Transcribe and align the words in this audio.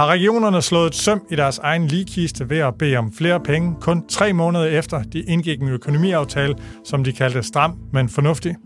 Har 0.00 0.06
regionerne 0.06 0.62
slået 0.62 0.86
et 0.86 0.94
søm 0.94 1.22
i 1.30 1.36
deres 1.36 1.58
egen 1.58 1.86
ligkiste 1.86 2.50
ved 2.50 2.58
at 2.58 2.74
bede 2.78 2.96
om 2.96 3.12
flere 3.12 3.40
penge, 3.40 3.74
kun 3.80 4.06
tre 4.08 4.32
måneder 4.32 4.64
efter 4.64 5.02
de 5.02 5.20
indgik 5.20 5.60
en 5.60 5.68
økonomiaftale, 5.68 6.54
som 6.84 7.04
de 7.04 7.12
kaldte 7.12 7.42
stram, 7.42 7.78
men 7.92 8.08
fornuftig? 8.08 8.56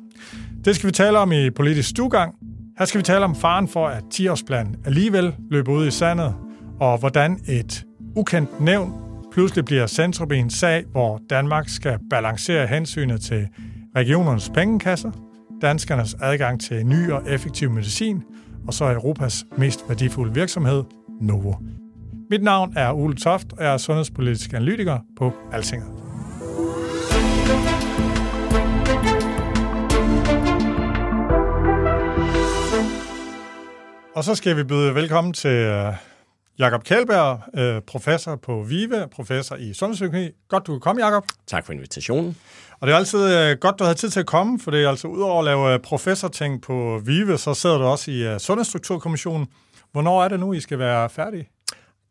Det 0.64 0.76
skal 0.76 0.86
vi 0.86 0.92
tale 0.92 1.18
om 1.18 1.32
i 1.32 1.50
politisk 1.50 1.88
stugang. 1.88 2.34
Her 2.78 2.84
skal 2.84 2.98
vi 2.98 3.02
tale 3.02 3.24
om 3.24 3.34
faren 3.34 3.68
for, 3.68 3.88
at 3.88 4.02
10-årsplanen 4.14 4.76
alligevel 4.86 5.34
løber 5.50 5.72
ud 5.72 5.86
i 5.86 5.90
sandet, 5.90 6.34
og 6.80 6.98
hvordan 6.98 7.38
et 7.48 7.84
ukendt 8.16 8.60
nævn 8.60 8.92
pludselig 9.32 9.64
bliver 9.64 9.86
centrum 9.86 10.32
i 10.32 10.36
en 10.36 10.50
sag, 10.50 10.84
hvor 10.92 11.20
Danmark 11.30 11.68
skal 11.68 11.98
balancere 12.10 12.66
hensynet 12.66 13.20
til 13.20 13.48
regionernes 13.96 14.50
pengekasser, 14.54 15.10
danskernes 15.64 16.16
adgang 16.20 16.60
til 16.60 16.86
ny 16.86 17.10
og 17.10 17.22
effektiv 17.26 17.70
medicin, 17.70 18.22
og 18.66 18.74
så 18.74 18.92
Europas 18.92 19.44
mest 19.58 19.84
værdifulde 19.88 20.34
virksomhed, 20.34 20.84
Novo. 21.20 21.54
Mit 22.30 22.42
navn 22.42 22.72
er 22.76 22.92
Ole 22.92 23.14
Toft, 23.14 23.52
og 23.52 23.64
jeg 23.64 23.72
er 23.72 23.76
sundhedspolitisk 23.76 24.52
analytiker 24.52 24.98
på 25.16 25.32
Altinget. 25.52 25.88
Og 34.14 34.24
så 34.24 34.34
skal 34.34 34.56
vi 34.56 34.64
byde 34.64 34.94
velkommen 34.94 35.32
til 35.32 35.50
øh, 35.50 35.92
Jakob 36.58 36.84
Kjellberg, 36.84 37.40
uh, 37.76 37.82
professor 37.86 38.36
på 38.36 38.62
VIVE, 38.62 39.08
professor 39.12 39.56
i 39.56 39.74
sundhedsøkonomi. 39.74 40.30
Godt, 40.48 40.66
du 40.66 40.72
kan 40.72 40.80
komme, 40.80 41.04
Jakob. 41.04 41.24
Tak 41.46 41.66
for 41.66 41.72
invitationen. 41.72 42.36
Og 42.80 42.86
det 42.86 42.92
er 42.92 42.96
altid 42.96 43.52
uh, 43.52 43.58
godt, 43.60 43.78
du 43.78 43.84
har 43.84 43.94
tid 43.94 44.10
til 44.10 44.20
at 44.20 44.26
komme, 44.26 44.60
for 44.60 44.70
det 44.70 44.84
er 44.84 44.88
altså 44.88 45.08
udover 45.08 45.38
at 45.38 45.44
lave 45.44 45.74
uh, 45.74 45.80
professorting 45.80 46.62
på 46.62 47.00
VIVE, 47.04 47.38
så 47.38 47.54
sidder 47.54 47.78
du 47.78 47.84
også 47.84 48.10
i 48.10 48.38
Sundhedsstrukturkommissionen. 48.38 49.46
Hvornår 49.92 50.24
er 50.24 50.28
det 50.28 50.40
nu, 50.40 50.52
I 50.52 50.60
skal 50.60 50.78
være 50.78 51.10
færdige? 51.10 51.48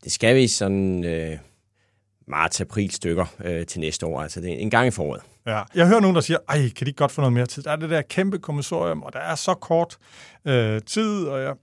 Det 0.03 0.11
skal 0.11 0.35
vi 0.35 0.47
sådan 0.47 1.03
øh, 1.03 1.37
marts-april 2.27 2.91
stykker 2.91 3.25
øh, 3.45 3.65
til 3.65 3.79
næste 3.79 4.05
år, 4.05 4.21
altså 4.21 4.41
det 4.41 4.53
er 4.53 4.57
en 4.57 4.69
gang 4.69 4.87
i 4.87 4.91
foråret. 4.91 5.21
Ja. 5.47 5.61
Jeg 5.75 5.87
hører 5.87 5.99
nogen, 5.99 6.15
der 6.15 6.21
siger, 6.21 6.37
ej, 6.49 6.57
kan 6.57 6.85
de 6.85 6.89
ikke 6.89 6.97
godt 6.97 7.11
få 7.11 7.21
noget 7.21 7.33
mere 7.33 7.45
tid? 7.45 7.63
Der 7.63 7.71
er 7.71 7.75
det 7.75 7.89
der 7.89 8.01
kæmpe 8.01 8.39
kommissorium, 8.39 9.03
og 9.03 9.13
der 9.13 9.19
er 9.19 9.35
så 9.35 9.53
kort 9.53 9.97
øh, 10.45 10.81
tid, 10.81 11.25
og 11.25 11.41
jeg, 11.41 11.53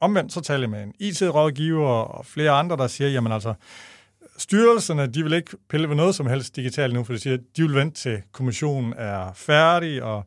omvendt 0.00 0.32
så 0.32 0.40
taler 0.40 0.60
jeg 0.60 0.70
med 0.70 0.82
en 0.82 0.94
IT-rådgiver 0.98 1.88
og 1.88 2.26
flere 2.26 2.50
andre, 2.50 2.76
der 2.76 2.86
siger, 2.86 3.10
jamen 3.10 3.32
altså, 3.32 3.54
styrelserne, 4.38 5.06
de 5.06 5.22
vil 5.22 5.32
ikke 5.32 5.56
pille 5.68 5.88
ved 5.88 5.96
noget 5.96 6.14
som 6.14 6.26
helst 6.26 6.56
digitalt 6.56 6.94
nu, 6.94 7.04
for 7.04 7.12
de 7.12 7.18
siger, 7.18 7.36
de 7.56 7.62
vil 7.62 7.74
vente 7.74 8.00
til 8.00 8.22
kommissionen 8.32 8.94
er 8.96 9.32
færdig, 9.34 10.02
og 10.02 10.26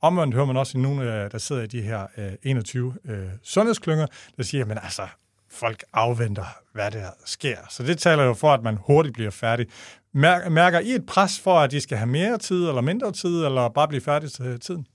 omvendt 0.00 0.34
hører 0.34 0.46
man 0.46 0.56
også 0.56 0.78
i 0.78 0.80
nogle, 0.80 1.24
øh, 1.24 1.30
der 1.30 1.38
sidder 1.38 1.62
i 1.62 1.66
de 1.66 1.82
her 1.82 2.06
øh, 2.18 2.32
21 2.42 2.94
øh, 3.04 3.18
sundhedsklynger, 3.42 4.06
der 4.36 4.42
siger, 4.42 4.64
men 4.64 4.78
altså, 4.82 5.02
folk 5.50 5.84
afventer, 5.92 6.44
hvad 6.72 6.90
der 6.90 7.10
sker. 7.24 7.56
Så 7.70 7.82
det 7.82 7.98
taler 7.98 8.24
jo 8.24 8.34
for, 8.34 8.52
at 8.52 8.62
man 8.62 8.78
hurtigt 8.80 9.14
bliver 9.14 9.30
færdig. 9.30 9.66
Mærker 10.50 10.80
I 10.80 10.90
et 10.90 11.06
pres 11.06 11.40
for, 11.40 11.58
at 11.58 11.70
de 11.70 11.80
skal 11.80 11.98
have 11.98 12.06
mere 12.06 12.38
tid 12.38 12.68
eller 12.68 12.80
mindre 12.80 13.12
tid, 13.12 13.44
eller 13.44 13.68
bare 13.68 13.88
blive 13.88 14.00
færdige 14.00 14.30
til 14.30 14.60
tiden? 14.60 14.86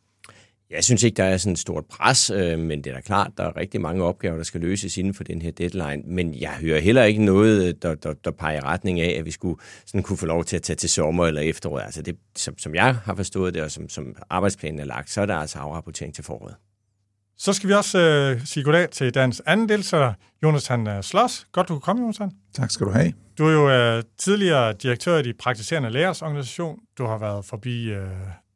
Jeg 0.72 0.84
synes 0.84 1.04
ikke, 1.04 1.18
der 1.18 1.24
er 1.24 1.38
sådan 1.38 1.54
et 1.54 1.60
stort 1.60 1.86
pres, 1.86 2.30
øh, 2.30 2.60
men 2.60 2.84
det 2.84 2.90
er 2.90 2.94
da 2.94 3.02
klart, 3.02 3.32
der 3.38 3.44
er 3.44 3.58
rigtig 3.58 3.82
mange 3.82 4.04
opgaver, 4.04 4.36
der 4.36 4.44
skal 4.44 4.62
løses 4.62 4.98
inden 4.98 5.14
for 5.14 5.24
den 5.24 5.42
her 5.42 5.52
deadline. 5.52 6.04
Men 6.06 6.42
jeg 6.42 6.50
hører 6.50 6.80
heller 6.80 7.04
ikke 7.04 7.26
noget, 7.26 7.84
der, 7.84 7.96
der, 7.96 8.14
der 8.14 8.32
peger 8.32 8.58
i 8.58 8.60
retning 8.60 9.00
af, 9.00 9.16
at 9.20 9.26
vi 9.26 9.32
skulle 9.32 9.62
sådan 9.86 10.04
kunne 10.04 10.18
få 10.18 10.26
lov 10.26 10.44
til 10.46 10.56
at 10.56 10.62
tage 10.62 10.76
til 10.76 10.90
sommer 10.90 11.28
eller 11.28 11.42
efterår. 11.42 11.80
Altså 11.80 12.02
det, 12.02 12.18
som, 12.36 12.58
som 12.58 12.76
jeg 12.76 12.96
har 12.96 13.16
forstået 13.16 13.54
det, 13.54 13.62
og 13.62 13.72
som, 13.72 13.90
som 13.90 14.16
arbejdsplanen 14.30 14.80
er 14.80 14.86
lagt, 14.86 15.10
så 15.10 15.22
er 15.22 15.26
der 15.26 15.36
altså 15.36 15.60
afrapportering 15.60 16.16
til 16.16 16.24
foråret. 16.24 16.56
Så 17.38 17.54
skal 17.54 17.70
vi 17.70 17.74
også 17.74 18.00
øh, 18.00 18.46
sige 18.46 18.64
goddag 18.64 18.90
til 18.90 19.14
dagens 19.14 19.42
anden 19.46 19.70
deltager, 19.70 20.14
Jonathan 20.44 20.88
øh, 20.88 21.04
Sloss. 21.04 21.48
Godt, 21.52 21.68
du 21.68 21.74
kunne 21.74 21.82
komme, 21.82 22.02
Jonathan. 22.02 22.32
Tak 22.54 22.72
skal 22.72 22.88
du 22.88 22.92
have. 22.92 23.14
Du 23.38 23.46
er 23.46 23.52
jo 23.52 23.70
øh, 23.70 24.04
tidligere 24.18 24.74
direktør 24.74 25.18
i 25.18 25.24
de 25.24 25.34
praktiserende 25.34 25.90
lægers 25.90 26.22
organisation. 26.22 26.80
Du 26.98 27.06
har 27.06 27.18
været 27.18 27.46
forbi 27.46 27.90
øh, 27.90 28.08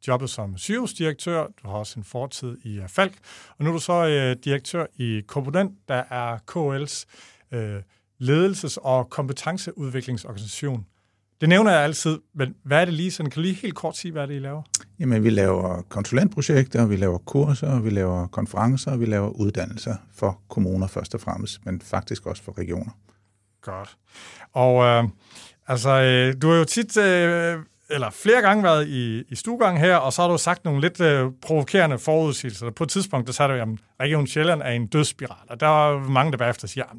jobbet 0.08 0.30
som 0.30 0.58
sygehusdirektør. 0.58 1.46
Du 1.62 1.68
har 1.68 1.76
også 1.76 2.00
en 2.00 2.04
fortid 2.04 2.56
i 2.64 2.78
uh, 2.78 2.88
Falk. 2.88 3.14
Og 3.58 3.64
nu 3.64 3.70
er 3.70 3.74
du 3.74 3.80
så 3.80 4.06
øh, 4.06 4.36
direktør 4.44 4.86
i 4.96 5.22
Komponent, 5.26 5.72
der 5.88 6.02
er 6.10 6.38
KL's 6.50 7.04
øh, 7.56 7.82
ledelses- 8.22 8.78
og 8.82 9.10
kompetenceudviklingsorganisation. 9.10 10.86
Det 11.40 11.48
nævner 11.48 11.70
jeg 11.70 11.80
altid, 11.80 12.18
men 12.34 12.54
hvad 12.62 12.80
er 12.80 12.84
det 12.84 12.94
lige 12.94 13.10
sådan? 13.10 13.30
Kan 13.30 13.34
du 13.34 13.42
lige 13.42 13.54
helt 13.54 13.74
kort 13.74 13.96
sige, 13.96 14.12
hvad 14.12 14.26
det 14.26 14.32
er, 14.32 14.36
I 14.36 14.42
laver? 14.42 14.62
Jamen, 14.98 15.24
vi 15.24 15.30
laver 15.30 15.82
konsulentprojekter, 15.82 16.86
vi 16.86 16.96
laver 16.96 17.18
kurser, 17.18 17.80
vi 17.80 17.90
laver 17.90 18.26
konferencer, 18.26 18.96
vi 18.96 19.06
laver 19.06 19.28
uddannelser 19.28 19.96
for 20.14 20.40
kommuner 20.48 20.86
først 20.86 21.14
og 21.14 21.20
fremmest, 21.20 21.66
men 21.66 21.80
faktisk 21.80 22.26
også 22.26 22.42
for 22.42 22.58
regioner. 22.58 22.92
Godt. 23.62 23.96
Og 24.52 24.84
øh, 24.84 25.04
altså, 25.66 25.90
øh, 25.90 26.42
du 26.42 26.48
har 26.48 26.56
jo 26.56 26.64
tit, 26.64 26.96
øh, 26.96 27.58
eller 27.90 28.10
flere 28.10 28.42
gange 28.42 28.62
været 28.62 28.88
i, 28.88 29.22
i 29.28 29.34
stuegang 29.34 29.80
her, 29.80 29.96
og 29.96 30.12
så 30.12 30.22
har 30.22 30.28
du 30.28 30.38
sagt 30.38 30.64
nogle 30.64 30.80
lidt 30.80 31.00
øh, 31.00 31.30
provokerende 31.42 31.98
forudsigelser. 31.98 32.70
På 32.70 32.84
et 32.84 32.90
tidspunkt, 32.90 33.26
der 33.26 33.32
sagde 33.32 33.52
du, 33.52 33.62
at 33.62 33.68
Region 34.00 34.26
Sjælland 34.26 34.62
er 34.62 34.70
en 34.70 34.86
dødsspiral, 34.86 35.46
og 35.48 35.60
der 35.60 35.66
var 35.66 35.98
mange, 36.08 36.32
der 36.32 36.38
bagefter 36.38 36.68
siger, 36.68 36.84
at 36.84 36.96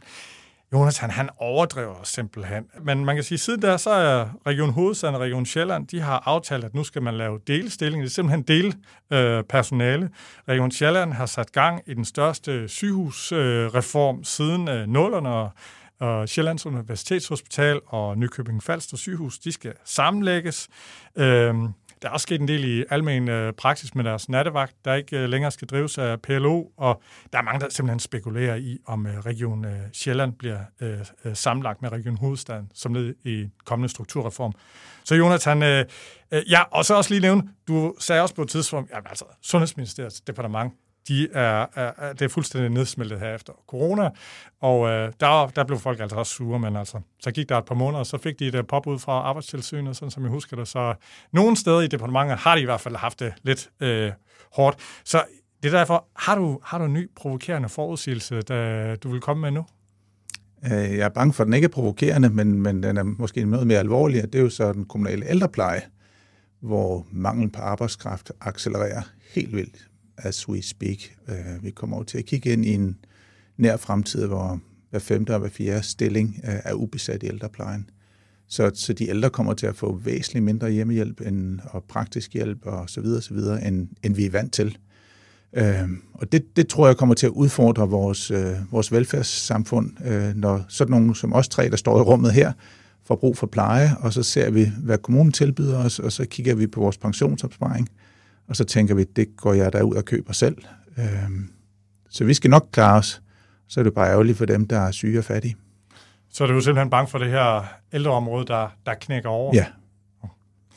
Jonas, 0.73 0.97
han 0.97 1.29
overdriver 1.37 1.95
simpelthen. 2.03 2.65
Men 2.81 3.05
man 3.05 3.15
kan 3.15 3.23
sige, 3.23 3.35
at 3.35 3.39
siden 3.39 3.61
der, 3.61 3.77
så 3.77 3.89
er 3.89 4.29
Region 4.47 4.69
Hovedstaden 4.69 5.15
og 5.15 5.21
Region 5.21 5.45
Sjælland, 5.45 5.87
de 5.87 5.99
har 5.99 6.23
aftalt, 6.25 6.63
at 6.63 6.73
nu 6.73 6.83
skal 6.83 7.01
man 7.01 7.13
lave 7.13 7.39
delestilling. 7.47 8.03
Det 8.03 8.09
er 8.09 8.13
simpelthen 8.13 8.41
del 8.41 8.75
øh, 9.13 9.43
personale. 9.43 10.09
Region 10.47 10.71
Sjælland 10.71 11.13
har 11.13 11.25
sat 11.25 11.51
gang 11.51 11.81
i 11.85 11.93
den 11.93 12.05
største 12.05 12.67
sygehusreform 12.67 14.19
øh, 14.19 14.25
siden 14.25 14.67
øh, 14.67 14.87
nullerne, 14.87 15.29
og 15.29 15.51
og 15.99 16.29
Sjællands 16.29 16.65
Universitetshospital 16.65 17.79
og 17.87 18.17
Nykøbing 18.17 18.63
Falster 18.63 18.97
sygehus, 18.97 19.39
de 19.39 19.51
skal 19.51 19.73
sammenlægges. 19.85 20.67
Øhm, 21.15 21.73
der 22.01 22.07
er 22.07 22.11
også 22.13 22.23
sket 22.23 22.41
en 22.41 22.47
del 22.47 22.79
i 22.79 22.83
almen 22.89 23.29
øh, 23.29 23.53
praksis 23.53 23.95
med 23.95 24.03
deres 24.03 24.29
nattevagt, 24.29 24.75
der 24.85 24.93
ikke 24.93 25.17
øh, 25.17 25.29
længere 25.29 25.51
skal 25.51 25.67
drives 25.67 25.97
af 25.97 26.21
PLO, 26.21 26.63
og 26.77 27.01
der 27.33 27.39
er 27.39 27.43
mange, 27.43 27.59
der 27.59 27.69
simpelthen 27.69 27.99
spekulerer 27.99 28.55
i, 28.55 28.77
om 28.85 29.07
øh, 29.07 29.19
Region 29.19 29.65
øh, 29.65 29.79
Sjælland 29.93 30.33
bliver 30.33 30.59
øh, 30.81 30.99
øh, 31.25 31.35
sammenlagt 31.35 31.81
med 31.81 31.91
Region 31.91 32.17
Hovedstaden 32.17 32.71
som 32.73 32.93
led 32.93 33.13
i 33.23 33.49
kommende 33.65 33.89
strukturreform. 33.89 34.53
Så 35.03 35.15
Jonathan, 35.15 35.63
øh, 35.63 35.85
øh, 36.31 36.51
ja, 36.51 36.61
og 36.71 36.85
så 36.85 36.95
også 36.95 37.09
lige 37.09 37.21
nævne, 37.21 37.43
du 37.67 37.95
sagde 37.99 38.21
også 38.21 38.35
på 38.35 38.41
et 38.41 38.49
tidspunkt, 38.49 38.91
ja, 38.91 39.09
altså 39.09 39.25
Sundhedsministeriets 39.41 40.21
departement, 40.21 40.73
de 41.07 41.27
er, 41.33 41.65
er, 41.75 42.13
det 42.13 42.21
er 42.21 42.29
fuldstændig 42.29 42.69
nedsmeltet 42.69 43.19
her 43.19 43.35
efter 43.35 43.53
corona, 43.67 44.09
og 44.61 44.89
øh, 44.89 45.11
der, 45.19 45.47
der 45.47 45.63
blev 45.63 45.79
folk 45.79 45.99
altså 45.99 46.15
også 46.15 46.33
sure, 46.33 46.59
men 46.59 46.75
altså, 46.75 46.99
så 47.19 47.31
gik 47.31 47.49
der 47.49 47.57
et 47.57 47.65
par 47.65 47.75
måneder, 47.75 47.99
og 47.99 48.05
så 48.05 48.17
fik 48.17 48.39
de 48.39 48.47
et 48.47 48.55
øh, 48.55 48.63
pop 48.63 48.87
ud 48.87 48.99
fra 48.99 49.11
arbejdstilsynet, 49.11 49.95
sådan 49.97 50.11
som 50.11 50.23
jeg 50.23 50.31
husker 50.31 50.57
det, 50.57 50.67
så 50.67 50.93
nogle 51.33 51.57
steder 51.57 51.81
i 51.81 51.87
departementet 51.87 52.37
har 52.37 52.55
de 52.55 52.61
i 52.61 52.65
hvert 52.65 52.81
fald 52.81 52.95
haft 52.95 53.19
det 53.19 53.33
lidt 53.43 53.69
øh, 53.79 54.11
hårdt. 54.53 54.77
Så 55.03 55.23
det 55.63 55.73
er 55.73 55.77
derfor, 55.77 56.07
har 56.15 56.35
du, 56.35 56.59
har 56.63 56.77
du 56.77 56.85
en 56.85 56.93
ny 56.93 57.09
provokerende 57.15 57.69
forudsigelse, 57.69 58.41
der 58.41 58.95
du 58.95 59.09
vil 59.09 59.21
komme 59.21 59.41
med 59.41 59.51
nu? 59.51 59.65
Øh, 60.65 60.97
jeg 60.97 61.05
er 61.05 61.09
bange 61.09 61.33
for, 61.33 61.43
at 61.43 61.45
den 61.45 61.53
ikke 61.53 61.65
er 61.65 61.69
provokerende, 61.69 62.29
men, 62.29 62.61
men 62.61 62.83
den 62.83 62.97
er 62.97 63.03
måske 63.03 63.45
noget 63.45 63.67
mere 63.67 63.79
alvorlig, 63.79 64.23
det 64.23 64.35
er 64.35 64.43
jo 64.43 64.49
så 64.49 64.73
den 64.73 64.85
kommunale 64.85 65.29
ældrepleje, 65.29 65.81
hvor 66.59 67.05
mangel 67.11 67.51
på 67.51 67.61
arbejdskraft 67.61 68.31
accelererer 68.41 69.01
helt 69.35 69.55
vildt 69.55 69.87
as 70.17 70.49
we 70.49 70.61
speak. 70.61 71.17
Uh, 71.27 71.63
vi 71.63 71.69
kommer 71.69 71.95
over 71.95 72.03
til 72.03 72.17
at 72.17 72.25
kigge 72.25 72.49
ind 72.49 72.65
i 72.65 72.73
en 72.73 72.97
nær 73.57 73.77
fremtid, 73.77 74.25
hvor 74.25 74.59
hver 74.89 74.99
femte 74.99 75.33
og 75.33 75.39
hver 75.39 75.49
fjerde 75.49 75.83
stilling 75.83 76.39
uh, 76.43 76.49
er 76.63 76.73
ubesat 76.73 77.23
i 77.23 77.27
ældreplejen. 77.27 77.89
Så, 78.49 78.71
så 78.73 78.93
de 78.93 79.09
ældre 79.09 79.29
kommer 79.29 79.53
til 79.53 79.67
at 79.67 79.75
få 79.75 79.95
væsentligt 80.03 80.45
mindre 80.45 80.71
hjemmehjælp 80.71 81.21
end, 81.21 81.59
og 81.63 81.83
praktisk 81.83 82.33
hjælp 82.33 82.65
og 82.65 82.89
så 82.89 83.01
videre, 83.01 83.21
så 83.21 83.33
videre 83.33 83.67
end, 83.67 83.87
end 84.03 84.15
vi 84.15 84.25
er 84.25 84.31
vant 84.31 84.53
til. 84.53 84.77
Uh, 85.57 85.89
og 86.13 86.31
det, 86.31 86.55
det 86.55 86.67
tror 86.67 86.87
jeg 86.87 86.97
kommer 86.97 87.15
til 87.15 87.25
at 87.25 87.31
udfordre 87.31 87.89
vores, 87.89 88.31
uh, 88.31 88.71
vores 88.71 88.91
velfærdssamfund, 88.91 89.91
uh, 90.05 90.35
når 90.35 90.65
sådan 90.67 90.91
nogen 90.91 91.15
som 91.15 91.33
os 91.33 91.47
tre, 91.47 91.69
der 91.69 91.75
står 91.75 91.99
i 91.99 92.01
rummet 92.01 92.33
her, 92.33 92.53
får 93.03 93.15
brug 93.15 93.37
for 93.37 93.47
pleje, 93.47 93.95
og 93.99 94.13
så 94.13 94.23
ser 94.23 94.51
vi, 94.51 94.71
hvad 94.83 94.97
kommunen 94.97 95.31
tilbyder 95.31 95.77
os, 95.77 95.99
og 95.99 96.11
så 96.11 96.25
kigger 96.25 96.55
vi 96.55 96.67
på 96.67 96.79
vores 96.79 96.97
pensionsopsparing, 96.97 97.89
og 98.49 98.55
så 98.55 98.63
tænker 98.63 98.95
vi, 98.95 99.03
det 99.03 99.27
går 99.37 99.53
jeg 99.53 99.73
der 99.73 99.81
ud 99.81 99.95
og 99.95 100.05
køber 100.05 100.33
selv. 100.33 100.57
Øh, 100.97 101.05
så 102.09 102.23
vi 102.23 102.33
skal 102.33 102.49
nok 102.49 102.67
klare 102.71 102.97
os. 102.97 103.21
Så 103.67 103.79
er 103.79 103.83
det 103.83 103.93
bare 103.93 104.09
ærgerligt 104.09 104.37
for 104.37 104.45
dem, 104.45 104.67
der 104.67 104.79
er 104.79 104.91
syge 104.91 105.19
og 105.19 105.25
fattige. 105.25 105.55
Så 106.29 106.43
er 106.43 106.47
du 106.47 106.61
simpelthen 106.61 106.89
bange 106.89 107.07
for 107.09 107.17
det 107.17 107.29
her 107.29 107.63
ældreområde, 107.93 108.45
der, 108.45 108.67
der 108.85 108.93
knækker 108.93 109.29
over? 109.29 109.51
Ja, 109.55 109.65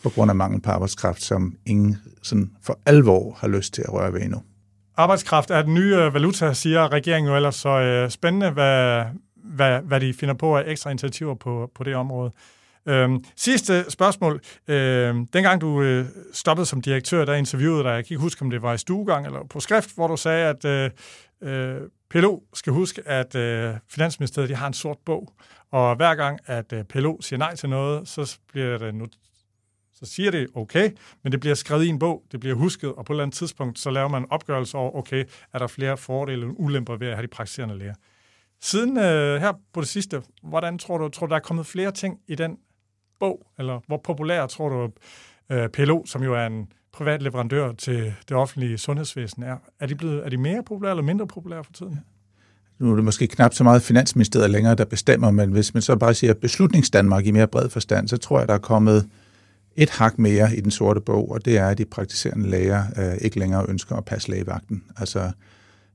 på 0.03 0.11
grund 0.11 0.31
af 0.31 0.37
mangel 0.37 0.61
på 0.61 0.71
arbejdskraft, 0.71 1.23
som 1.23 1.57
ingen 1.67 1.99
sådan 2.23 2.51
for 2.63 2.79
alvor 2.87 3.37
har 3.41 3.49
lyst 3.49 3.75
til 3.75 3.83
at 3.83 3.93
røre 3.93 4.13
ved 4.13 4.23
endnu. 4.23 4.43
Arbejdskraft 4.97 5.51
er 5.51 5.63
den 5.63 5.75
nye 5.75 5.97
øh, 5.97 6.15
valuta, 6.15 6.53
siger 6.53 6.93
regeringen 6.93 7.31
jo 7.31 7.37
ellers, 7.37 7.55
så 7.55 7.69
øh, 7.69 8.11
spændende, 8.11 8.51
hvad, 8.51 9.05
hvad, 9.35 9.81
hvad 9.81 10.01
de 10.01 10.15
finder 10.15 10.35
på 10.35 10.57
af 10.57 10.63
ekstra 10.67 10.91
initiativer 10.91 11.35
på, 11.35 11.71
på 11.75 11.85
det 11.85 11.95
område. 11.95 12.33
Øhm, 12.87 13.25
sidste 13.37 13.91
spørgsmål. 13.91 14.41
Øhm, 14.69 15.27
dengang 15.27 15.61
du 15.61 15.83
øh, 15.83 16.07
stoppede 16.33 16.67
som 16.67 16.83
direktør, 16.83 17.25
der 17.25 17.35
interviewede 17.35 17.85
dig, 17.85 17.91
jeg 17.91 18.05
kan 18.07 18.15
ikke 18.15 18.23
huske, 18.23 18.43
om 18.43 18.51
det 18.51 18.63
var 18.63 18.75
i 18.75 18.79
stuegang 18.79 19.27
eller 19.27 19.47
på 19.51 19.61
skrift, 19.61 19.95
hvor 19.95 20.07
du 20.07 20.17
sagde, 20.17 20.47
at 20.47 20.65
øh, 20.65 20.91
øh, 21.43 21.81
PLO 22.11 22.41
skal 22.55 22.73
huske, 22.73 23.03
at 23.09 23.35
øh, 23.35 23.75
Finansministeriet 23.91 24.51
de 24.51 24.55
har 24.55 24.67
en 24.67 24.75
sort 24.75 24.99
bog, 25.05 25.33
og 25.71 25.97
hver 25.97 26.15
gang, 26.15 26.39
at 26.47 26.73
øh, 26.73 26.85
PLO 26.85 27.21
siger 27.21 27.39
nej 27.39 27.57
til 27.57 27.69
noget, 27.69 28.09
så 28.09 28.39
bliver 28.53 28.79
det 28.79 28.95
nu 28.95 29.07
så 30.03 30.07
siger 30.07 30.31
det 30.31 30.47
okay, 30.55 30.91
men 31.23 31.33
det 31.33 31.41
bliver 31.41 31.55
skrevet 31.55 31.85
i 31.85 31.89
en 31.89 31.99
bog, 31.99 32.25
det 32.33 32.41
bliver 32.41 32.57
husket, 32.57 32.93
og 32.95 33.05
på 33.05 33.13
et 33.13 33.15
eller 33.15 33.23
andet 33.23 33.37
tidspunkt, 33.37 33.79
så 33.79 33.91
laver 33.91 34.09
man 34.09 34.23
en 34.23 34.31
opgørelse 34.31 34.79
over, 34.79 34.97
okay, 34.97 35.25
er 35.53 35.59
der 35.59 35.67
flere 35.67 35.97
fordele 35.97 36.47
og 36.47 36.61
ulemper 36.61 36.97
ved 36.97 37.09
at 37.09 37.15
have 37.15 37.23
de 37.23 37.29
praktiserende 37.29 37.79
læger. 37.79 37.95
Siden 38.61 38.99
øh, 38.99 39.41
her 39.41 39.53
på 39.73 39.81
det 39.81 39.89
sidste, 39.89 40.23
hvordan 40.43 40.79
tror 40.79 40.99
du, 40.99 41.09
tror 41.09 41.27
du, 41.27 41.31
der 41.31 41.37
er 41.37 41.41
kommet 41.41 41.67
flere 41.67 41.93
ting 41.93 42.19
i 42.29 42.35
den 42.35 42.59
bog, 43.21 43.47
eller 43.59 43.81
hvor 43.87 44.01
populær 44.05 44.47
tror 44.47 44.69
du, 44.69 44.91
øh, 45.55 45.69
PLO, 45.69 46.07
som 46.07 46.23
jo 46.23 46.35
er 46.35 46.47
en 46.47 46.69
privat 46.93 47.23
leverandør 47.23 47.73
til 47.73 48.15
det 48.29 48.37
offentlige 48.37 48.79
sundhedsvæsen, 48.79 49.43
er? 49.43 49.57
Er 49.81 49.87
de, 49.87 49.95
blevet, 49.95 50.25
er 50.25 50.29
de 50.29 50.37
mere 50.37 50.63
populære 50.63 50.93
eller 50.93 51.03
mindre 51.03 51.27
populære 51.27 51.65
for 51.65 51.73
tiden? 51.73 52.01
Nu 52.79 52.91
er 52.91 52.95
det 52.95 53.05
måske 53.05 53.27
knap 53.27 53.55
så 53.55 53.65
meget 53.65 53.83
Finansministeriet 53.83 54.51
længere, 54.51 54.75
der 54.75 54.85
bestemmer, 54.85 55.31
men 55.31 55.53
hvis 55.53 55.75
man 55.75 55.83
så 55.83 55.97
bare 55.97 56.15
siger 56.15 56.35
beslutningsdanmark 56.35 57.27
i 57.27 57.31
mere 57.31 57.47
bred 57.47 57.69
forstand, 57.69 58.09
så 58.09 58.17
tror 58.17 58.39
jeg, 58.39 58.49
der 58.49 58.55
er 58.55 58.59
kommet 58.59 59.09
et 59.77 59.91
hak 59.91 60.19
mere 60.19 60.57
i 60.57 60.61
den 60.61 60.71
sorte 60.71 61.01
bog, 61.01 61.31
og 61.31 61.45
det 61.45 61.59
er, 61.59 61.69
at 61.69 61.79
de 61.79 61.85
praktiserende 61.85 62.51
læger 62.51 62.85
øh, 62.99 63.15
ikke 63.21 63.39
længere 63.39 63.67
ønsker 63.69 63.97
at 63.97 64.05
passe 64.05 64.31
lægevagten. 64.31 64.83
Altså, 64.97 65.31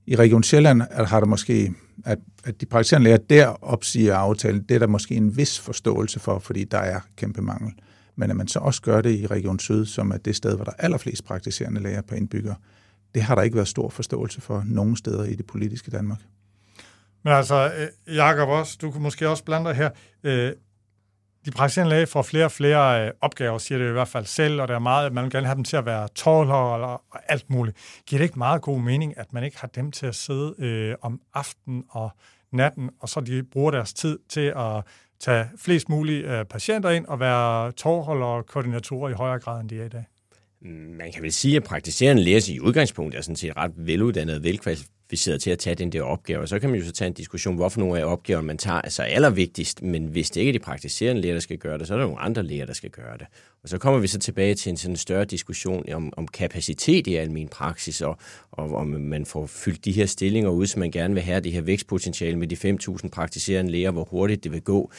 i 0.07 0.15
Region 0.15 0.43
Sjælland 0.43 0.81
har 0.81 1.19
der 1.19 1.27
måske, 1.27 1.73
at, 2.05 2.17
at 2.43 2.61
de 2.61 2.65
praktiserende 2.65 3.03
læger 3.03 3.17
der 3.17 3.63
opsiger 3.63 4.15
aftalen, 4.15 4.61
det 4.61 4.75
er 4.75 4.79
der 4.79 4.87
måske 4.87 5.15
en 5.15 5.37
vis 5.37 5.59
forståelse 5.59 6.19
for, 6.19 6.39
fordi 6.39 6.63
der 6.63 6.77
er 6.77 6.99
kæmpe 7.15 7.41
mangel. 7.41 7.73
Men 8.15 8.29
at 8.29 8.35
man 8.35 8.47
så 8.47 8.59
også 8.59 8.81
gør 8.81 9.01
det 9.01 9.19
i 9.19 9.27
Region 9.27 9.59
Syd, 9.59 9.85
som 9.85 10.11
er 10.11 10.17
det 10.17 10.35
sted, 10.35 10.55
hvor 10.55 10.65
der 10.65 10.71
er 10.71 10.83
allerflest 10.83 11.25
praktiserende 11.25 11.81
læger 11.81 12.01
per 12.01 12.15
indbygger, 12.15 12.55
det 13.15 13.23
har 13.23 13.35
der 13.35 13.41
ikke 13.41 13.55
været 13.55 13.67
stor 13.67 13.89
forståelse 13.89 14.41
for 14.41 14.63
nogen 14.65 14.95
steder 14.95 15.23
i 15.23 15.35
det 15.35 15.47
politiske 15.47 15.91
Danmark. 15.91 16.19
Men 17.23 17.33
altså, 17.33 17.71
øh, 17.77 18.15
Jakob 18.15 18.49
også, 18.49 18.77
du 18.81 18.91
kunne 18.91 19.03
måske 19.03 19.29
også 19.29 19.43
blande 19.43 19.69
dig 19.69 19.75
her. 19.75 19.89
Øh, 20.23 20.51
de 21.45 21.51
praktiserende 21.51 21.89
læger 21.89 22.05
får 22.05 22.21
flere 22.21 22.45
og 22.45 22.51
flere 22.51 23.05
øh, 23.05 23.11
opgaver, 23.21 23.57
siger 23.57 23.77
det 23.79 23.89
i 23.89 23.91
hvert 23.91 24.07
fald 24.07 24.25
selv, 24.25 24.61
og 24.61 24.67
der 24.67 24.75
er 24.75 24.79
meget, 24.79 25.05
at 25.05 25.13
man 25.13 25.23
vil 25.23 25.31
gerne 25.31 25.45
have 25.45 25.55
dem 25.55 25.63
til 25.63 25.77
at 25.77 25.85
være 25.85 26.07
tålere 26.07 26.57
og 26.57 27.01
alt 27.27 27.49
muligt. 27.49 27.77
Giver 28.07 28.17
det 28.19 28.25
ikke 28.25 28.37
meget 28.39 28.61
god 28.61 28.79
mening, 28.79 29.17
at 29.17 29.33
man 29.33 29.43
ikke 29.43 29.57
har 29.59 29.67
dem 29.67 29.91
til 29.91 30.05
at 30.05 30.15
sidde 30.15 30.55
øh, 30.59 30.95
om 31.01 31.21
aftenen 31.33 31.83
og 31.89 32.09
natten, 32.51 32.89
og 32.99 33.09
så 33.09 33.19
de 33.19 33.43
bruger 33.43 33.71
deres 33.71 33.93
tid 33.93 34.19
til 34.29 34.53
at 34.55 34.83
tage 35.19 35.45
flest 35.57 35.89
mulige 35.89 36.39
øh, 36.39 36.45
patienter 36.45 36.89
ind 36.89 37.05
og 37.05 37.19
være 37.19 37.71
tårholder 37.71 38.25
og 38.25 38.45
koordinatorer 38.45 39.09
i 39.09 39.13
højere 39.13 39.39
grad, 39.39 39.61
end 39.61 39.69
de 39.69 39.81
er 39.81 39.85
i 39.85 39.89
dag? 39.89 40.05
Man 40.97 41.11
kan 41.11 41.23
vel 41.23 41.33
sige, 41.33 41.57
at 41.57 41.63
praktiserende 41.63 42.23
læger 42.23 42.49
i 42.49 42.59
udgangspunkt 42.59 43.15
er 43.15 43.21
sådan 43.21 43.35
set 43.35 43.57
ret 43.57 43.71
veluddannede, 43.75 44.37
og 44.37 44.43
kvalificeret 45.09 45.41
til 45.41 45.51
at 45.51 45.59
tage 45.59 45.75
den 45.75 45.91
der 45.91 46.01
opgave. 46.01 46.39
Og 46.39 46.49
så 46.49 46.59
kan 46.59 46.69
man 46.69 46.79
jo 46.79 46.85
så 46.85 46.91
tage 46.91 47.07
en 47.07 47.13
diskussion, 47.13 47.55
hvorfor 47.55 47.79
nogle 47.79 47.99
af 47.99 48.05
opgaverne 48.05 48.47
man 48.47 48.57
tager 48.57 48.81
er 48.83 48.89
så 48.89 49.03
allervigtigst. 49.03 49.81
Men 49.81 50.05
hvis 50.05 50.29
det 50.29 50.41
ikke 50.41 50.49
er 50.49 50.53
de 50.53 50.59
praktiserende 50.59 51.21
læger, 51.21 51.35
der 51.35 51.39
skal 51.39 51.57
gøre 51.57 51.77
det, 51.77 51.87
så 51.87 51.93
er 51.93 51.97
der 51.97 52.05
nogle 52.05 52.19
andre 52.19 52.43
læger, 52.43 52.65
der 52.65 52.73
skal 52.73 52.89
gøre 52.89 53.17
det. 53.17 53.27
Og 53.63 53.69
så 53.69 53.77
kommer 53.77 53.99
vi 53.99 54.07
så 54.07 54.19
tilbage 54.19 54.55
til 54.55 54.69
en 54.69 54.77
sådan 54.77 54.95
større 54.95 55.25
diskussion 55.25 55.93
om, 55.93 56.13
om 56.17 56.27
kapacitet 56.27 57.07
i 57.07 57.15
almen 57.15 57.47
praksis, 57.47 58.01
og, 58.01 58.17
og 58.51 58.75
om 58.75 58.87
man 58.87 59.25
får 59.25 59.45
fyldt 59.45 59.85
de 59.85 59.91
her 59.91 60.05
stillinger 60.05 60.49
ud, 60.49 60.67
som 60.67 60.79
man 60.79 60.91
gerne 60.91 61.13
vil 61.13 61.23
have, 61.23 61.39
det 61.39 61.51
her 61.51 61.61
vækstpotentiale 61.61 62.37
med 62.37 62.47
de 62.47 62.77
5.000 63.03 63.09
praktiserende 63.09 63.71
læger, 63.71 63.91
hvor 63.91 64.03
hurtigt 64.03 64.43
det 64.43 64.51
vil 64.51 64.61
gå. 64.61 64.91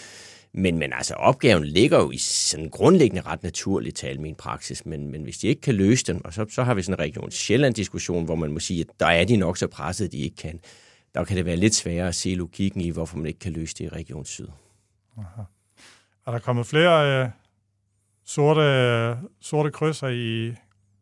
Men, 0.58 0.78
men 0.78 0.92
altså, 0.92 1.14
opgaven 1.14 1.64
ligger 1.64 1.98
jo 1.98 2.10
i 2.10 2.18
sådan 2.18 2.68
grundlæggende 2.68 3.22
ret 3.22 3.42
naturligt 3.42 3.96
til 3.96 4.06
almen 4.06 4.34
praksis, 4.34 4.86
men, 4.86 5.10
men 5.10 5.22
hvis 5.22 5.38
de 5.38 5.46
ikke 5.46 5.60
kan 5.60 5.74
løse 5.74 6.04
den, 6.04 6.20
og 6.24 6.32
så, 6.32 6.46
så 6.48 6.62
har 6.62 6.74
vi 6.74 6.82
sådan 6.82 6.94
en 6.94 7.04
Region 7.04 7.30
Sjælland-diskussion, 7.30 8.24
hvor 8.24 8.34
man 8.34 8.52
må 8.52 8.60
sige, 8.60 8.80
at 8.80 8.86
der 9.00 9.06
er 9.06 9.24
de 9.24 9.36
nok 9.36 9.56
så 9.56 9.66
presset, 9.66 10.12
de 10.12 10.18
ikke 10.18 10.36
kan. 10.36 10.60
Der 11.14 11.24
kan 11.24 11.36
det 11.36 11.44
være 11.44 11.56
lidt 11.56 11.74
sværere 11.74 12.08
at 12.08 12.14
se 12.14 12.34
logikken 12.34 12.80
i, 12.80 12.90
hvorfor 12.90 13.16
man 13.16 13.26
ikke 13.26 13.38
kan 13.38 13.52
løse 13.52 13.74
det 13.74 13.84
i 13.84 13.88
Region 13.88 14.24
Syd. 14.24 14.48
Aha. 15.18 15.42
Er 16.26 16.30
der 16.30 16.38
kommet 16.38 16.66
flere 16.66 17.24
øh, 17.24 17.30
sorte, 18.24 18.60
øh, 18.60 19.16
sorte 19.40 19.70
krydser 19.70 20.08
i 20.08 20.54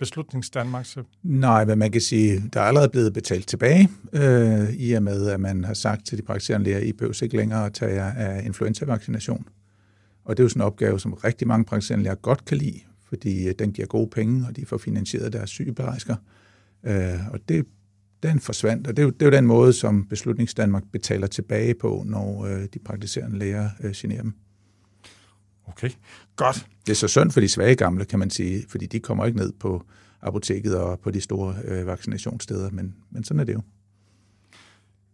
beslutningsdanmark? 0.04 0.86
Så... 0.86 1.02
Nej, 1.22 1.64
men 1.64 1.78
man 1.78 1.92
kan 1.92 2.00
sige, 2.00 2.42
der 2.52 2.60
er 2.60 2.64
allerede 2.64 2.88
blevet 2.88 3.12
betalt 3.14 3.48
tilbage, 3.48 3.88
øh, 4.12 4.72
i 4.72 4.92
og 4.92 5.02
med, 5.02 5.28
at 5.28 5.40
man 5.40 5.64
har 5.64 5.74
sagt 5.74 6.06
til 6.06 6.18
de 6.18 6.22
praktiserende 6.22 6.64
læger, 6.64 6.78
I 6.78 6.92
behøver 6.92 7.22
ikke 7.22 7.36
længere 7.36 7.66
at 7.66 7.72
tage 7.72 7.94
jer 7.94 8.12
af 8.12 8.46
influenza-vaccination. 8.46 9.46
Og 10.24 10.36
det 10.36 10.42
er 10.42 10.44
jo 10.44 10.48
sådan 10.48 10.62
en 10.62 10.66
opgave, 10.66 11.00
som 11.00 11.12
rigtig 11.12 11.48
mange 11.48 11.64
praktiserende 11.64 12.04
læger 12.04 12.14
godt 12.14 12.44
kan 12.44 12.58
lide, 12.58 12.80
fordi 13.08 13.48
øh, 13.48 13.54
den 13.58 13.72
giver 13.72 13.88
gode 13.88 14.10
penge, 14.10 14.46
og 14.48 14.56
de 14.56 14.66
får 14.66 14.78
finansieret 14.78 15.32
deres 15.32 15.50
sygeplejersker. 15.50 16.16
Øh, 16.84 17.28
og 17.30 17.38
det, 17.48 17.66
den 18.22 18.40
forsvandt, 18.40 18.86
og 18.86 18.96
det 18.96 19.02
er, 19.02 19.06
jo, 19.06 19.10
det 19.10 19.22
er 19.22 19.26
jo 19.26 19.32
den 19.32 19.46
måde, 19.46 19.72
som 19.72 20.06
Beslutningsdanmark 20.06 20.82
betaler 20.92 21.26
tilbage 21.26 21.74
på, 21.74 22.02
når 22.06 22.44
øh, 22.44 22.64
de 22.74 22.78
praktiserende 22.78 23.38
læger 23.38 23.70
øh, 23.80 23.92
generer 23.96 24.22
dem. 24.22 24.34
Okay, 25.68 25.90
godt. 26.36 26.66
Det 26.86 26.92
er 26.92 26.96
så 26.96 27.08
synd 27.08 27.30
for 27.30 27.40
de 27.40 27.48
svage 27.48 27.74
gamle, 27.74 28.04
kan 28.04 28.18
man 28.18 28.30
sige, 28.30 28.64
fordi 28.68 28.86
de 28.86 29.00
kommer 29.00 29.26
ikke 29.26 29.38
ned 29.38 29.52
på 29.60 29.82
apoteket 30.22 30.76
og 30.78 31.00
på 31.00 31.10
de 31.10 31.20
store 31.20 31.54
øh, 31.64 31.86
vaccinationssteder, 31.86 32.70
men, 32.70 32.94
men 33.10 33.24
sådan 33.24 33.40
er 33.40 33.44
det 33.44 33.54
jo. 33.54 33.60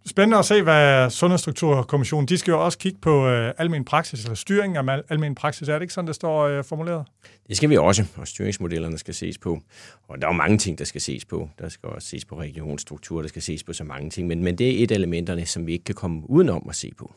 Spændende 0.07 0.39
at 0.39 0.45
se, 0.45 0.63
hvad 0.63 1.11
Sundhedsstrukturkommissionen, 1.11 2.29
de 2.29 2.39
skal 2.39 2.53
jo 2.53 2.65
også 2.65 2.79
kigge 2.79 2.99
på 3.03 3.27
øh, 3.29 3.53
almen 3.59 3.85
praksis, 3.85 4.25
eller 4.25 4.35
styring 4.35 4.77
af 4.77 4.93
al- 4.93 5.03
almen 5.09 5.35
praksis. 5.35 5.69
Er 5.69 5.75
det 5.75 5.83
ikke 5.83 5.95
sådan, 5.95 6.09
det 6.09 6.15
står 6.15 6.43
øh, 6.43 6.65
formuleret? 6.65 7.07
Det 7.49 7.57
skal 7.57 7.71
vi 7.71 7.77
også, 7.77 8.05
og 8.17 8.29
styringsmodellerne 8.29 8.99
skal 8.99 9.15
ses 9.15 9.39
på. 9.39 9.61
Og 10.09 10.21
der 10.21 10.27
er 10.27 10.33
jo 10.33 10.37
mange 10.37 10.59
ting, 10.59 10.79
der 10.79 10.85
skal 10.85 11.01
ses 11.01 11.25
på. 11.25 11.49
Der 11.59 11.69
skal 11.69 11.89
også 11.89 12.09
ses 12.09 12.25
på 12.25 12.41
regionsstruktur, 12.41 13.23
der 13.23 13.29
skal 13.29 13.43
ses 13.43 13.65
på 13.65 13.73
så 13.73 13.85
mange 13.85 14.11
ting. 14.11 14.29
Men, 14.29 14.45
men 14.45 14.59
det 14.59 14.81
er 14.81 14.85
et 14.85 14.91
af 14.91 14.95
elementerne, 14.95 15.47
som 15.47 15.67
vi 15.67 15.73
ikke 15.73 15.85
kan 15.85 15.95
komme 15.95 16.31
udenom 16.31 16.67
at 16.69 16.77
se 16.77 16.93
på. 16.99 17.15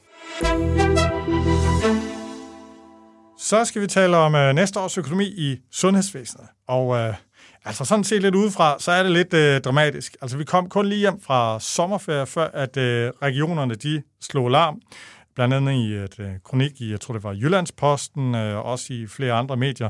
Så 3.37 3.65
skal 3.65 3.81
vi 3.81 3.87
tale 3.87 4.17
om 4.17 4.35
øh, 4.35 4.53
næste 4.55 4.79
års 4.79 4.97
økonomi 4.97 5.25
i 5.25 5.57
sundhedsvæsenet. 5.71 6.47
Og 6.67 6.97
øh, 6.97 7.13
altså 7.65 7.85
sådan 7.85 8.03
set 8.03 8.21
lidt 8.21 8.35
udefra, 8.35 8.79
så 8.79 8.91
er 8.91 9.03
det 9.03 9.11
lidt 9.11 9.33
øh, 9.33 9.61
dramatisk. 9.61 10.15
Altså 10.21 10.37
vi 10.37 10.43
kom 10.43 10.69
kun 10.69 10.85
lige 10.85 10.99
hjem 10.99 11.21
fra 11.21 11.59
sommerferie, 11.59 12.25
før 12.25 12.47
at 12.53 12.77
øh, 12.77 13.11
regionerne 13.21 13.75
de 13.75 14.03
slog 14.21 14.47
alarm. 14.47 14.81
Blandt 15.35 15.53
andet 15.53 15.73
i 15.73 15.93
et 15.93 16.19
øh, 16.19 16.31
kronik 16.43 16.81
i, 16.81 16.91
jeg 16.91 17.01
tror 17.01 17.13
det 17.13 17.23
var 17.23 17.33
Jyllandsposten, 17.33 18.35
øh, 18.35 18.65
også 18.65 18.93
i 18.93 19.07
flere 19.07 19.33
andre 19.33 19.57
medier. 19.57 19.89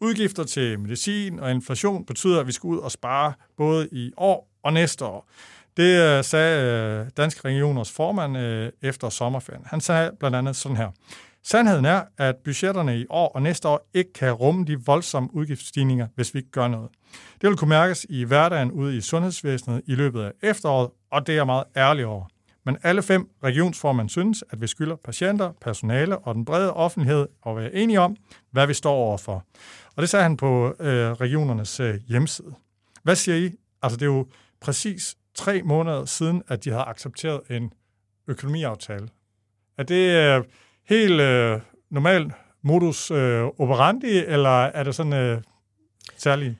Udgifter 0.00 0.44
til 0.44 0.80
medicin 0.80 1.40
og 1.40 1.50
inflation 1.50 2.06
betyder, 2.06 2.40
at 2.40 2.46
vi 2.46 2.52
skal 2.52 2.66
ud 2.68 2.78
og 2.78 2.90
spare 2.90 3.32
både 3.56 3.88
i 3.92 4.12
år 4.16 4.48
og 4.62 4.72
næste 4.72 5.04
år. 5.04 5.28
Det 5.76 6.18
øh, 6.18 6.24
sagde 6.24 6.62
øh, 6.62 7.10
Danske 7.16 7.48
Regioners 7.48 7.92
formand 7.92 8.38
øh, 8.38 8.72
efter 8.82 9.08
sommerferien. 9.08 9.62
Han 9.66 9.80
sagde 9.80 10.10
blandt 10.20 10.36
andet 10.36 10.56
sådan 10.56 10.76
her. 10.76 10.90
Sandheden 11.46 11.84
er, 11.84 12.02
at 12.18 12.36
budgetterne 12.44 13.00
i 13.00 13.06
år 13.10 13.28
og 13.28 13.42
næste 13.42 13.68
år 13.68 13.88
ikke 13.94 14.12
kan 14.12 14.32
rumme 14.32 14.64
de 14.64 14.84
voldsomme 14.86 15.34
udgiftsstigninger, 15.34 16.08
hvis 16.14 16.34
vi 16.34 16.38
ikke 16.38 16.50
gør 16.50 16.68
noget. 16.68 16.90
Det 17.40 17.48
vil 17.48 17.56
kunne 17.56 17.68
mærkes 17.68 18.06
i 18.08 18.24
hverdagen 18.24 18.72
ude 18.72 18.96
i 18.96 19.00
sundhedsvæsenet 19.00 19.82
i 19.86 19.94
løbet 19.94 20.22
af 20.22 20.32
efteråret, 20.42 20.90
og 21.10 21.26
det 21.26 21.32
er 21.32 21.36
jeg 21.36 21.46
meget 21.46 21.64
ærlig 21.76 22.06
over. 22.06 22.24
Men 22.66 22.76
alle 22.82 23.02
fem 23.02 23.28
regionsformand 23.42 24.08
synes, 24.08 24.44
at 24.50 24.60
vi 24.60 24.66
skylder 24.66 24.96
patienter, 24.96 25.52
personale 25.60 26.18
og 26.18 26.34
den 26.34 26.44
brede 26.44 26.72
offentlighed 26.72 27.26
at 27.46 27.56
være 27.56 27.74
enige 27.74 28.00
om, 28.00 28.16
hvad 28.50 28.66
vi 28.66 28.74
står 28.74 28.94
overfor. 28.94 29.44
Og 29.96 30.00
det 30.02 30.10
sagde 30.10 30.22
han 30.22 30.36
på 30.36 30.74
øh, 30.80 31.12
regionernes 31.12 31.80
øh, 31.80 31.94
hjemmeside. 32.08 32.54
Hvad 33.02 33.16
siger 33.16 33.36
I? 33.36 33.50
Altså 33.82 33.96
det 33.96 34.02
er 34.02 34.10
jo 34.10 34.26
præcis 34.60 35.16
tre 35.34 35.62
måneder 35.62 36.04
siden, 36.04 36.42
at 36.48 36.64
de 36.64 36.70
havde 36.70 36.84
accepteret 36.84 37.40
en 37.50 37.72
økonomiaftale. 38.28 39.08
Er 39.78 39.82
det... 39.82 40.36
Øh, 40.36 40.44
helt 40.88 41.20
øh, 41.20 41.60
normal 41.90 42.32
modus 42.62 43.10
øh, 43.10 43.42
operandi, 43.58 44.24
eller 44.26 44.64
er 44.64 44.82
det 44.82 44.94
sådan 44.94 45.12
øh, 45.12 45.42
særligt? 46.16 46.54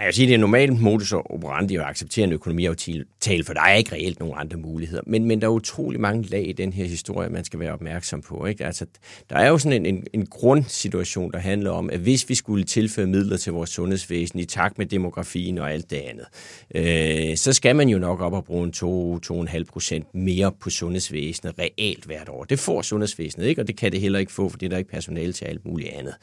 Man 0.00 0.06
kan 0.06 0.12
sige, 0.14 0.24
at 0.24 0.28
det 0.28 0.34
er 0.34 0.38
normalt 0.38 0.80
modus 0.80 1.12
operandi 1.12 1.76
at 1.76 1.82
acceptere 1.82 2.24
en 2.24 2.32
økonomiaftale, 2.32 3.44
for 3.44 3.52
der 3.52 3.60
er 3.60 3.74
ikke 3.74 3.92
reelt 3.92 4.20
nogen 4.20 4.34
andre 4.38 4.56
muligheder. 4.56 5.02
Men, 5.06 5.24
men 5.24 5.40
der 5.40 5.46
er 5.46 5.50
utrolig 5.50 6.00
mange 6.00 6.28
lag 6.28 6.48
i 6.48 6.52
den 6.52 6.72
her 6.72 6.84
historie, 6.84 7.28
man 7.28 7.44
skal 7.44 7.60
være 7.60 7.72
opmærksom 7.72 8.22
på. 8.22 8.46
Ikke? 8.46 8.66
Altså, 8.66 8.86
der 9.30 9.36
er 9.36 9.48
jo 9.48 9.58
sådan 9.58 9.86
en, 9.86 9.94
en, 9.94 10.06
en 10.12 10.26
grundsituation, 10.26 11.32
der 11.32 11.38
handler 11.38 11.70
om, 11.70 11.90
at 11.90 11.98
hvis 11.98 12.28
vi 12.28 12.34
skulle 12.34 12.64
tilføre 12.64 13.06
midler 13.06 13.36
til 13.36 13.52
vores 13.52 13.70
sundhedsvæsen 13.70 14.38
i 14.38 14.44
takt 14.44 14.78
med 14.78 14.86
demografien 14.86 15.58
og 15.58 15.72
alt 15.72 15.90
det 15.90 15.96
andet, 15.96 16.26
øh, 16.74 17.36
så 17.36 17.52
skal 17.52 17.76
man 17.76 17.88
jo 17.88 17.98
nok 17.98 18.20
op 18.20 18.32
og 18.32 18.44
bruge 18.44 18.64
en 18.64 19.48
2-2,5 19.48 19.64
procent 19.64 20.14
mere 20.14 20.52
på 20.60 20.70
sundhedsvæsenet 20.70 21.54
reelt 21.58 22.04
hvert 22.04 22.28
år. 22.28 22.44
Det 22.44 22.58
får 22.58 22.82
sundhedsvæsenet 22.82 23.46
ikke, 23.46 23.60
og 23.60 23.68
det 23.68 23.76
kan 23.76 23.92
det 23.92 24.00
heller 24.00 24.18
ikke 24.18 24.32
få, 24.32 24.48
fordi 24.48 24.68
der 24.68 24.74
er 24.74 24.78
ikke 24.78 24.90
personale 24.90 25.32
til 25.32 25.44
alt 25.44 25.66
muligt 25.66 25.90
andet. 25.90 26.14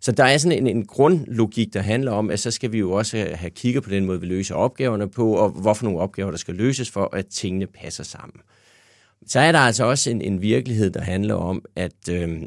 Så 0.00 0.12
der 0.12 0.24
er 0.24 0.38
sådan 0.38 0.58
en, 0.58 0.76
en 0.76 0.86
grundlogik, 0.86 1.74
der 1.74 1.80
handler 1.80 2.12
om, 2.12 2.30
at 2.30 2.40
så 2.40 2.50
skal 2.50 2.72
vi 2.72 2.78
jo 2.78 2.92
også 2.92 3.19
Øh, 3.26 3.38
have 3.38 3.50
kigget 3.50 3.82
på 3.82 3.90
den 3.90 4.04
måde, 4.04 4.20
vi 4.20 4.26
løser 4.26 4.54
opgaverne 4.54 5.10
på, 5.10 5.32
og 5.32 5.50
hvorfor 5.50 5.84
nogle 5.84 6.00
opgaver, 6.00 6.30
der 6.30 6.38
skal 6.38 6.54
løses 6.54 6.90
for, 6.90 7.16
at 7.16 7.26
tingene 7.26 7.66
passer 7.66 8.04
sammen. 8.04 8.40
Så 9.26 9.40
er 9.40 9.52
der 9.52 9.58
altså 9.58 9.84
også 9.84 10.10
en, 10.10 10.22
en 10.22 10.42
virkelighed, 10.42 10.90
der 10.90 11.00
handler 11.00 11.34
om, 11.34 11.64
at 11.76 12.08
øh, 12.10 12.42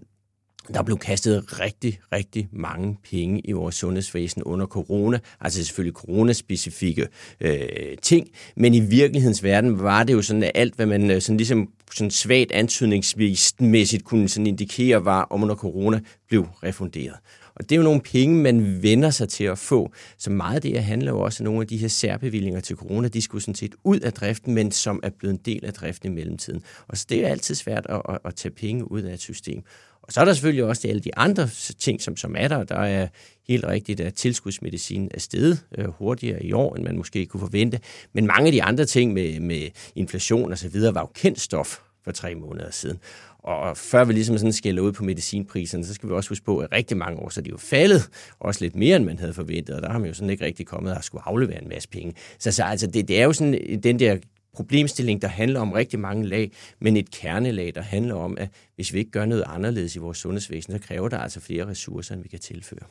der 0.74 0.84
blev 0.84 0.98
kastet 0.98 1.60
rigtig, 1.60 2.00
rigtig 2.12 2.50
mange 2.52 2.98
penge 3.10 3.40
i 3.40 3.52
vores 3.52 3.76
sundhedsvæsen 3.76 4.44
under 4.44 4.66
corona, 4.66 5.20
altså 5.42 5.64
selvfølgelig 5.66 5.96
coronaspecifikke 5.96 7.08
øh, 7.42 7.98
ting, 8.02 8.28
men 8.56 8.74
i 8.74 8.80
virkelighedens 8.80 9.44
verden 9.44 9.80
var 9.80 10.04
det 10.04 10.14
jo 10.14 10.22
sådan, 10.22 10.44
at 10.44 10.52
alt, 10.56 10.76
hvad 10.76 10.86
man 10.86 11.12
øh, 11.12 11.22
sådan 11.22 11.38
ligesom 11.38 11.70
sådan 11.94 12.12
svagt 12.12 12.52
antydningsmæssigt 12.52 14.04
kunne 14.04 14.30
sådan 14.30 14.48
indikere, 14.48 15.06
var 15.06 15.22
om 15.24 15.44
under 15.44 15.56
corona, 15.56 16.00
blev 16.28 16.48
refunderet. 16.64 17.16
Og 17.56 17.70
det 17.70 17.72
er 17.72 17.78
jo 17.78 17.84
nogle 17.84 18.02
penge, 18.02 18.36
man 18.36 18.84
vender 18.84 19.10
sig 19.10 19.30
til 19.30 19.44
at 19.44 19.58
få. 19.58 19.92
Så 20.18 20.30
meget 20.30 20.56
af 20.56 20.62
det 20.62 20.72
her 20.72 20.82
handler 20.82 21.12
jo 21.12 21.20
også 21.20 21.44
om 21.44 21.46
nogle 21.46 21.62
af 21.62 21.68
de 21.68 21.78
her 21.78 21.88
særbevillinger 21.88 22.60
til 22.60 22.76
corona, 22.76 23.08
de 23.08 23.22
skulle 23.22 23.42
sådan 23.42 23.56
set 23.56 23.76
ud 23.84 24.00
af 24.00 24.14
driften, 24.14 24.54
men 24.54 24.72
som 24.72 25.00
er 25.04 25.10
blevet 25.20 25.34
en 25.34 25.42
del 25.46 25.66
af 25.66 25.74
driften 25.74 26.12
i 26.12 26.16
mellemtiden. 26.16 26.64
Og 26.88 26.98
så 26.98 27.06
det 27.10 27.26
er 27.26 27.30
altid 27.30 27.56
svært 27.56 27.86
at, 27.90 28.02
at, 28.10 28.20
at 28.26 28.36
tage 28.36 28.54
penge 28.54 28.92
ud 28.92 29.02
af 29.02 29.14
et 29.14 29.22
system. 29.22 29.64
Og 30.04 30.14
så 30.14 30.22
er 30.22 30.26
der 30.26 30.34
selvfølgelig 30.34 30.64
også 30.64 30.88
alle 30.88 31.02
de 31.02 31.18
andre 31.18 31.50
ting, 31.80 32.02
som, 32.02 32.18
som 32.18 32.36
er 32.38 32.48
der. 32.48 32.64
Der 32.64 32.76
er 32.76 33.08
helt 33.48 33.66
rigtigt, 33.66 34.00
at 34.00 34.14
tilskudsmedicin 34.14 35.10
er 35.14 35.20
steget 35.20 35.66
øh, 35.78 35.86
hurtigere 35.86 36.44
i 36.44 36.54
år, 36.54 36.76
end 36.76 36.84
man 36.84 36.98
måske 36.98 37.26
kunne 37.26 37.42
forvente. 37.42 37.80
Men 38.14 38.28
mange 38.28 38.46
af 38.46 38.52
de 38.52 38.64
andre 38.64 38.86
ting 38.86 39.14
med, 39.14 39.40
med 39.40 39.70
inflation 39.96 40.52
og 40.52 40.58
så 40.58 40.70
videre 40.70 40.96
var 40.96 41.02
jo 41.02 41.10
kendt 41.14 41.40
stof 41.40 41.80
for 42.04 42.12
tre 42.12 42.36
måneder 42.36 42.72
siden. 42.72 43.00
Og 43.44 43.78
før 43.78 44.06
vi 44.06 44.14
ligesom 44.14 44.38
sådan 44.38 44.54
skælder 44.54 44.84
ud 44.84 44.92
på 44.92 45.04
medicinpriserne, 45.04 45.86
så 45.86 45.94
skal 45.94 46.10
vi 46.10 46.14
også 46.14 46.30
huske 46.30 46.46
på, 46.46 46.58
at 46.58 46.72
rigtig 46.72 46.98
mange 46.98 47.20
år, 47.20 47.30
så 47.30 47.40
er 47.40 47.44
de 47.44 47.50
jo 47.50 47.58
faldet, 47.58 48.10
også 48.40 48.64
lidt 48.66 48.76
mere, 48.76 48.96
end 48.96 49.06
man 49.06 49.20
havde 49.20 49.34
forventet, 49.34 49.76
og 49.76 49.82
der 49.82 49.92
har 49.92 50.00
man 50.00 50.08
jo 50.08 50.14
sådan 50.14 50.30
ikke 50.30 50.46
rigtig 50.46 50.66
kommet 50.66 50.96
og 50.98 51.04
skulle 51.04 51.28
aflevere 51.28 51.62
en 51.62 51.70
masse 51.70 51.90
penge. 51.90 52.14
Så, 52.40 52.52
så 52.52 52.64
altså, 52.64 52.88
det, 52.88 53.08
det 53.08 53.20
er 53.20 53.24
jo 53.24 53.34
sådan 53.34 53.80
den 53.84 54.00
der 54.00 54.18
problemstilling, 54.54 55.22
der 55.22 55.28
handler 55.28 55.60
om 55.60 55.72
rigtig 55.72 56.00
mange 56.00 56.28
lag, 56.28 56.52
men 56.80 56.98
et 56.98 57.12
kernelag, 57.12 57.72
der 57.76 57.82
handler 57.82 58.16
om, 58.16 58.38
at 58.38 58.50
hvis 58.76 58.94
vi 58.94 59.00
ikke 59.00 59.12
gør 59.12 59.26
noget 59.26 59.44
anderledes 59.48 59.96
i 59.96 60.00
vores 60.00 60.18
sundhedsvæsen, 60.18 60.74
så 60.74 60.80
kræver 60.88 61.10
der 61.10 61.18
altså 61.18 61.40
flere 61.40 61.68
ressourcer, 61.68 62.16
end 62.16 62.24
vi 62.24 62.30
kan 62.30 62.40
tilføre. 62.40 62.86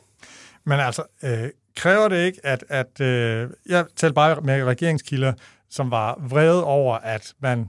Men 0.64 0.80
altså, 0.80 1.02
øh, 1.24 1.50
kræver 1.76 2.08
det 2.08 2.26
ikke, 2.26 2.46
at, 2.46 2.64
at 2.68 3.00
øh, 3.00 3.50
jeg 3.68 3.84
talte 3.96 4.14
bare 4.14 4.40
med 4.40 4.64
regeringskilder, 4.64 5.32
som 5.70 5.90
var 5.90 6.26
vrede 6.28 6.64
over, 6.64 6.94
at 6.94 7.34
man 7.40 7.68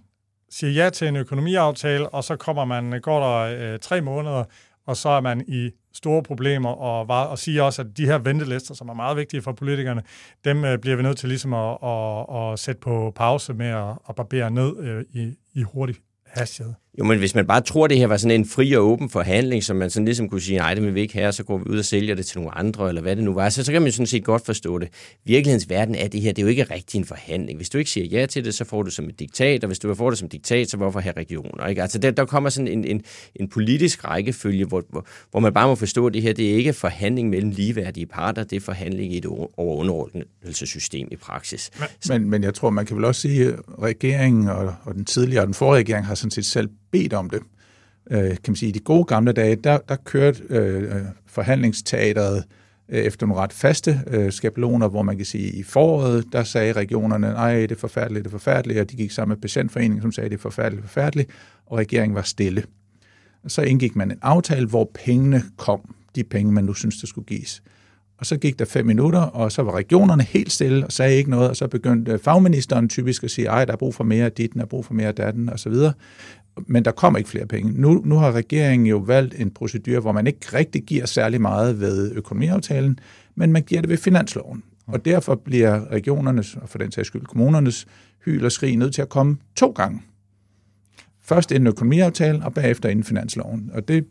siger 0.53 0.83
ja 0.83 0.89
til 0.89 1.07
en 1.07 1.15
økonomiaftale, 1.15 2.09
og 2.09 2.23
så 2.23 2.35
kommer 2.35 2.65
man, 2.65 2.93
øh, 2.93 3.01
går 3.01 3.19
der 3.19 3.73
øh, 3.73 3.79
tre 3.79 4.01
måneder, 4.01 4.43
og 4.85 4.97
så 4.97 5.09
er 5.09 5.21
man 5.21 5.45
i 5.47 5.71
store 5.93 6.23
problemer, 6.23 6.69
og, 6.69 7.07
var, 7.07 7.25
og 7.25 7.39
siger 7.39 7.63
også, 7.63 7.81
at 7.81 7.97
de 7.97 8.05
her 8.05 8.17
ventelister, 8.17 8.73
som 8.75 8.89
er 8.89 8.93
meget 8.93 9.17
vigtige 9.17 9.41
for 9.41 9.51
politikerne, 9.51 10.03
dem 10.45 10.65
øh, 10.65 10.79
bliver 10.79 10.95
vi 10.95 11.03
nødt 11.03 11.17
til 11.17 11.29
ligesom 11.29 11.53
at, 11.53 11.77
at, 11.83 12.25
at 12.35 12.59
sætte 12.59 12.81
på 12.81 13.11
pause 13.15 13.53
med 13.53 13.67
at, 13.67 13.97
at 14.09 14.15
barbere 14.15 14.51
ned 14.51 14.77
øh, 14.79 15.03
i, 15.13 15.35
i 15.53 15.61
hurtig 15.61 15.95
hastighed. 16.25 16.73
Jo, 16.99 17.03
men 17.03 17.19
hvis 17.19 17.35
man 17.35 17.47
bare 17.47 17.61
tror, 17.61 17.87
det 17.87 17.97
her 17.97 18.07
var 18.07 18.17
sådan 18.17 18.39
en 18.39 18.45
fri 18.45 18.73
og 18.73 18.85
åben 18.85 19.09
forhandling, 19.09 19.63
som 19.63 19.75
man 19.75 19.89
sådan 19.89 20.05
ligesom 20.05 20.29
kunne 20.29 20.41
sige, 20.41 20.57
nej, 20.57 20.73
det 20.73 20.83
vil 20.83 20.95
vi 20.95 21.01
ikke 21.01 21.13
have, 21.13 21.31
så 21.31 21.43
går 21.43 21.57
vi 21.57 21.63
ud 21.69 21.77
og 21.77 21.85
sælger 21.85 22.15
det 22.15 22.25
til 22.25 22.37
nogle 22.37 22.57
andre, 22.57 22.89
eller 22.89 23.01
hvad 23.01 23.15
det 23.15 23.23
nu 23.23 23.33
var, 23.33 23.49
så, 23.49 23.63
så 23.63 23.71
kan 23.71 23.81
man 23.81 23.91
sådan 23.91 24.07
set 24.07 24.23
godt 24.23 24.45
forstå 24.45 24.79
det. 24.79 24.89
Virkelighedens 25.25 25.69
verden 25.69 25.95
er 25.95 26.07
det 26.07 26.21
her, 26.21 26.31
det 26.31 26.41
er 26.41 26.43
jo 26.43 26.49
ikke 26.49 26.63
rigtig 26.63 26.97
en 26.97 27.05
forhandling. 27.05 27.57
Hvis 27.57 27.69
du 27.69 27.77
ikke 27.77 27.91
siger 27.91 28.05
ja 28.19 28.25
til 28.25 28.45
det, 28.45 28.53
så 28.53 28.65
får 28.65 28.81
du 28.81 28.85
det 28.85 28.93
som 28.93 29.05
et 29.05 29.19
diktat, 29.19 29.63
og 29.63 29.67
hvis 29.67 29.79
du 29.79 29.95
får 29.95 30.09
det 30.09 30.19
som 30.19 30.29
diktat, 30.29 30.69
så 30.69 30.77
hvorfor 30.77 30.99
have 30.99 31.13
regioner? 31.17 31.67
Ikke? 31.67 31.81
Altså 31.81 31.97
der, 31.97 32.11
der 32.11 32.25
kommer 32.25 32.49
sådan 32.49 32.67
en, 32.67 32.85
en, 32.85 33.01
en 33.35 33.49
politisk 33.49 34.05
rækkefølge, 34.05 34.65
hvor, 34.65 34.83
hvor, 34.89 35.05
hvor 35.31 35.39
man 35.39 35.53
bare 35.53 35.67
må 35.67 35.75
forstå, 35.75 36.07
at 36.07 36.13
det 36.13 36.21
her, 36.21 36.33
det 36.33 36.51
er 36.51 36.55
ikke 36.55 36.73
forhandling 36.73 37.29
mellem 37.29 37.49
ligeværdige 37.51 38.05
parter, 38.05 38.43
det 38.43 38.55
er 38.55 38.59
forhandling 38.59 39.13
i 39.13 39.17
et 39.17 39.25
overunderordnelsessystem 39.57 41.07
i 41.11 41.15
praksis. 41.15 41.71
Men, 42.09 42.29
men 42.29 42.43
jeg 42.43 42.53
tror, 42.53 42.69
man 42.69 42.85
kan 42.85 42.95
vel 42.95 43.05
også 43.05 43.21
sige, 43.21 43.45
at 43.47 43.59
regeringen 43.81 44.47
og, 44.47 44.75
og 44.83 44.95
den 44.95 45.05
tidligere 45.05 45.43
og 45.43 45.47
den 45.47 45.53
forrige 45.53 45.79
regering 45.79 46.05
har 46.05 46.15
sådan 46.15 46.31
set 46.31 46.45
selv 46.45 46.69
bedt 46.93 47.13
om 47.13 47.29
det. 47.29 47.41
Øh, 48.11 48.29
kan 48.29 48.39
man 48.47 48.55
sige, 48.55 48.69
i 48.69 48.71
de 48.71 48.79
gode 48.79 49.05
gamle 49.05 49.31
dage, 49.31 49.55
der, 49.55 49.77
der 49.89 49.95
kørte 49.95 50.43
øh, 50.49 50.83
øh, 50.83 51.01
forhandlingsteateret 51.25 52.43
øh, 52.89 52.99
efter 52.99 53.25
nogle 53.27 53.41
ret 53.41 53.53
faste 53.53 54.01
øh, 54.07 54.31
skabeloner, 54.31 54.87
hvor 54.87 55.01
man 55.01 55.17
kan 55.17 55.25
sige, 55.25 55.51
i 55.51 55.63
foråret, 55.63 56.25
der 56.31 56.43
sagde 56.43 56.73
regionerne, 56.73 57.27
nej, 57.27 57.55
det 57.55 57.71
er 57.71 57.75
forfærdeligt, 57.75 58.23
det 58.23 58.29
er 58.29 58.37
forfærdeligt, 58.39 58.79
og 58.79 58.91
de 58.91 58.95
gik 58.95 59.11
sammen 59.11 59.35
med 59.35 59.41
patientforeningen, 59.41 60.01
som 60.01 60.11
sagde, 60.11 60.29
det 60.29 60.35
er 60.35 60.41
forfærdeligt, 60.41 60.85
forfærdeligt, 60.85 61.29
og 61.65 61.77
regeringen 61.77 62.15
var 62.15 62.21
stille. 62.21 62.63
Så 63.47 63.61
indgik 63.61 63.95
man 63.95 64.11
en 64.11 64.19
aftale, 64.21 64.67
hvor 64.67 64.91
pengene 65.05 65.43
kom, 65.57 65.95
de 66.15 66.23
penge, 66.23 66.51
man 66.51 66.63
nu 66.63 66.73
synes, 66.73 66.97
der 66.97 67.07
skulle 67.07 67.25
gives. 67.25 67.63
Og 68.23 68.27
så 68.27 68.37
gik 68.37 68.59
der 68.59 68.65
fem 68.65 68.85
minutter, 68.85 69.19
og 69.19 69.51
så 69.51 69.61
var 69.61 69.75
regionerne 69.75 70.23
helt 70.23 70.51
stille 70.51 70.85
og 70.85 70.91
sagde 70.91 71.17
ikke 71.17 71.29
noget, 71.29 71.49
og 71.49 71.55
så 71.55 71.67
begyndte 71.67 72.11
øh, 72.11 72.19
fagministeren 72.19 72.89
typisk 72.89 73.23
at 73.23 73.31
sige, 73.31 73.47
ej, 73.47 73.65
der 73.65 73.73
er 73.73 73.77
brug 73.77 73.95
for 73.95 74.03
mere 74.03 74.25
af 74.25 74.31
dit, 74.31 74.53
der 74.53 74.61
er 74.61 74.65
brug 74.65 74.85
for 74.85 74.93
mere 74.93 75.07
af 75.07 75.15
datten, 75.15 75.49
og 75.49 75.59
så 75.59 75.69
videre 75.69 75.93
men 76.67 76.85
der 76.85 76.91
kommer 76.91 77.17
ikke 77.17 77.29
flere 77.29 77.45
penge. 77.45 77.71
Nu, 77.81 78.01
nu 78.05 78.15
har 78.15 78.31
regeringen 78.31 78.87
jo 78.87 78.97
valgt 78.97 79.35
en 79.39 79.51
procedur, 79.51 79.99
hvor 79.99 80.11
man 80.11 80.27
ikke 80.27 80.39
rigtig 80.53 80.83
giver 80.83 81.05
særlig 81.05 81.41
meget 81.41 81.79
ved 81.79 82.11
økonomiaftalen, 82.11 82.99
men 83.35 83.51
man 83.51 83.61
giver 83.61 83.81
det 83.81 83.89
ved 83.89 83.97
finansloven. 83.97 84.63
Og 84.87 85.05
derfor 85.05 85.35
bliver 85.35 85.91
regionernes, 85.91 86.55
og 86.55 86.69
for 86.69 86.77
den 86.77 86.91
sags 86.91 87.07
skyld 87.07 87.25
kommunernes, 87.25 87.87
hyl 88.25 88.45
og 88.45 88.51
skrig 88.51 88.77
nødt 88.77 88.93
til 88.93 89.01
at 89.01 89.09
komme 89.09 89.37
to 89.55 89.71
gange. 89.71 90.01
Først 91.21 91.51
inden 91.51 91.67
økonomiaftalen, 91.67 92.43
og 92.43 92.53
bagefter 92.53 92.89
inden 92.89 93.03
finansloven. 93.03 93.71
Og 93.73 93.87
det 93.87 94.05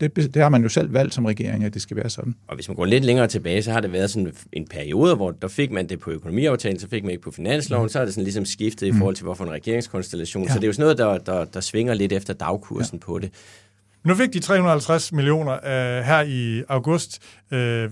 det, 0.00 0.16
det 0.16 0.42
har 0.42 0.48
man 0.48 0.62
jo 0.62 0.68
selv 0.68 0.92
valgt 0.92 1.14
som 1.14 1.24
regering, 1.24 1.64
at 1.64 1.74
det 1.74 1.82
skal 1.82 1.96
være 1.96 2.10
sådan. 2.10 2.34
Og 2.48 2.54
hvis 2.54 2.68
man 2.68 2.74
går 2.74 2.84
lidt 2.84 3.04
længere 3.04 3.26
tilbage, 3.26 3.62
så 3.62 3.72
har 3.72 3.80
det 3.80 3.92
været 3.92 4.10
sådan 4.10 4.32
en 4.52 4.66
periode, 4.68 5.16
hvor 5.16 5.30
der 5.30 5.48
fik 5.48 5.70
man 5.70 5.88
det 5.88 6.00
på 6.00 6.10
økonomiaftalen, 6.10 6.78
så 6.78 6.88
fik 6.88 7.04
man 7.04 7.10
ikke 7.10 7.22
på 7.22 7.30
finansloven, 7.30 7.84
mm. 7.84 7.88
så 7.88 8.00
er 8.00 8.04
det 8.04 8.14
sådan 8.14 8.24
ligesom 8.24 8.44
skiftet 8.44 8.90
mm. 8.90 8.96
i 8.96 8.98
forhold 8.98 9.14
til, 9.14 9.24
hvorfor 9.24 9.44
en 9.44 9.50
regeringskonstellation. 9.50 10.44
Ja. 10.44 10.52
Så 10.52 10.54
det 10.54 10.64
er 10.64 10.68
jo 10.68 10.72
sådan 10.72 10.82
noget, 10.82 10.98
der, 10.98 11.32
der, 11.32 11.44
der 11.44 11.60
svinger 11.60 11.94
lidt 11.94 12.12
efter 12.12 12.34
dagkursen 12.34 12.98
ja. 12.98 13.06
på 13.06 13.18
det. 13.18 13.30
Nu 14.04 14.14
fik 14.14 14.32
de 14.32 14.38
350 14.38 15.12
millioner 15.12 15.52
øh, 15.52 16.04
her 16.04 16.20
i 16.20 16.62
august, 16.68 17.22
øh, 17.50 17.90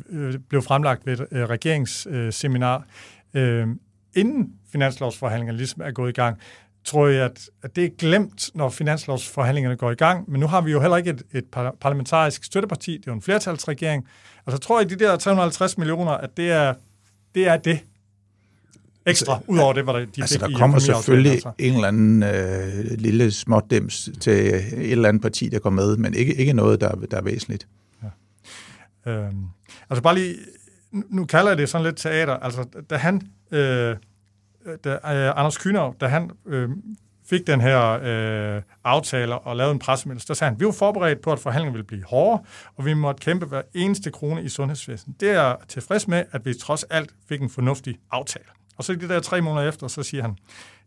blev 0.49 0.63
fremlagt 0.63 1.07
ved 1.07 1.13
et 1.13 1.27
øh, 1.33 1.45
regeringsseminar. 1.45 2.87
Øh, 3.35 3.67
inden 4.17 4.53
finanslovsforhandlingerne 4.73 5.59
ligesom 5.59 5.83
er 5.83 5.91
gået 5.91 6.11
i 6.11 6.13
gang, 6.13 6.39
tror 6.85 7.09
jeg, 7.09 7.25
at, 7.25 7.51
at 7.63 7.77
det 7.77 7.85
er 7.85 7.89
glemt, 7.99 8.51
når 8.55 8.69
finanslovsforhandlingerne 8.69 9.77
går 9.77 9.91
i 9.91 9.95
gang. 9.95 10.31
Men 10.31 10.41
nu 10.41 10.47
har 10.47 10.61
vi 10.61 10.73
jo 10.73 10.81
heller 10.81 10.97
ikke 10.97 11.11
et, 11.11 11.23
et 11.33 11.45
parlamentarisk 11.81 12.45
støtteparti, 12.45 12.93
det 12.93 12.99
er 12.99 13.03
jo 13.07 13.15
en 13.15 13.23
flertalsregering. 13.23 14.07
Altså 14.47 14.59
tror 14.59 14.81
jeg, 14.81 14.91
de 14.91 14.97
der 14.97 15.17
350 15.17 15.79
millioner, 15.79 16.13
at 16.13 16.37
det 16.37 16.51
er 16.51 16.75
det, 17.35 17.49
er 17.49 17.57
det 17.57 17.81
ekstra, 19.07 19.35
altså, 19.35 19.53
udover 19.53 19.73
det, 19.73 19.85
hvad 19.85 19.95
de 19.95 20.23
altså, 20.23 20.39
der 20.39 20.59
kommer 20.59 20.79
selvfølgelig 20.79 21.33
altså. 21.33 21.53
en 21.59 21.75
eller 21.75 21.89
anden 21.89 22.23
øh, 22.23 22.99
lille 22.99 23.31
smådims 23.31 24.11
til 24.21 24.33
et 24.33 24.93
eller 24.93 25.09
andet 25.09 25.23
parti, 25.23 25.49
der 25.49 25.59
går 25.59 25.71
med, 25.71 25.97
men 25.97 26.15
ikke, 26.15 26.35
ikke 26.35 26.53
noget, 26.53 26.81
der, 26.81 26.91
der 27.11 27.17
er 27.17 27.23
væsentligt. 27.23 27.69
Ja. 29.07 29.11
Øhm, 29.13 29.45
altså 29.91 30.03
bare 30.03 30.15
lige, 30.15 30.35
nu 30.93 31.25
kalder 31.25 31.51
jeg 31.51 31.59
det 31.59 31.69
sådan 31.69 31.85
lidt 31.85 31.97
teater, 31.97 32.37
altså 32.37 32.65
da 32.91 32.97
han... 32.97 33.23
Øh, 33.51 33.97
da 34.85 34.95
uh, 34.95 35.39
Anders 35.39 35.59
Kynav, 35.59 35.95
da 36.01 36.07
han 36.07 36.31
uh, 36.45 36.71
fik 37.27 37.47
den 37.47 37.61
her 37.61 38.57
uh, 38.57 38.63
aftale 38.85 39.39
og 39.39 39.57
lavede 39.57 39.73
en 39.73 39.79
pressemeddelelse, 39.79 40.29
der 40.29 40.35
sagde 40.35 40.51
han, 40.51 40.61
vi 40.61 40.67
var 40.67 40.73
forberedt 40.73 41.21
på, 41.21 41.33
at 41.33 41.39
forhandlingen 41.39 41.75
ville 41.75 41.87
blive 41.87 42.05
hårdere, 42.05 42.43
og 42.77 42.85
vi 42.85 42.95
måtte 42.95 43.21
kæmpe 43.21 43.47
hver 43.47 43.63
eneste 43.75 44.11
krone 44.11 44.43
i 44.43 44.49
sundhedsvæsenet. 44.49 45.21
Det 45.21 45.31
er 45.31 45.57
tilfreds 45.69 46.09
med, 46.09 46.25
at 46.33 46.47
vi 46.47 46.55
trods 46.55 46.83
alt 46.83 47.15
fik 47.29 47.43
en 47.43 47.51
fornuftig 47.51 47.99
aftale. 48.11 48.47
Og 48.77 48.85
så 48.85 48.95
de 48.95 49.09
der 49.09 49.21
tre 49.21 49.41
måneder 49.41 49.69
efter, 49.69 49.89
så 49.89 50.03
siger 50.03 50.23
han, 50.23 50.37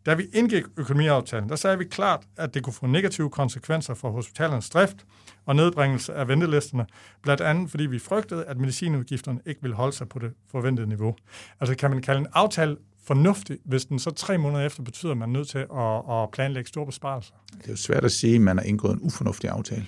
da 0.05 0.13
vi 0.13 0.25
indgik 0.34 0.63
økonomiaftalen, 0.77 1.50
der 1.50 1.55
sagde 1.55 1.77
vi 1.77 1.84
klart, 1.84 2.24
at 2.38 2.53
det 2.53 2.63
kunne 2.63 2.74
få 2.74 2.86
negative 2.86 3.29
konsekvenser 3.29 3.93
for 3.93 4.10
hospitalernes 4.10 4.69
drift 4.69 5.05
og 5.46 5.55
nedbringelse 5.55 6.13
af 6.13 6.27
ventelisterne, 6.27 6.86
blandt 7.24 7.41
andet 7.41 7.72
fordi 7.72 7.86
vi 7.86 8.00
frygtede, 8.00 8.46
at 8.46 8.57
medicinudgifterne 8.57 9.39
ikke 9.46 9.62
ville 9.62 9.75
holde 9.75 9.96
sig 9.96 10.10
på 10.10 10.19
det 10.19 10.34
forventede 10.51 10.88
niveau. 10.88 11.15
Altså 11.60 11.75
kan 11.75 11.89
man 11.89 12.01
kalde 12.01 12.19
en 12.19 12.27
aftale 12.34 12.77
fornuftig, 13.07 13.57
hvis 13.65 13.85
den 13.85 13.99
så 13.99 14.11
tre 14.11 14.37
måneder 14.37 14.65
efter 14.65 14.83
betyder, 14.83 15.11
at 15.11 15.17
man 15.17 15.29
er 15.29 15.33
nødt 15.33 15.47
til 15.47 15.57
at, 15.57 16.21
at 16.23 16.31
planlægge 16.31 16.67
store 16.67 16.85
besparelser? 16.85 17.33
Det 17.57 17.65
er 17.65 17.71
jo 17.71 17.77
svært 17.77 18.05
at 18.05 18.11
sige, 18.11 18.35
at 18.35 18.41
man 18.41 18.57
har 18.57 18.63
indgået 18.65 18.93
en 18.93 18.99
ufornuftig 19.01 19.49
aftale. 19.49 19.85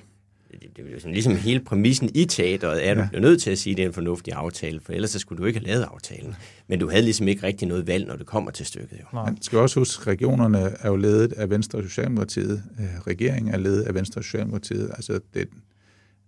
det, 0.52 0.62
det 0.78 0.86
er 0.88 0.94
jo 0.94 1.00
sådan, 1.00 1.14
ligesom 1.14 1.36
hele 1.36 1.60
præmissen 1.60 2.10
i 2.16 2.26
teateret, 2.26 2.88
er, 2.88 3.04
at 3.04 3.10
du 3.14 3.20
nødt 3.20 3.42
til 3.42 3.52
at 3.52 3.58
sige, 3.58 3.72
at 3.74 3.78
det 3.78 3.84
er 3.84 3.88
en 3.88 3.94
fornuftig 3.94 4.34
aftale, 4.34 4.80
for 4.80 4.94
ellers 4.94 5.10
så 5.12 5.20
skulle 5.20 5.42
du 5.42 5.46
ikke 5.46 5.60
have 5.60 5.68
lavet 5.68 5.84
aftalen. 5.84 6.36
Men 6.68 6.80
du 6.80 6.90
havde 6.90 7.04
ligesom 7.04 7.28
ikke 7.28 7.44
rigtig 7.44 7.68
noget 7.68 7.88
valg, 7.88 8.08
når 8.08 8.16
det 8.16 8.26
kommer 8.26 8.52
til 8.52 8.66
stykket. 8.66 9.00
Jo. 9.00 9.24
Man 9.26 9.42
skal 9.42 9.60
også 9.60 9.80
huske, 9.80 10.02
at 10.02 10.08
regionerne 10.08 10.58
er 10.58 10.90
jo 10.90 10.96
ledet 10.96 11.34
af 11.34 11.50
Venstre 11.50 11.80
og 11.80 11.84
Socialdemokratiet. 11.84 12.64
Øh, 12.80 12.86
regeringen 13.08 13.54
er 13.54 13.58
ledet 13.58 13.82
af 13.82 13.94
Venstre 13.94 14.20
og 14.20 14.24
Socialdemokratiet. 14.24 14.90
Altså, 14.94 15.20
det, 15.34 15.50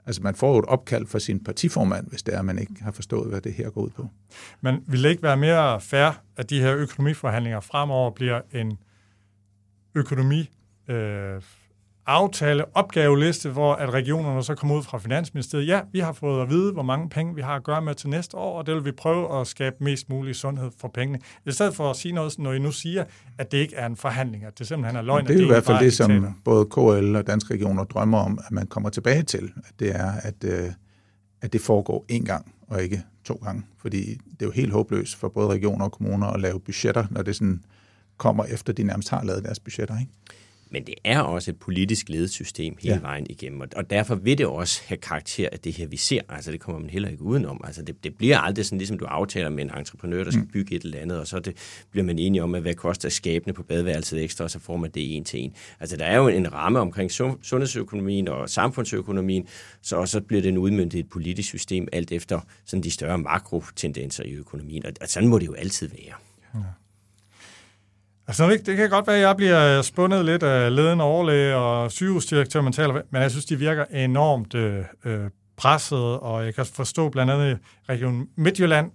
altså 0.06 0.22
man 0.22 0.36
får 0.36 0.54
jo 0.54 0.60
et 0.60 0.66
opkald 0.66 1.08
fra 1.08 1.20
sin 1.20 1.44
partiformand, 1.44 2.08
hvis 2.08 2.24
det 2.24 2.34
er, 2.34 2.40
at 2.40 2.46
man 2.46 2.60
ikke 2.60 2.74
har 2.82 2.92
forstået, 2.92 3.30
hvad 3.30 3.42
det 3.42 3.54
her 3.54 3.70
går 3.70 3.82
ud 3.82 3.90
på. 3.90 4.08
Men 4.62 4.84
vil 4.88 5.04
det 5.04 5.10
ikke 5.10 5.24
være 5.24 5.38
mere 5.38 5.82
fair, 5.82 6.22
at 6.38 6.50
de 6.50 6.62
her 6.62 6.76
økonomiforhandlinger 6.76 7.60
fremover 7.60 8.12
bliver 8.12 8.42
en 8.52 8.78
økonomi 9.96 10.50
øh, 10.88 11.42
aftale, 12.06 12.78
opgaveliste, 12.78 13.50
hvor 13.50 13.74
at 13.74 13.94
regionerne 13.94 14.44
så 14.44 14.56
kommer 14.56 14.76
ud 14.76 14.84
fra 14.84 14.98
Finansministeriet. 14.98 15.68
Ja, 15.68 15.82
vi 15.92 16.00
har 16.00 16.14
fået 16.14 16.42
at 16.42 16.50
vide, 16.50 16.74
hvor 16.74 16.84
mange 16.84 17.10
penge 17.10 17.36
vi 17.36 17.42
har 17.42 17.56
at 17.56 17.64
gøre 17.64 17.82
med 17.82 17.96
til 17.96 18.10
næste 18.10 18.38
år, 18.38 18.58
og 18.58 18.66
det 18.66 18.76
vil 18.76 18.86
vi 18.86 18.92
prøve 18.92 19.40
at 19.42 19.48
skabe 19.48 19.76
mest 19.80 20.10
mulig 20.10 20.36
sundhed 20.36 20.72
for 20.78 20.88
pengene. 20.88 21.20
I 21.46 21.52
stedet 21.52 21.76
for 21.76 21.90
at 21.90 21.96
sige 21.96 22.12
noget, 22.12 22.40
når 22.40 22.54
I 22.54 22.60
nu 22.60 22.72
siger, 22.72 23.04
at 23.38 23.52
det 23.52 23.58
ikke 23.58 23.76
er 23.76 23.86
en 23.86 23.96
forhandling, 23.96 24.46
at 24.46 24.60
det 24.60 24.68
simpelthen 24.68 24.98
er 24.98 25.02
løgn. 25.02 25.26
Det 25.26 25.34
er 25.34 25.38
det 25.38 25.44
i 25.44 25.48
hvert 25.48 25.64
fald 25.64 25.80
det, 25.80 25.94
som 25.94 26.36
både 26.46 26.66
KL 26.66 27.16
og 27.16 27.28
Danske 27.28 27.54
Regioner 27.54 27.84
drømmer 27.84 28.18
om, 28.18 28.40
at 28.46 28.52
man 28.52 28.68
kommer 28.68 28.90
tilbage 28.90 29.24
til. 29.24 29.52
At 29.58 29.80
det 29.80 29.96
er, 29.96 30.12
at, 30.12 30.44
øh, 30.44 30.72
at 31.42 31.54
det 31.54 31.62
foregår 31.62 32.06
én 32.12 32.26
gang, 32.26 32.54
og 32.68 32.84
ikke 32.84 33.04
to 33.24 33.34
gange. 33.44 33.64
Fordi 33.78 34.00
det 34.10 34.42
er 34.42 34.46
jo 34.46 34.52
helt 34.52 34.72
håbløst 34.72 35.16
for 35.16 35.30
både 35.30 35.48
regioner 35.48 35.86
og 35.86 35.92
kommuner 35.92 36.28
at 36.28 36.42
lave 36.42 36.60
budgetter, 36.60 37.06
når 37.12 37.22
det 37.22 37.36
sådan 37.36 37.64
kommer 38.18 38.46
efter, 38.46 38.74
de 38.74 38.84
nærmest 38.84 39.10
har 39.10 39.24
lavet 39.24 39.44
deres 39.44 39.60
budgetter. 39.60 40.00
Ikke? 40.00 40.12
Men 40.72 40.84
det 40.84 40.96
er 41.04 41.20
også 41.20 41.52
et 41.52 41.60
politisk 41.60 42.10
ledelsessystem 42.10 42.78
hele 42.80 42.96
ja. 42.96 43.02
vejen 43.02 43.28
igennem, 43.30 43.62
og 43.76 43.90
derfor 43.90 44.16
vil 44.16 44.38
det 44.38 44.46
også 44.46 44.82
have 44.86 44.98
karakter 44.98 45.50
af 45.52 45.60
det 45.60 45.74
her, 45.74 45.88
vi 45.88 45.98
ser. 45.98 46.22
Altså 46.30 46.52
det 46.52 46.60
kommer 46.60 46.82
man 46.82 46.90
heller 46.90 47.10
ikke 47.10 47.24
udenom. 47.24 47.62
Altså 47.64 47.82
det, 47.82 48.04
det 48.04 48.16
bliver 48.18 48.38
aldrig 48.38 48.66
sådan, 48.66 48.78
ligesom 48.78 49.00
du 49.00 49.06
aftaler 49.06 49.50
med 49.50 49.64
en 49.64 49.72
entreprenør, 49.78 50.24
der 50.24 50.32
skal 50.32 50.44
mm. 50.44 50.50
bygge 50.50 50.76
et 50.76 50.84
eller 50.84 51.00
andet, 51.00 51.20
og 51.20 51.28
så 51.28 51.40
det, 51.40 51.84
bliver 51.92 52.06
man 52.06 52.20
enige 52.20 52.44
om, 52.44 52.56
at 52.56 52.62
hvad 52.62 52.74
koster 52.74 53.10
skabene 53.10 53.54
på 53.54 53.64
badeværelset 53.64 54.24
ekstra, 54.24 54.44
og 54.44 54.52
så 54.52 54.60
får 54.60 54.78
man 54.78 54.92
det 54.92 55.16
en 55.16 55.24
til 55.24 55.40
en. 55.40 55.54
Altså 55.80 55.98
der 55.98 56.06
er 56.06 56.18
jo 56.18 56.28
en 56.28 56.54
ramme 56.54 56.80
omkring 56.80 57.12
sundhedsøkonomien 57.12 58.28
og 58.28 58.50
samfundsøkonomien, 58.50 59.48
så 59.82 59.96
og 59.96 60.08
så 60.08 60.22
bliver 60.22 60.42
det 60.42 60.50
en 60.50 60.58
udmyndtet 60.58 61.00
et 61.00 61.10
politisk 61.10 61.50
system, 61.50 61.88
alt 61.92 62.12
efter 62.12 62.40
sådan 62.66 62.84
de 62.84 62.92
større 62.92 63.18
makrotendenser 63.18 64.24
i 64.24 64.32
økonomien, 64.32 64.86
og, 64.86 64.92
og 65.02 65.08
sådan 65.08 65.30
må 65.30 65.40
det 65.40 65.48
jo 65.48 65.54
altid 65.54 65.88
være. 65.88 66.16
Ja. 66.56 66.60
Altså, 68.32 68.50
det, 68.50 68.66
det 68.66 68.78
kan 68.78 68.90
godt 68.90 69.08
være, 69.08 69.16
at 69.16 69.22
jeg 69.22 69.38
bliver 69.38 69.82
spundet 69.82 70.26
lidt 70.26 70.44
af 70.44 70.76
ledende 70.76 71.04
overlæge 71.04 71.56
og 71.56 71.92
sygehusdirektør, 71.92 72.62
man 72.62 72.74
taler, 72.74 73.02
men 73.10 73.22
jeg 73.22 73.32
synes, 73.32 73.46
de 73.46 73.60
virker 73.60 73.86
enormt 73.86 74.56
øh, 74.56 74.84
øh 75.06 75.20
presset, 75.58 76.20
og 76.20 76.46
jeg 76.46 76.56
kan 76.56 76.66
forstå 76.66 77.10
blandt 77.10 77.32
andet 77.32 77.58
i 77.58 77.58
Region 77.90 78.28
Midtjylland, 78.36 78.92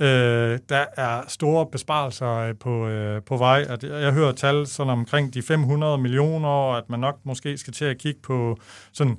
øh, 0.00 0.58
der 0.68 0.84
er 0.96 1.22
store 1.28 1.66
besparelser 1.66 2.28
øh, 2.28 2.54
på, 2.60 2.86
øh, 2.86 3.22
på 3.22 3.36
vej. 3.36 3.66
At 3.68 3.84
jeg 3.84 4.12
hører 4.12 4.32
tal 4.32 4.66
sådan 4.66 4.92
omkring 4.92 5.34
de 5.34 5.42
500 5.42 5.98
millioner, 5.98 6.48
og 6.48 6.78
at 6.78 6.84
man 6.88 7.00
nok 7.00 7.18
måske 7.24 7.58
skal 7.58 7.72
til 7.72 7.84
at 7.84 7.98
kigge 7.98 8.20
på 8.22 8.58
sådan 8.92 9.16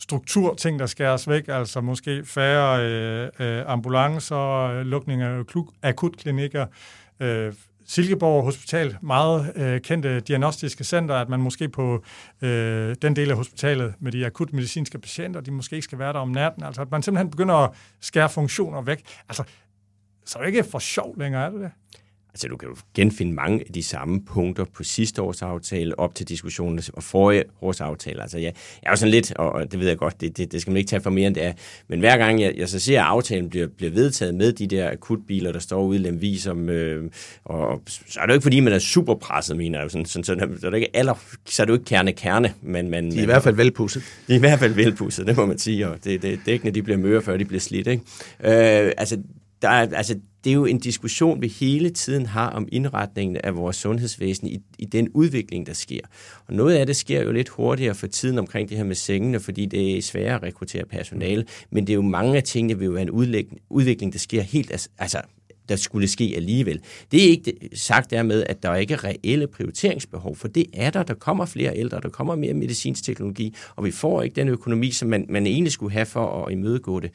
strukturting, 0.00 0.78
der 0.78 0.86
skæres 0.86 1.28
væk, 1.28 1.44
altså 1.48 1.80
måske 1.80 2.24
færre 2.24 2.84
øh, 2.84 3.28
øh 3.38 3.64
ambulancer, 3.66 4.82
lukning 4.82 5.22
af 5.22 5.42
akutklinikker, 5.82 6.66
øh, 7.20 7.52
Silkeborg 7.86 8.44
Hospital, 8.44 8.96
meget 9.00 9.52
øh, 9.56 9.80
kendte 9.80 10.20
diagnostiske 10.20 10.84
center, 10.84 11.14
at 11.14 11.28
man 11.28 11.40
måske 11.40 11.68
på 11.68 12.04
øh, 12.42 12.96
den 13.02 13.16
del 13.16 13.30
af 13.30 13.36
hospitalet 13.36 13.94
med 14.00 14.12
de 14.12 14.26
akut 14.26 14.52
medicinske 14.52 14.98
patienter, 14.98 15.40
de 15.40 15.50
måske 15.50 15.76
ikke 15.76 15.84
skal 15.84 15.98
være 15.98 16.12
der 16.12 16.18
om 16.18 16.28
natten, 16.28 16.64
altså 16.64 16.82
at 16.82 16.90
man 16.90 17.02
simpelthen 17.02 17.30
begynder 17.30 17.54
at 17.54 17.70
skære 18.00 18.28
funktioner 18.28 18.82
væk. 18.82 19.02
Altså, 19.28 19.44
så 20.24 20.38
er 20.38 20.42
det 20.42 20.48
ikke 20.48 20.64
for 20.64 20.78
sjov 20.78 21.18
længere, 21.18 21.46
er 21.46 21.50
det 21.50 21.60
det? 21.60 21.70
Altså, 22.34 22.48
du 22.48 22.56
kan 22.56 22.68
jo 22.68 22.76
genfinde 22.94 23.32
mange 23.32 23.60
af 23.66 23.72
de 23.72 23.82
samme 23.82 24.24
punkter 24.24 24.64
på 24.64 24.84
sidste 24.84 25.22
års 25.22 25.42
aftale, 25.42 25.98
op 25.98 26.14
til 26.14 26.28
diskussionen 26.28 26.80
og 26.92 27.02
forrige 27.02 27.44
års 27.62 27.80
aftale. 27.80 28.22
Altså, 28.22 28.38
jeg, 28.38 28.52
jeg 28.82 28.88
er 28.88 28.90
jo 28.90 28.96
sådan 28.96 29.10
lidt, 29.10 29.32
og 29.32 29.72
det 29.72 29.80
ved 29.80 29.88
jeg 29.88 29.98
godt, 29.98 30.20
det, 30.20 30.36
det, 30.36 30.52
det 30.52 30.60
skal 30.60 30.70
man 30.70 30.76
ikke 30.76 30.88
tage 30.88 31.00
for 31.00 31.10
mere 31.10 31.26
end 31.26 31.34
det 31.34 31.44
er, 31.44 31.52
men 31.88 32.00
hver 32.00 32.16
gang 32.16 32.40
jeg, 32.40 32.54
jeg 32.56 32.68
så 32.68 32.78
ser, 32.78 33.00
at 33.00 33.06
aftalen 33.06 33.50
bliver, 33.50 33.66
bliver 33.66 33.92
vedtaget 33.92 34.34
med 34.34 34.52
de 34.52 34.66
der 34.66 34.90
akutbiler, 34.90 35.52
der 35.52 35.58
står 35.58 35.82
ude 35.84 35.98
i 35.98 36.02
Lemvi, 36.02 36.38
som, 36.38 36.68
øh, 36.68 37.10
og 37.44 37.82
så 37.86 38.20
er 38.20 38.26
det 38.26 38.32
jo 38.32 38.34
ikke, 38.34 38.42
fordi 38.42 38.60
man 38.60 38.72
er 38.72 38.78
super 38.78 39.14
presset, 39.14 39.56
mener 39.56 39.80
jeg. 39.80 39.90
Sådan, 39.90 40.06
sådan, 40.06 40.24
sådan, 40.24 40.58
så, 40.60 40.66
er 40.66 40.70
det 40.70 40.78
ikke 40.78 40.96
aller, 40.96 41.14
så 41.46 41.62
er 41.62 41.64
det 41.64 41.70
jo 41.70 41.74
ikke 41.74 41.84
kerne-kerne. 41.84 42.54
Men, 42.62 42.90
men, 42.90 43.10
de 43.10 43.18
er 43.18 43.22
i 43.22 43.26
hvert 43.26 43.42
fald 43.42 43.54
velpudset. 43.54 44.02
De 44.28 44.32
er 44.32 44.36
i 44.36 44.40
hvert 44.40 44.58
fald 44.58 44.72
velpudset, 44.72 45.26
det 45.26 45.36
må 45.36 45.46
man 45.46 45.58
sige, 45.58 45.88
og 45.88 45.96
det, 46.04 46.22
det, 46.22 46.22
det 46.22 46.48
er 46.48 46.52
ikke, 46.52 46.64
når 46.64 46.72
de 46.72 46.82
bliver 46.82 46.98
møre, 46.98 47.22
før 47.22 47.36
de 47.36 47.44
bliver 47.44 47.60
slidt. 47.60 47.86
Ikke? 47.86 48.02
Øh, 48.44 48.92
altså, 48.96 49.18
der 49.62 49.68
er, 49.68 49.88
altså, 49.96 50.18
det 50.44 50.50
er 50.50 50.54
jo 50.54 50.64
en 50.64 50.78
diskussion, 50.78 51.42
vi 51.42 51.48
hele 51.48 51.90
tiden 51.90 52.26
har 52.26 52.50
om 52.50 52.68
indretningen 52.72 53.36
af 53.44 53.56
vores 53.56 53.76
sundhedsvæsen 53.76 54.48
i, 54.48 54.58
i 54.78 54.84
den 54.84 55.08
udvikling, 55.08 55.66
der 55.66 55.72
sker. 55.72 56.00
Og 56.46 56.54
noget 56.54 56.74
af 56.74 56.86
det 56.86 56.96
sker 56.96 57.22
jo 57.22 57.32
lidt 57.32 57.48
hurtigere 57.48 57.94
for 57.94 58.06
tiden 58.06 58.38
omkring 58.38 58.68
det 58.68 58.76
her 58.76 58.84
med 58.84 58.94
sengene, 58.94 59.40
fordi 59.40 59.66
det 59.66 59.96
er 59.96 60.02
sværere 60.02 60.34
at 60.34 60.42
rekruttere 60.42 60.84
personale, 60.84 61.44
men 61.70 61.86
det 61.86 61.92
er 61.92 61.94
jo 61.94 62.02
mange 62.02 62.36
af 62.36 62.42
tingene, 62.42 62.78
vil 62.78 62.86
jo 62.86 62.92
være 62.92 63.02
en 63.02 63.10
udvikling, 63.70 64.12
der 64.12 64.18
sker 64.18 64.42
helt, 64.42 64.88
altså 64.98 65.22
der 65.68 65.76
skulle 65.76 66.08
ske 66.08 66.32
alligevel. 66.36 66.80
Det 67.12 67.24
er 67.24 67.28
ikke 67.28 67.54
sagt 67.74 68.10
dermed, 68.10 68.44
at 68.46 68.62
der 68.62 68.74
ikke 68.74 68.94
er 68.94 69.04
reelle 69.04 69.46
prioriteringsbehov, 69.46 70.36
for 70.36 70.48
det 70.48 70.66
er 70.74 70.90
der. 70.90 71.02
Der 71.02 71.14
kommer 71.14 71.46
flere 71.46 71.76
ældre, 71.76 72.00
der 72.00 72.08
kommer 72.08 72.36
mere 72.36 72.54
medicinsk 72.54 73.04
teknologi, 73.04 73.54
og 73.76 73.84
vi 73.84 73.90
får 73.90 74.22
ikke 74.22 74.36
den 74.36 74.48
økonomi, 74.48 74.90
som 74.90 75.08
man, 75.08 75.26
man 75.28 75.46
egentlig 75.46 75.72
skulle 75.72 75.92
have 75.92 76.06
for 76.06 76.44
at 76.44 76.52
imødegå 76.52 77.00
det. 77.00 77.10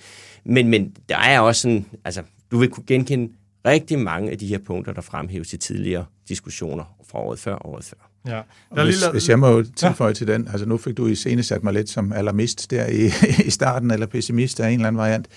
Men, 0.45 0.67
men 0.67 0.95
der 1.09 1.17
er 1.17 1.39
også 1.39 1.61
sådan, 1.61 1.85
altså 2.05 2.23
du 2.51 2.57
vil 2.57 2.69
kunne 2.69 2.85
genkende 2.87 3.33
rigtig 3.65 3.99
mange 3.99 4.31
af 4.31 4.37
de 4.37 4.47
her 4.47 4.57
punkter, 4.65 4.93
der 4.93 5.01
fremhæves 5.01 5.53
i 5.53 5.57
tidligere 5.57 6.05
diskussioner 6.29 6.95
fra 7.09 7.19
året 7.19 7.39
før 7.39 7.55
og 7.55 7.69
året 7.73 7.83
før. 7.83 8.11
Ja. 8.27 8.41
Der 8.75 8.83
hvis, 8.83 8.95
lille... 8.95 9.11
hvis 9.11 9.29
jeg 9.29 9.39
må 9.39 9.63
tilføje 9.75 10.07
ja. 10.07 10.13
til 10.13 10.27
den, 10.27 10.47
altså 10.47 10.65
nu 10.65 10.77
fik 10.77 10.97
du 10.97 11.07
i 11.07 11.15
scene 11.15 11.43
sat 11.43 11.63
mig 11.63 11.73
lidt 11.73 11.89
som 11.89 12.13
alarmist 12.13 12.71
der 12.71 12.87
i, 12.87 13.05
i 13.47 13.49
starten, 13.49 13.91
eller 13.91 14.05
pessimist 14.05 14.59
af 14.59 14.69
en 14.69 14.73
eller 14.73 14.87
anden 14.87 14.97
variant. 14.97 15.27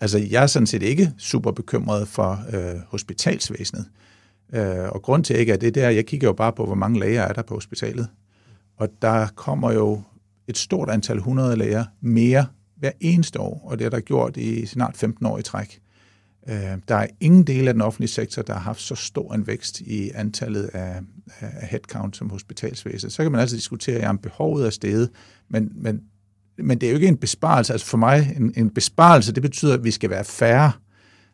Altså 0.00 0.18
jeg 0.18 0.42
er 0.42 0.46
sådan 0.46 0.66
set 0.66 0.82
ikke 0.82 1.12
super 1.18 1.50
bekymret 1.50 2.08
for 2.08 2.44
øh, 2.52 2.80
hospitalsvæsenet. 2.88 3.86
Øh, 4.54 4.88
og 4.88 5.02
grund 5.02 5.24
til 5.24 5.36
ikke 5.36 5.52
er 5.52 5.56
det 5.56 5.74
der, 5.74 5.90
jeg 5.90 6.06
kigger 6.06 6.28
jo 6.28 6.32
bare 6.32 6.52
på, 6.52 6.66
hvor 6.66 6.74
mange 6.74 7.00
læger 7.00 7.22
er 7.22 7.32
der 7.32 7.42
på 7.42 7.54
hospitalet. 7.54 8.08
Og 8.76 8.88
der 9.02 9.26
kommer 9.34 9.72
jo 9.72 10.02
et 10.48 10.58
stort 10.58 10.90
antal 10.90 11.16
100 11.16 11.56
læger 11.56 11.84
mere 12.00 12.46
hver 12.76 12.90
eneste 13.00 13.40
år, 13.40 13.62
og 13.70 13.78
det 13.78 13.84
er 13.84 13.90
der 13.90 14.00
gjort 14.00 14.36
i 14.36 14.66
snart 14.66 14.96
15 14.96 15.26
år 15.26 15.38
i 15.38 15.42
træk. 15.42 15.80
Øh, 16.48 16.78
der 16.88 16.94
er 16.94 17.06
ingen 17.20 17.44
del 17.44 17.68
af 17.68 17.74
den 17.74 17.82
offentlige 17.82 18.10
sektor, 18.10 18.42
der 18.42 18.52
har 18.52 18.60
haft 18.60 18.80
så 18.80 18.94
stor 18.94 19.34
en 19.34 19.46
vækst 19.46 19.80
i 19.80 20.10
antallet 20.14 20.64
af, 20.64 21.00
af 21.40 21.68
headcount 21.68 22.16
som 22.16 22.30
hospitalsvæsenet. 22.30 23.12
Så 23.12 23.22
kan 23.22 23.32
man 23.32 23.40
altså 23.40 23.56
diskutere, 23.56 24.08
om 24.08 24.18
behovet 24.18 24.66
er 24.66 24.70
steget, 24.70 25.10
men, 25.48 25.72
men, 25.74 26.00
men 26.58 26.80
det 26.80 26.86
er 26.86 26.90
jo 26.90 26.96
ikke 26.96 27.08
en 27.08 27.16
besparelse. 27.16 27.72
Altså 27.72 27.86
for 27.86 27.98
mig, 27.98 28.34
en, 28.36 28.52
en 28.56 28.70
besparelse, 28.70 29.32
det 29.32 29.42
betyder, 29.42 29.74
at 29.74 29.84
vi 29.84 29.90
skal 29.90 30.10
være 30.10 30.24
færre. 30.24 30.72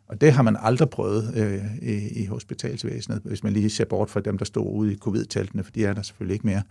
Og 0.08 0.20
det 0.20 0.32
har 0.32 0.42
man 0.42 0.56
aldrig 0.60 0.90
prøvet 0.90 1.32
øh, 1.36 1.64
i, 1.82 2.22
i 2.22 2.26
hospitalsvæsenet, 2.26 3.20
hvis 3.24 3.44
man 3.44 3.52
lige 3.52 3.70
ser 3.70 3.84
bort 3.84 4.10
fra 4.10 4.20
dem, 4.20 4.38
der 4.38 4.44
stod 4.44 4.72
ude 4.74 4.92
i 4.92 4.96
covid-teltene, 4.96 5.64
for 5.64 5.70
de 5.70 5.84
er 5.84 5.92
der 5.92 6.02
selvfølgelig 6.02 6.34
ikke 6.34 6.46
mere. 6.46 6.62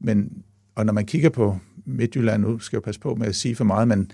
Men, 0.00 0.42
og 0.74 0.86
når 0.86 0.92
man 0.92 1.06
kigger 1.06 1.30
på 1.30 1.58
Midtjylland, 1.84 2.42
nu 2.42 2.58
skal 2.58 2.76
jeg 2.76 2.82
passe 2.82 3.00
på 3.00 3.14
med 3.14 3.26
at 3.26 3.34
sige 3.34 3.56
for 3.56 3.64
meget, 3.64 3.88
men 3.88 4.10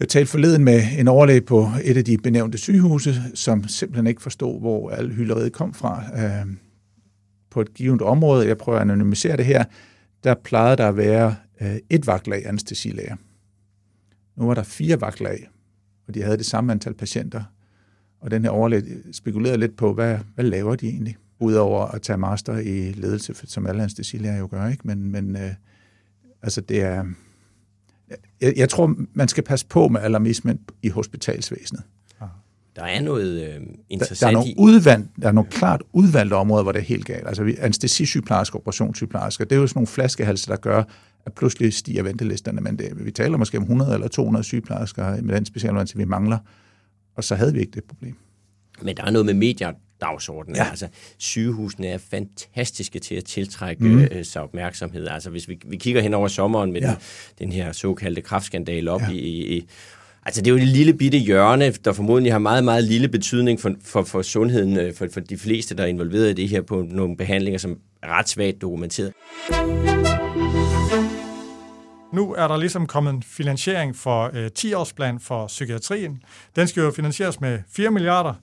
jeg 0.00 0.08
talte 0.08 0.30
forleden 0.30 0.64
med 0.64 0.82
en 0.98 1.08
overlæge 1.08 1.40
på 1.40 1.70
et 1.84 1.96
af 1.96 2.04
de 2.04 2.18
benævnte 2.18 2.58
sygehuse, 2.58 3.14
som 3.34 3.68
simpelthen 3.68 4.06
ikke 4.06 4.22
forstod, 4.22 4.60
hvor 4.60 4.90
al 4.90 5.12
hylderiet 5.12 5.52
kom 5.52 5.74
fra. 5.74 6.04
Øh, 6.16 6.46
på 7.50 7.60
et 7.60 7.74
givet 7.74 8.02
område, 8.02 8.48
jeg 8.48 8.58
prøver 8.58 8.78
at 8.78 8.82
anonymisere 8.82 9.36
det 9.36 9.44
her, 9.44 9.64
der 10.24 10.34
plejede 10.34 10.76
der 10.76 10.88
at 10.88 10.96
være 10.96 11.36
øh, 11.60 11.76
et 11.90 12.06
vagtlag 12.06 12.46
anestesilæger. 12.46 13.16
Nu 14.36 14.46
var 14.46 14.54
der 14.54 14.62
fire 14.62 15.00
vagtlag, 15.00 15.48
og 16.08 16.14
de 16.14 16.22
havde 16.22 16.36
det 16.36 16.46
samme 16.46 16.72
antal 16.72 16.94
patienter. 16.94 17.44
Og 18.20 18.30
den 18.30 18.42
her 18.42 18.50
overlæge 18.50 18.82
øh, 18.82 19.12
spekulerede 19.12 19.58
lidt 19.58 19.76
på, 19.76 19.94
hvad, 19.94 20.18
hvad 20.34 20.44
laver 20.44 20.74
de 20.76 20.88
egentlig? 20.88 21.16
Udover 21.40 21.86
at 21.86 22.02
tage 22.02 22.16
master 22.16 22.58
i 22.58 22.92
ledelse, 22.92 23.34
som 23.44 23.66
alle 23.66 23.82
anestesilæger 23.82 24.36
jo 24.36 24.48
gør, 24.50 24.68
ikke? 24.68 24.86
Men, 24.86 25.12
men 25.12 25.36
øh, 25.36 25.50
altså 26.42 26.60
det 26.60 26.82
er, 26.82 27.04
jeg, 28.40 28.52
jeg 28.56 28.68
tror, 28.68 28.94
man 29.14 29.28
skal 29.28 29.44
passe 29.44 29.66
på 29.66 29.88
med 29.88 30.00
alarmismen 30.00 30.60
i 30.82 30.88
hospitalsvæsenet. 30.88 31.82
Der 32.76 32.82
er 32.82 33.00
noget 33.00 33.42
øh, 33.42 33.60
interessant 33.90 34.20
der, 34.20 34.26
der, 34.26 34.26
er 34.26 34.32
nogle 34.32 34.54
udvalg, 34.58 35.06
der 35.22 35.28
er 35.28 35.32
nogle 35.32 35.50
klart 35.50 35.82
udvalgte 35.92 36.34
områder, 36.34 36.62
hvor 36.62 36.72
det 36.72 36.78
er 36.78 36.84
helt 36.84 37.04
galt. 37.04 37.26
Altså 37.26 37.54
anestesisygeplejersker, 37.58 38.58
operationssygeplejersker, 38.58 39.44
det 39.44 39.56
er 39.56 39.60
jo 39.60 39.66
sådan 39.66 39.78
nogle 39.78 39.86
flaskehalse, 39.86 40.50
der 40.50 40.56
gør, 40.56 40.82
at 41.26 41.32
pludselig 41.32 41.74
stiger 41.74 42.02
ventelisterne. 42.02 42.60
Men 42.60 42.78
det, 42.78 43.04
vi 43.04 43.10
taler 43.10 43.38
måske 43.38 43.58
om 43.58 43.62
100 43.62 43.94
eller 43.94 44.08
200 44.08 44.44
sygeplejersker 44.44 45.22
med 45.22 45.34
den 45.34 45.44
specialuddannelse, 45.44 45.96
vi 45.96 46.04
mangler. 46.04 46.38
Og 47.16 47.24
så 47.24 47.34
havde 47.34 47.52
vi 47.52 47.60
ikke 47.60 47.72
det 47.72 47.84
problem. 47.84 48.16
Men 48.82 48.96
der 48.96 49.04
er 49.04 49.10
noget 49.10 49.26
med 49.26 49.34
medier, 49.34 49.72
dagsorden. 50.04 50.56
Ja. 50.56 50.68
Altså, 50.70 50.88
sygehusene 51.18 51.86
er 51.86 51.98
fantastiske 51.98 52.98
til 52.98 53.14
at 53.14 53.24
tiltrække 53.24 53.84
mm. 53.84 54.00
øh, 54.00 54.24
sig 54.24 54.42
opmærksomhed. 54.42 55.08
Altså, 55.08 55.30
hvis 55.30 55.48
vi, 55.48 55.58
vi 55.66 55.76
kigger 55.76 56.02
hen 56.02 56.14
over 56.14 56.28
sommeren 56.28 56.72
med 56.72 56.80
ja. 56.80 56.86
den, 56.86 56.96
den 57.38 57.52
her 57.52 57.72
såkaldte 57.72 58.22
kraftskandal 58.22 58.88
op 58.88 59.00
ja. 59.00 59.10
i, 59.10 59.56
i 59.56 59.68
Altså, 60.26 60.40
det 60.40 60.46
er 60.46 60.50
jo 60.50 60.56
et 60.56 60.68
lille 60.68 60.94
bitte 60.94 61.18
hjørne, 61.18 61.70
der 61.70 61.92
formodentlig 61.92 62.32
har 62.32 62.38
meget, 62.38 62.64
meget 62.64 62.84
lille 62.84 63.08
betydning 63.08 63.60
for, 63.60 63.74
for, 63.84 64.02
for 64.02 64.22
sundheden, 64.22 64.76
øh, 64.76 64.94
for, 64.94 65.06
for 65.12 65.20
de 65.20 65.38
fleste, 65.38 65.76
der 65.76 65.82
er 65.82 65.86
involveret 65.86 66.30
i 66.30 66.32
det 66.32 66.48
her 66.48 66.62
på 66.62 66.86
nogle 66.90 67.16
behandlinger, 67.16 67.58
som 67.58 67.78
er 68.02 68.08
ret 68.18 68.28
svagt 68.28 68.60
dokumenteret. 68.60 69.12
Nu 72.12 72.34
er 72.34 72.48
der 72.48 72.56
ligesom 72.56 72.86
kommet 72.86 73.12
en 73.12 73.22
finansiering 73.22 73.96
for 73.96 74.30
øh, 74.34 74.50
10-årsplan 74.58 75.18
for 75.20 75.46
psykiatrien. 75.46 76.22
Den 76.56 76.68
skal 76.68 76.80
jo 76.80 76.90
finansieres 76.90 77.40
med 77.40 77.58
4 77.70 77.90
milliarder. 77.90 78.34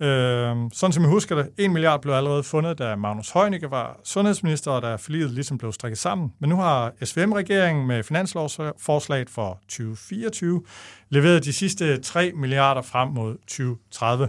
Øh, 0.00 0.56
sådan 0.72 0.92
som 0.92 1.02
jeg 1.02 1.10
husker 1.10 1.34
det, 1.34 1.48
1 1.58 1.70
milliard 1.70 2.02
blev 2.02 2.14
allerede 2.14 2.42
fundet, 2.42 2.78
da 2.78 2.96
Magnus 2.96 3.30
Heunicke 3.30 3.70
var 3.70 4.00
sundhedsminister, 4.04 4.70
og 4.70 4.82
da 4.82 4.94
forliget 4.94 5.30
ligesom 5.30 5.58
blev 5.58 5.72
strikket 5.72 5.98
sammen. 5.98 6.32
Men 6.38 6.50
nu 6.50 6.56
har 6.56 6.92
SVM-regeringen 7.04 7.86
med 7.86 8.02
finanslovsforslaget 8.02 9.30
for 9.30 9.60
2024 9.68 10.62
leveret 11.10 11.44
de 11.44 11.52
sidste 11.52 12.00
3 12.00 12.32
milliarder 12.34 12.82
frem 12.82 13.08
mod 13.08 13.34
2030. 13.34 14.28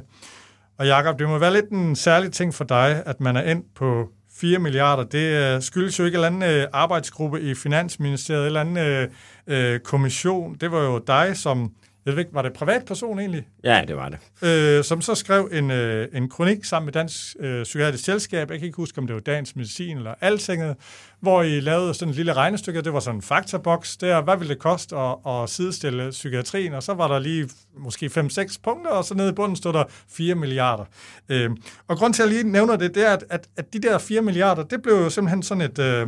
Og 0.77 0.87
Jakob, 0.87 1.19
det 1.19 1.27
må 1.27 1.37
være 1.37 1.53
lidt 1.53 1.69
en 1.69 1.95
særlig 1.95 2.31
ting 2.31 2.53
for 2.53 2.63
dig, 2.63 3.03
at 3.05 3.19
man 3.19 3.35
er 3.37 3.51
endt 3.51 3.65
på 3.75 4.09
4 4.39 4.59
milliarder. 4.59 5.03
Det 5.03 5.55
øh, 5.55 5.61
skyldes 5.61 5.99
jo 5.99 6.05
ikke 6.05 6.17
en 6.17 6.23
eller 6.23 6.45
anden 6.45 6.61
øh, 6.61 6.67
arbejdsgruppe 6.73 7.41
i 7.41 7.55
Finansministeriet, 7.55 8.41
en 8.41 8.45
eller 8.45 8.61
anden 8.61 8.77
øh, 8.77 9.07
øh 9.47 9.79
kommission. 9.79 10.55
Det 10.55 10.71
var 10.71 10.83
jo 10.83 10.97
dig, 11.07 11.37
som 11.37 11.71
jeg 12.09 12.15
ved 12.15 12.23
ikke, 12.23 12.33
var 12.33 12.41
det 12.41 12.53
privatperson 12.53 13.19
egentlig? 13.19 13.47
Ja, 13.63 13.83
det 13.87 13.95
var 13.95 14.09
det. 14.09 14.47
Øh, 14.47 14.83
som 14.83 15.01
så 15.01 15.15
skrev 15.15 15.49
en, 15.51 15.71
øh, 15.71 16.07
en 16.13 16.29
kronik 16.29 16.65
sammen 16.65 16.85
med 16.85 16.93
Dansk 16.93 17.35
øh, 17.39 17.63
Psykiatrisk 17.63 18.03
Selskab, 18.03 18.51
jeg 18.51 18.59
kan 18.59 18.65
ikke 18.65 18.75
huske, 18.75 18.97
om 18.97 19.07
det 19.07 19.13
var 19.13 19.19
Dagens 19.19 19.55
Medicin 19.55 19.97
eller 19.97 20.13
Altinget, 20.21 20.75
hvor 21.21 21.43
I 21.43 21.59
lavede 21.59 21.93
sådan 21.93 22.09
et 22.09 22.15
lille 22.15 22.33
regnestykke, 22.33 22.81
det 22.81 22.93
var 22.93 22.99
sådan 22.99 23.15
en 23.17 23.21
faktaboks 23.21 23.97
der, 23.97 24.21
hvad 24.21 24.37
ville 24.37 24.53
det 24.53 24.61
koste 24.61 24.95
at, 24.95 25.15
at 25.27 25.49
sidestille 25.49 26.09
psykiatrien, 26.09 26.73
og 26.73 26.83
så 26.83 26.93
var 26.93 27.07
der 27.07 27.19
lige 27.19 27.49
måske 27.77 28.05
5-6 28.05 28.57
punkter, 28.63 28.91
og 28.91 29.05
så 29.05 29.13
nede 29.13 29.29
i 29.29 29.33
bunden 29.33 29.55
stod 29.55 29.73
der 29.73 29.83
4 30.09 30.35
milliarder. 30.35 30.85
Øh, 31.29 31.49
og 31.87 31.97
grund 31.97 32.13
til, 32.13 32.23
at 32.23 32.29
jeg 32.29 32.35
lige 32.35 32.51
nævner 32.51 32.75
det, 32.75 32.95
det 32.95 33.07
er, 33.07 33.13
at, 33.13 33.23
at, 33.29 33.47
at 33.57 33.73
de 33.73 33.79
der 33.79 33.97
4 33.97 34.21
milliarder, 34.21 34.63
det 34.63 34.81
blev 34.81 34.93
jo 34.93 35.09
simpelthen 35.09 35.43
sådan 35.43 35.61
et... 35.61 35.79
Øh, 35.79 36.07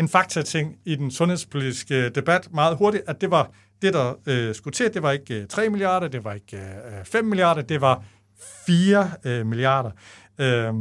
en 0.00 0.08
faktating 0.08 0.76
i 0.84 0.96
den 0.96 1.10
sundhedspolitiske 1.10 1.94
øh, 1.94 2.14
debat 2.14 2.48
meget 2.52 2.76
hurtigt, 2.76 3.04
at 3.06 3.20
det 3.20 3.30
var 3.30 3.50
det, 3.82 3.94
der 3.94 4.14
øh, 4.26 4.54
skulle 4.54 4.74
til, 4.74 4.94
det 4.94 5.02
var 5.02 5.10
ikke 5.10 5.34
øh, 5.34 5.46
3 5.46 5.68
milliarder, 5.68 6.08
det 6.08 6.24
var 6.24 6.32
ikke 6.32 6.56
øh, 6.56 6.98
øh 6.98 7.04
5 7.04 7.24
milliarder, 7.24 7.62
det 7.62 7.80
var 7.80 8.04
4 8.66 9.10
øh, 9.24 9.46
milliarder. 9.46 9.90
Øh, 10.38 10.74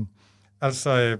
altså, 0.61 0.89
øh, 0.89 1.17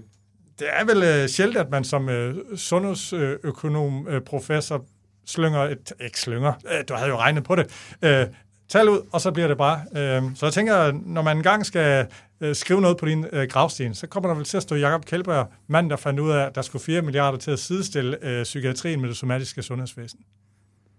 det 0.58 0.68
er 0.72 0.84
vel 0.84 1.02
øh, 1.02 1.28
sjældent, 1.28 1.58
at 1.58 1.70
man 1.70 1.84
som 1.84 2.08
øh, 2.08 2.56
sundhedsøkonom 2.56 4.08
øh, 4.08 4.20
professor 4.20 4.84
slynger 5.26 5.60
et, 5.60 5.92
ikke 6.00 6.20
slynger, 6.20 6.52
øh, 6.72 6.84
du 6.88 6.94
havde 6.94 7.08
jo 7.08 7.16
regnet 7.16 7.44
på 7.44 7.56
det, 7.56 7.94
øh, 8.02 8.26
tal 8.70 8.88
ud, 8.88 8.98
og 9.12 9.20
så 9.20 9.30
bliver 9.30 9.48
det 9.48 9.58
bare. 9.58 9.80
Øh, 9.96 10.22
så 10.34 10.46
jeg 10.46 10.52
tænker, 10.52 10.92
når 11.06 11.22
man 11.22 11.36
engang 11.36 11.66
skal 11.66 12.06
øh, 12.40 12.54
skrive 12.54 12.80
noget 12.80 12.96
på 12.96 13.06
din 13.06 13.26
øh, 13.32 13.48
gravsten, 13.48 13.94
så 13.94 14.06
kommer 14.06 14.28
der 14.28 14.36
vel 14.36 14.44
til 14.44 14.56
at 14.56 14.62
stå 14.62 14.74
Jakob 14.74 15.04
Kjeldberg, 15.04 15.46
mand, 15.68 15.90
der 15.90 15.96
fandt 15.96 16.20
ud 16.20 16.30
af, 16.30 16.46
at 16.46 16.54
der 16.54 16.62
skulle 16.62 16.82
4 16.82 17.02
milliarder 17.02 17.38
til 17.38 17.50
at 17.50 17.58
sidestille 17.58 18.24
øh, 18.24 18.42
psykiatrien 18.42 19.00
med 19.00 19.08
det 19.08 19.16
somatiske 19.16 19.62
sundhedsvæsen. 19.62 20.20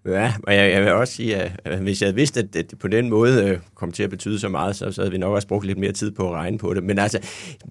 Ja, 0.06 0.34
og 0.44 0.56
jeg, 0.56 0.72
jeg 0.72 0.82
vil 0.82 0.92
også 0.92 1.14
sige, 1.14 1.36
at 1.36 1.80
hvis 1.80 2.02
jeg 2.02 2.08
havde 2.08 2.16
vidst, 2.16 2.38
at 2.38 2.54
det 2.54 2.74
på 2.80 2.88
den 2.88 3.10
måde 3.10 3.44
øh, 3.44 3.60
kom 3.76 3.92
til 3.92 4.04
at 4.04 4.10
betyde 4.10 4.40
så 4.40 4.50
meget, 4.50 4.76
så, 4.76 4.92
så 4.92 5.02
havde 5.02 5.12
vi 5.12 5.18
nok 5.18 5.34
også 5.34 5.48
brugt 5.48 5.66
lidt 5.66 5.78
mere 5.78 5.92
tid 5.92 6.12
på 6.12 6.30
at 6.30 6.34
regne 6.34 6.58
på 6.58 6.74
det. 6.74 6.84
Men 6.84 7.00
altså, 7.00 7.20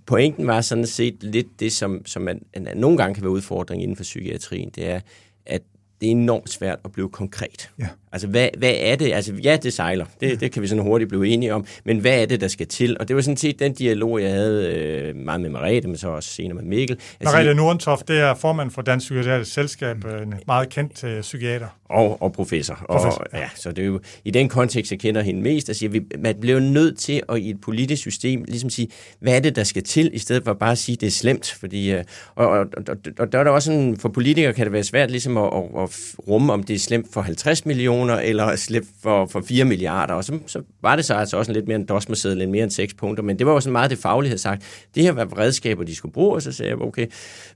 pointen 0.06 0.46
var 0.46 0.60
sådan 0.60 0.86
set 0.86 1.22
lidt 1.22 1.60
det, 1.60 1.72
som, 1.72 2.06
som 2.06 2.22
man, 2.22 2.42
man 2.60 2.76
nogle 2.76 2.96
gange 2.96 3.14
kan 3.14 3.22
være 3.22 3.32
udfordring 3.32 3.82
inden 3.82 3.96
for 3.96 4.02
psykiatrien, 4.02 4.70
det 4.74 4.90
er, 4.90 5.00
at 5.46 5.62
det 6.00 6.06
er 6.06 6.10
enormt 6.10 6.50
svært 6.50 6.78
at 6.84 6.92
blive 6.92 7.08
konkret. 7.08 7.70
Ja. 7.78 7.88
Altså, 8.12 8.28
hvad, 8.28 8.48
hvad 8.58 8.74
er 8.76 8.96
det? 8.96 9.12
Altså, 9.12 9.32
ja, 9.44 9.56
det 9.56 9.72
sejler. 9.72 10.06
Det, 10.20 10.40
det 10.40 10.52
kan 10.52 10.62
vi 10.62 10.66
sådan 10.66 10.84
hurtigt 10.84 11.08
blive 11.08 11.28
enige 11.28 11.54
om. 11.54 11.66
Men 11.84 11.98
hvad 11.98 12.22
er 12.22 12.26
det, 12.26 12.40
der 12.40 12.48
skal 12.48 12.66
til? 12.66 12.96
Og 13.00 13.08
det 13.08 13.16
var 13.16 13.22
sådan 13.22 13.36
set 13.36 13.58
den 13.58 13.72
dialog, 13.72 14.22
jeg 14.22 14.30
havde 14.30 14.74
øh, 14.74 15.16
meget 15.16 15.40
med 15.40 15.50
Marete, 15.50 15.88
men 15.88 15.96
så 15.96 16.08
også 16.08 16.28
senere 16.28 16.54
med 16.54 16.62
Mikkel. 16.62 16.98
Altså, 17.20 17.36
Marete 17.36 17.54
Nordentoft, 17.54 18.08
det 18.08 18.18
er 18.20 18.34
formand 18.34 18.70
for 18.70 18.82
Dansk 18.82 19.04
Psykiatrisk 19.04 19.52
Selskab, 19.52 20.04
øh, 20.04 20.22
en 20.22 20.34
meget 20.46 20.68
kendt 20.68 21.04
øh, 21.04 21.20
psykiater. 21.20 21.66
Og, 21.84 22.22
og 22.22 22.32
professor. 22.32 22.84
professor. 22.90 23.20
Og, 23.20 23.26
ja, 23.38 23.48
så 23.54 23.70
det 23.70 23.82
er 23.82 23.86
jo 23.86 24.00
i 24.24 24.30
den 24.30 24.48
kontekst, 24.48 24.92
jeg 24.92 25.00
kender 25.00 25.22
hende 25.22 25.42
mest, 25.42 25.70
at 25.70 25.76
sige, 25.76 25.96
at 26.14 26.20
man 26.20 26.34
bliver 26.40 26.60
nødt 26.60 26.98
til 26.98 27.22
at 27.28 27.38
i 27.38 27.50
et 27.50 27.60
politisk 27.60 28.02
system 28.02 28.44
ligesom 28.48 28.70
sige, 28.70 28.88
hvad 29.20 29.36
er 29.36 29.40
det, 29.40 29.56
der 29.56 29.64
skal 29.64 29.82
til, 29.82 30.10
i 30.12 30.18
stedet 30.18 30.44
for 30.44 30.52
bare 30.52 30.72
at 30.72 30.78
sige, 30.78 30.94
at 30.96 31.00
det 31.00 31.06
er 31.06 31.10
slemt. 31.10 31.56
Fordi, 31.60 31.92
øh, 31.92 32.04
og, 32.34 32.48
og, 32.48 32.66
og, 32.88 32.96
og 33.18 33.32
der 33.32 33.38
er 33.38 33.44
der 33.44 33.50
også 33.50 33.66
sådan, 33.66 33.96
for 33.96 34.08
politikere 34.08 34.52
kan 34.52 34.64
det 34.64 34.72
være 34.72 34.84
svært 34.84 35.10
ligesom 35.10 35.36
at, 35.36 35.44
at, 35.54 35.82
at 35.82 35.98
rumme, 36.28 36.52
om 36.52 36.62
det 36.62 36.74
er 36.74 36.78
slemt 36.78 37.06
for 37.12 37.20
50 37.20 37.66
millioner, 37.66 37.99
eller 38.08 38.56
slemt 38.56 38.88
for, 39.02 39.26
for 39.26 39.40
4 39.40 39.64
milliarder. 39.64 40.14
Og 40.14 40.24
så, 40.24 40.38
så 40.46 40.62
var 40.82 40.96
det 40.96 41.04
så 41.04 41.14
altså 41.14 41.36
også 41.36 41.50
en 41.50 41.54
lidt 41.54 41.68
mere 41.68 41.76
en 41.76 41.86
dosmerseddel, 41.86 42.42
end 42.42 42.50
mere 42.50 42.62
end 42.62 42.70
6 42.70 42.94
punkter. 42.94 43.22
Men 43.22 43.38
det 43.38 43.46
var 43.46 43.52
jo 43.52 43.60
sådan 43.60 43.72
meget 43.72 43.90
det 43.90 43.98
faglige 43.98 44.28
havde 44.28 44.40
sagt. 44.40 44.62
Det 44.94 45.02
her 45.02 45.12
var 45.12 45.38
redskaber, 45.38 45.84
de 45.84 45.94
skulle 45.94 46.12
bruge, 46.12 46.34
og 46.34 46.42
så 46.42 46.52
sagde 46.52 46.70
jeg, 46.70 46.80
okay, 46.80 47.06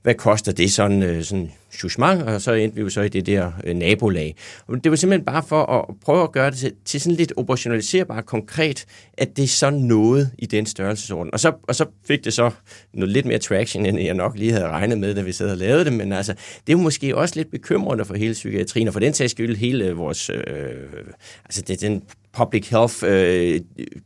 hvad 0.03 0.13
koster 0.13 0.51
det 0.51 0.71
sådan, 0.71 1.03
øh, 1.03 1.23
sådan 1.23 1.51
chusmang? 1.71 2.23
Og 2.23 2.41
så 2.41 2.53
endte 2.53 2.75
vi 2.75 2.81
jo 2.81 2.89
så 2.89 3.01
i 3.01 3.09
det 3.09 3.25
der 3.25 3.51
øh, 3.63 3.75
nabolag. 3.75 4.35
Og 4.67 4.83
det 4.83 4.89
var 4.89 4.95
simpelthen 4.95 5.25
bare 5.25 5.43
for 5.47 5.65
at 5.65 5.95
prøve 6.05 6.23
at 6.23 6.31
gøre 6.31 6.51
det 6.51 6.57
til, 6.57 6.73
til 6.85 7.01
sådan 7.01 7.15
lidt 7.15 7.33
operationaliserbart 7.37 8.25
konkret, 8.25 8.85
at 9.17 9.37
det 9.37 9.43
er 9.43 9.47
sådan 9.47 9.79
noget 9.79 10.31
i 10.37 10.45
den 10.45 10.65
størrelsesorden. 10.65 11.33
Og 11.33 11.39
så, 11.39 11.53
og 11.63 11.75
så 11.75 11.85
fik 12.07 12.25
det 12.25 12.33
så 12.33 12.51
noget 12.93 13.11
lidt 13.11 13.25
mere 13.25 13.37
traction, 13.37 13.85
end 13.85 13.99
jeg 13.99 14.13
nok 14.13 14.37
lige 14.37 14.51
havde 14.51 14.67
regnet 14.67 14.97
med, 14.97 15.15
da 15.15 15.21
vi 15.21 15.31
sad 15.31 15.51
og 15.51 15.57
lavede 15.57 15.85
det. 15.85 15.93
Men 15.93 16.11
altså, 16.11 16.33
det 16.33 16.73
er 16.73 16.77
jo 16.77 16.83
måske 16.83 17.17
også 17.17 17.35
lidt 17.35 17.51
bekymrende 17.51 18.05
for 18.05 18.15
hele 18.15 18.33
psykiatrien, 18.33 18.87
og 18.87 18.93
for 18.93 18.99
den 18.99 19.13
sags 19.13 19.31
skyld 19.31 19.55
hele 19.55 19.85
øh, 19.85 19.97
vores... 19.97 20.29
Øh, 20.35 21.03
altså, 21.45 21.61
det, 21.61 21.81
den 21.81 22.03
public 22.33 22.69
health 22.69 23.03
øh, 23.07 23.61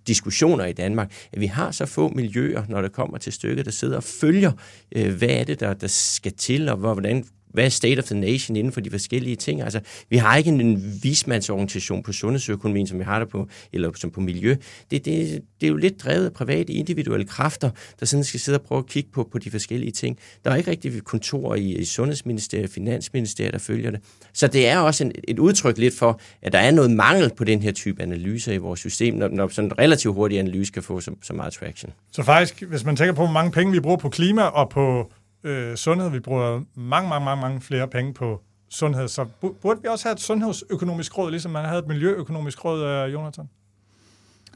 diskussioner 0.08 0.66
i 0.66 0.74
Danmark, 0.74 1.12
at 1.34 1.40
vi 1.40 1.46
har 1.46 1.72
så 1.72 1.86
få 1.86 2.10
miljøer, 2.10 2.64
når 2.70 2.82
det 2.82 2.92
kommer 2.92 3.18
til 3.18 3.34
stykket, 3.34 3.66
der 3.66 3.72
sidder 3.72 3.98
og 3.98 4.04
følger, 4.04 4.52
øh, 4.96 5.14
hvad 5.14 5.30
er 5.30 5.44
det, 5.44 5.60
der, 5.60 5.74
der 5.74 5.88
skal 5.88 6.34
til, 6.34 6.70
og 6.70 6.78
hvordan 6.78 7.26
hvad 7.50 7.66
er 7.66 7.70
state 7.70 8.00
of 8.00 8.06
the 8.06 8.16
nation 8.16 8.56
inden 8.56 8.74
for 8.74 8.82
de 8.82 8.90
forskellige 8.90 9.36
ting? 9.36 9.62
Altså, 9.62 9.80
vi 10.10 10.18
har 10.18 10.38
ikke 10.38 10.50
en, 10.50 10.62
en 10.62 11.00
vismandsorganisation 11.04 12.04
på 12.04 12.12
sundhedsøkonomien, 12.12 12.88
som 12.88 13.00
vi 13.00 13.04
har 13.04 13.20
der 13.20 13.26
på, 13.26 13.48
eller 13.74 13.92
som 13.96 14.12
på 14.12 14.22
miljø. 14.22 14.56
Det, 14.92 15.06
det, 15.06 15.42
det 15.62 15.68
er 15.68 15.72
jo 15.72 15.76
lidt 15.76 16.04
drevet 16.04 16.26
af 16.26 16.34
private, 16.34 16.74
individuelle 16.74 17.26
kræfter, 17.26 17.70
der 18.00 18.06
sådan 18.06 18.24
skal 18.24 18.40
sidde 18.40 18.58
og 18.58 18.62
prøve 18.62 18.80
at 18.80 18.86
kigge 18.86 19.10
på, 19.14 19.30
på 19.32 19.38
de 19.38 19.52
forskellige 19.52 19.92
ting. 19.92 20.18
Der 20.44 20.52
er 20.52 20.56
ikke 20.56 20.72
rigtig 20.72 21.04
kontor 21.04 21.56
i, 21.56 21.76
i 21.76 21.86
Sundhedsministeriet, 21.86 22.70
Finansministeriet, 22.70 23.54
der 23.54 23.60
følger 23.60 23.92
det. 23.92 24.00
Så 24.34 24.48
det 24.48 24.68
er 24.68 24.78
også 24.78 25.04
en, 25.04 25.12
et 25.28 25.40
udtryk 25.40 25.78
lidt 25.78 25.98
for, 25.98 26.20
at 26.42 26.52
der 26.52 26.60
er 26.60 26.72
noget 26.72 26.92
mangel 26.92 27.32
på 27.38 27.44
den 27.44 27.62
her 27.62 27.72
type 27.72 28.02
analyser 28.02 28.54
i 28.54 28.58
vores 28.58 28.80
system, 28.80 29.16
når, 29.16 29.28
når 29.28 29.48
sådan 29.48 29.72
en 29.72 29.80
relativt 29.80 30.16
hurtig 30.16 30.40
analyse 30.40 30.72
kan 30.72 30.84
få 30.84 31.00
så, 31.00 31.12
så 31.22 31.34
meget 31.34 31.54
traction. 31.54 31.94
Så 32.12 32.24
faktisk, 32.24 32.62
hvis 32.62 32.86
man 32.86 32.96
tænker 32.96 33.14
på, 33.14 33.22
hvor 33.22 33.34
mange 33.34 33.52
penge 33.52 33.74
vi 33.74 33.80
bruger 33.80 33.98
på 33.98 34.10
klima 34.10 34.42
og 34.42 34.70
på 34.70 35.12
øh, 35.44 35.76
sundhed. 35.76 36.10
Vi 36.10 36.20
bruger 36.20 36.62
mange, 36.76 37.10
mange, 37.10 37.26
mange, 37.26 37.42
mange 37.42 37.62
flere 37.62 37.88
penge 37.88 38.14
på 38.14 38.42
sundhed. 38.70 39.08
Så 39.08 39.26
burde 39.62 39.82
vi 39.82 39.88
også 39.88 40.08
have 40.08 40.14
et 40.14 40.20
sundhedsøkonomisk 40.20 41.18
råd, 41.18 41.32
ligesom 41.32 41.52
man 41.52 41.66
havde 41.66 41.80
et 41.80 41.88
miljøøkonomisk 41.88 42.66
råd, 42.66 42.84
øh, 42.84 43.14
Jonathan? 43.14 43.46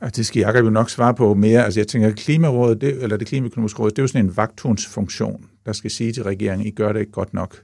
Ja, 0.02 0.08
det 0.08 0.26
skal 0.26 0.40
Jacob 0.40 0.66
jo 0.66 0.70
nok 0.70 0.90
svare 0.90 1.14
på 1.14 1.34
mere. 1.34 1.66
Altså, 1.66 1.80
jeg 1.80 1.88
tænker, 1.88 2.08
at 2.08 2.16
Klimarådet, 2.16 2.82
det, 2.82 3.04
eller 3.04 3.18
det 3.18 3.28
klimaøkonomiske 3.28 3.80
råd, 3.80 3.90
det 3.90 4.00
er 4.00 4.04
jo 4.04 4.08
sådan 4.08 4.26
en 4.26 4.38
vagtonsfunktion, 4.38 5.46
der 5.66 5.74
skal 5.74 5.92
sige 5.92 6.14
til 6.14 6.24
regeringen, 6.24 6.68
I 6.68 6.72
gør 6.72 6.92
det 6.92 7.00
ikke 7.00 7.12
godt 7.12 7.34
nok. 7.34 7.64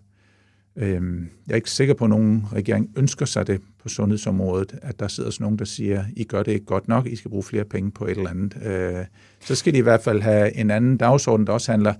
Øhm, 0.75 1.29
jeg 1.47 1.53
er 1.53 1.55
ikke 1.55 1.71
sikker 1.71 1.93
på, 1.93 2.03
at 2.03 2.09
nogen 2.09 2.45
regering 2.53 2.89
ønsker 2.97 3.25
sig 3.25 3.47
det 3.47 3.61
på 3.81 3.89
sundhedsområdet, 3.89 4.75
at 4.81 4.99
der 4.99 5.07
sidder 5.07 5.29
sådan 5.29 5.43
nogen, 5.43 5.59
der 5.59 5.65
siger, 5.65 6.03
I 6.15 6.23
gør 6.23 6.43
det 6.43 6.51
ikke 6.51 6.65
godt 6.65 6.87
nok, 6.87 7.07
I 7.07 7.15
skal 7.15 7.31
bruge 7.31 7.43
flere 7.43 7.65
penge 7.65 7.91
på 7.91 8.05
et 8.05 8.17
eller 8.17 8.29
andet. 8.29 8.57
Øh, 8.65 9.05
så 9.39 9.55
skal 9.55 9.73
de 9.73 9.77
i 9.77 9.81
hvert 9.81 10.01
fald 10.01 10.21
have 10.21 10.55
en 10.55 10.71
anden 10.71 10.97
dagsorden, 10.97 11.47
der 11.47 11.53
også 11.53 11.71
handler, 11.71 11.93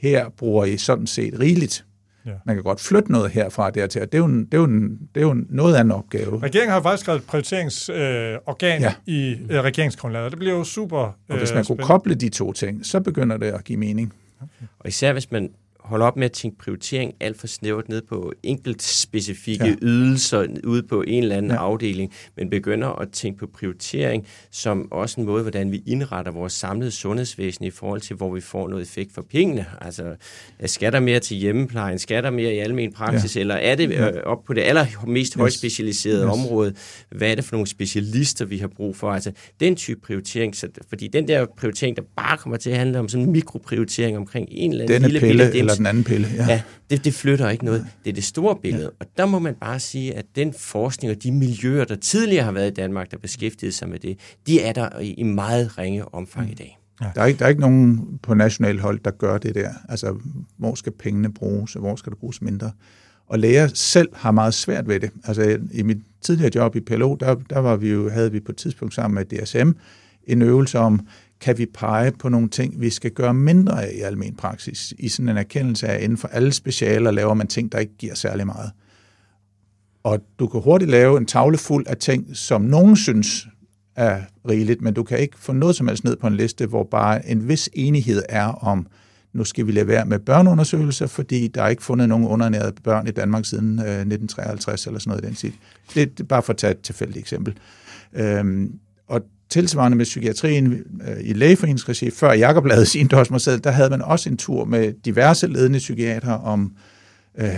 her 0.00 0.28
bruger 0.28 0.64
I 0.64 0.76
sådan 0.76 1.06
set 1.06 1.40
rigeligt. 1.40 1.84
Ja. 2.26 2.32
Man 2.46 2.56
kan 2.56 2.62
godt 2.62 2.80
flytte 2.80 3.12
noget 3.12 3.30
herfra 3.30 3.66
og 3.66 3.74
dertil, 3.74 4.00
det 4.00 4.14
er 4.14 4.18
jo, 4.18 4.24
en, 4.24 4.44
det 4.44 4.54
er 4.54 4.58
jo, 4.58 4.64
en, 4.64 4.98
det 5.14 5.20
er 5.20 5.26
jo 5.26 5.36
noget 5.48 5.74
af 5.74 5.80
en 5.80 5.90
opgave. 5.90 6.42
Regeringen 6.42 6.72
har 6.72 6.82
faktisk 6.82 7.02
skrevet 7.02 7.20
et 7.20 7.26
prioriteringsorgan 7.26 8.76
øh, 8.76 8.82
ja. 8.82 8.94
i 9.06 9.36
øh, 9.50 9.60
regeringsgrundlaget, 9.60 10.30
det 10.30 10.38
bliver 10.38 10.54
jo 10.54 10.64
super 10.64 10.98
Og 11.28 11.38
hvis 11.38 11.50
man 11.50 11.58
øh, 11.58 11.64
kunne 11.64 11.78
koble 11.78 12.14
de 12.14 12.28
to 12.28 12.52
ting, 12.52 12.86
så 12.86 13.00
begynder 13.00 13.36
det 13.36 13.46
at 13.46 13.64
give 13.64 13.78
mening. 13.78 14.12
Okay. 14.40 14.66
Og 14.78 14.88
især 14.88 15.12
hvis 15.12 15.30
man 15.30 15.50
holde 15.88 16.04
op 16.04 16.16
med 16.16 16.24
at 16.24 16.32
tænke 16.32 16.58
prioritering 16.58 17.14
alt 17.20 17.40
for 17.40 17.46
snævert 17.46 17.88
ned 17.88 18.02
på 18.02 18.32
enkelt 18.42 18.82
specifikke 18.82 19.64
ja. 19.64 19.74
ydelser 19.82 20.46
ude 20.64 20.82
på 20.82 21.02
en 21.02 21.22
eller 21.22 21.36
anden 21.36 21.50
ja. 21.52 21.56
afdeling, 21.56 22.12
men 22.36 22.50
begynder 22.50 22.88
at 22.88 23.08
tænke 23.10 23.38
på 23.38 23.46
prioritering 23.46 24.26
som 24.50 24.92
også 24.92 25.20
en 25.20 25.26
måde, 25.26 25.42
hvordan 25.42 25.72
vi 25.72 25.82
indretter 25.86 26.32
vores 26.32 26.52
samlede 26.52 26.90
sundhedsvæsen 26.90 27.64
i 27.64 27.70
forhold 27.70 28.00
til, 28.00 28.16
hvor 28.16 28.34
vi 28.34 28.40
får 28.40 28.68
noget 28.68 28.82
effekt 28.82 29.14
for 29.14 29.22
pengene. 29.22 29.66
Altså, 29.80 30.16
skal 30.64 30.92
der 30.92 31.00
mere 31.00 31.20
til 31.20 31.36
hjemmeplejen? 31.36 31.98
Skal 31.98 32.22
der 32.22 32.30
mere 32.30 32.54
i 32.54 32.58
almen 32.58 32.92
praksis? 32.92 33.36
Ja. 33.36 33.40
Eller 33.40 33.54
er 33.54 33.74
det 33.74 33.92
øh, 33.92 34.12
op 34.24 34.44
på 34.44 34.52
det 34.52 34.62
allermest 34.62 35.32
yes. 35.32 35.40
højspecialiserede 35.40 36.24
yes. 36.24 36.32
område? 36.32 36.74
Hvad 37.10 37.30
er 37.30 37.34
det 37.34 37.44
for 37.44 37.52
nogle 37.52 37.66
specialister, 37.66 38.44
vi 38.44 38.58
har 38.58 38.68
brug 38.68 38.96
for? 38.96 39.10
Altså, 39.10 39.32
den 39.60 39.76
type 39.76 40.00
prioritering, 40.00 40.56
så, 40.56 40.68
fordi 40.88 41.08
den 41.08 41.28
der 41.28 41.46
prioritering, 41.58 41.96
der 41.96 42.02
bare 42.16 42.36
kommer 42.36 42.56
til 42.56 42.70
at 42.70 42.76
handle 42.76 42.98
om 42.98 43.08
sådan 43.08 43.26
en 43.26 43.32
mikroprioritering 43.32 44.16
omkring 44.16 44.48
en 44.50 44.70
eller 44.70 44.84
anden 44.84 45.02
Denne 45.02 45.08
lille 45.08 45.20
pille 45.28 45.50
bitte 45.52 45.58
den 45.78 45.86
anden 45.86 46.04
pille. 46.04 46.28
Ja, 46.36 46.46
ja 46.48 46.62
det, 46.90 47.04
det 47.04 47.14
flytter 47.14 47.48
ikke 47.48 47.64
noget. 47.64 47.86
Det 48.04 48.10
er 48.10 48.14
det 48.14 48.24
store 48.24 48.56
billede. 48.62 48.82
Ja. 48.82 48.88
Og 49.00 49.06
der 49.16 49.26
må 49.26 49.38
man 49.38 49.54
bare 49.54 49.80
sige, 49.80 50.14
at 50.14 50.24
den 50.36 50.52
forskning 50.52 51.10
og 51.10 51.22
de 51.22 51.32
miljøer, 51.32 51.84
der 51.84 51.96
tidligere 51.96 52.44
har 52.44 52.52
været 52.52 52.70
i 52.70 52.74
Danmark, 52.74 53.10
der 53.10 53.18
beskæftigede 53.18 53.74
sig 53.74 53.88
med 53.88 53.98
det, 53.98 54.18
de 54.46 54.60
er 54.60 54.72
der 54.72 55.00
i 55.00 55.22
meget 55.22 55.78
ringe 55.78 56.14
omfang 56.14 56.46
mm. 56.46 56.52
i 56.52 56.54
dag. 56.54 56.78
Ja. 57.00 57.06
Der, 57.14 57.20
er 57.20 57.26
ikke, 57.26 57.38
der 57.38 57.44
er 57.44 57.48
ikke 57.48 57.60
nogen 57.60 58.18
på 58.22 58.34
national 58.34 58.80
hold, 58.80 59.00
der 59.04 59.10
gør 59.10 59.38
det 59.38 59.54
der. 59.54 59.70
Altså, 59.88 60.16
hvor 60.56 60.74
skal 60.74 60.92
pengene 60.92 61.32
bruges, 61.32 61.76
og 61.76 61.80
hvor 61.80 61.96
skal 61.96 62.12
der 62.12 62.16
bruges 62.16 62.42
mindre? 62.42 62.70
Og 63.26 63.38
læger 63.38 63.68
selv 63.74 64.08
har 64.14 64.30
meget 64.30 64.54
svært 64.54 64.88
ved 64.88 65.00
det. 65.00 65.10
Altså, 65.24 65.58
i 65.72 65.82
mit 65.82 65.98
tidligere 66.20 66.50
job 66.54 66.76
i 66.76 66.80
PLO, 66.80 67.14
der, 67.14 67.34
der 67.34 67.58
var 67.58 67.76
vi 67.76 67.90
jo, 67.90 68.08
havde 68.08 68.32
vi 68.32 68.40
på 68.40 68.52
et 68.52 68.56
tidspunkt 68.56 68.94
sammen 68.94 69.14
med 69.14 69.24
DSM 69.24 69.70
en 70.28 70.42
øvelse 70.42 70.78
om, 70.78 71.06
kan 71.40 71.58
vi 71.58 71.66
pege 71.66 72.12
på 72.12 72.28
nogle 72.28 72.48
ting, 72.48 72.80
vi 72.80 72.90
skal 72.90 73.10
gøre 73.10 73.34
mindre 73.34 73.86
af 73.86 73.92
i 73.94 74.00
almen 74.00 74.34
praksis, 74.34 74.94
i 74.98 75.08
sådan 75.08 75.28
en 75.28 75.36
erkendelse 75.36 75.86
af, 75.86 75.94
at 75.94 76.02
inden 76.02 76.18
for 76.18 76.28
alle 76.28 76.52
specialer 76.52 77.10
laver 77.10 77.34
man 77.34 77.46
ting, 77.46 77.72
der 77.72 77.78
ikke 77.78 77.96
giver 77.98 78.14
særlig 78.14 78.46
meget. 78.46 78.70
Og 80.02 80.20
du 80.38 80.46
kan 80.46 80.60
hurtigt 80.60 80.90
lave 80.90 81.18
en 81.18 81.26
tavle 81.26 81.58
fuld 81.58 81.86
af 81.86 81.96
ting, 81.96 82.36
som 82.36 82.62
nogen 82.62 82.96
synes 82.96 83.48
er 83.96 84.22
rigeligt, 84.48 84.82
men 84.82 84.94
du 84.94 85.02
kan 85.02 85.18
ikke 85.18 85.38
få 85.38 85.52
noget 85.52 85.76
som 85.76 85.88
helst 85.88 86.04
ned 86.04 86.16
på 86.16 86.26
en 86.26 86.36
liste, 86.36 86.66
hvor 86.66 86.84
bare 86.90 87.28
en 87.28 87.48
vis 87.48 87.70
enighed 87.72 88.22
er 88.28 88.46
om, 88.46 88.86
nu 89.32 89.44
skal 89.44 89.66
vi 89.66 89.72
lade 89.72 89.86
være 89.86 90.04
med 90.04 90.18
børneundersøgelser, 90.18 91.06
fordi 91.06 91.48
der 91.48 91.62
er 91.62 91.68
ikke 91.68 91.82
fundet 91.82 92.08
nogen 92.08 92.26
undernærede 92.26 92.72
børn 92.84 93.06
i 93.06 93.10
Danmark 93.10 93.44
siden 93.44 93.78
øh, 93.78 93.84
1953 93.84 94.86
eller 94.86 95.00
sådan 95.00 95.10
noget 95.10 95.24
i 95.24 95.26
den 95.26 95.34
tid. 95.34 95.52
Det 95.94 96.20
er 96.20 96.24
bare 96.24 96.42
for 96.42 96.52
at 96.52 96.56
tage 96.56 96.70
et 96.70 96.80
tilfældigt 96.80 97.18
eksempel. 97.18 97.54
Øhm, 98.12 98.78
og 99.06 99.20
tilsvarende 99.48 99.96
med 99.96 100.04
psykiatrien 100.04 100.72
øh, 101.08 101.16
i 101.20 101.32
lægeforeningsregi, 101.32 102.10
før 102.10 102.32
Jacob 102.32 102.64
lavede 102.64 102.86
sin 102.86 103.06
dosmerseddel, 103.06 103.64
der 103.64 103.70
havde 103.70 103.90
man 103.90 104.02
også 104.02 104.28
en 104.28 104.36
tur 104.36 104.64
med 104.64 104.92
diverse 105.04 105.46
ledende 105.46 105.78
psykiater 105.78 106.32
om, 106.32 106.72
øh, 107.38 107.54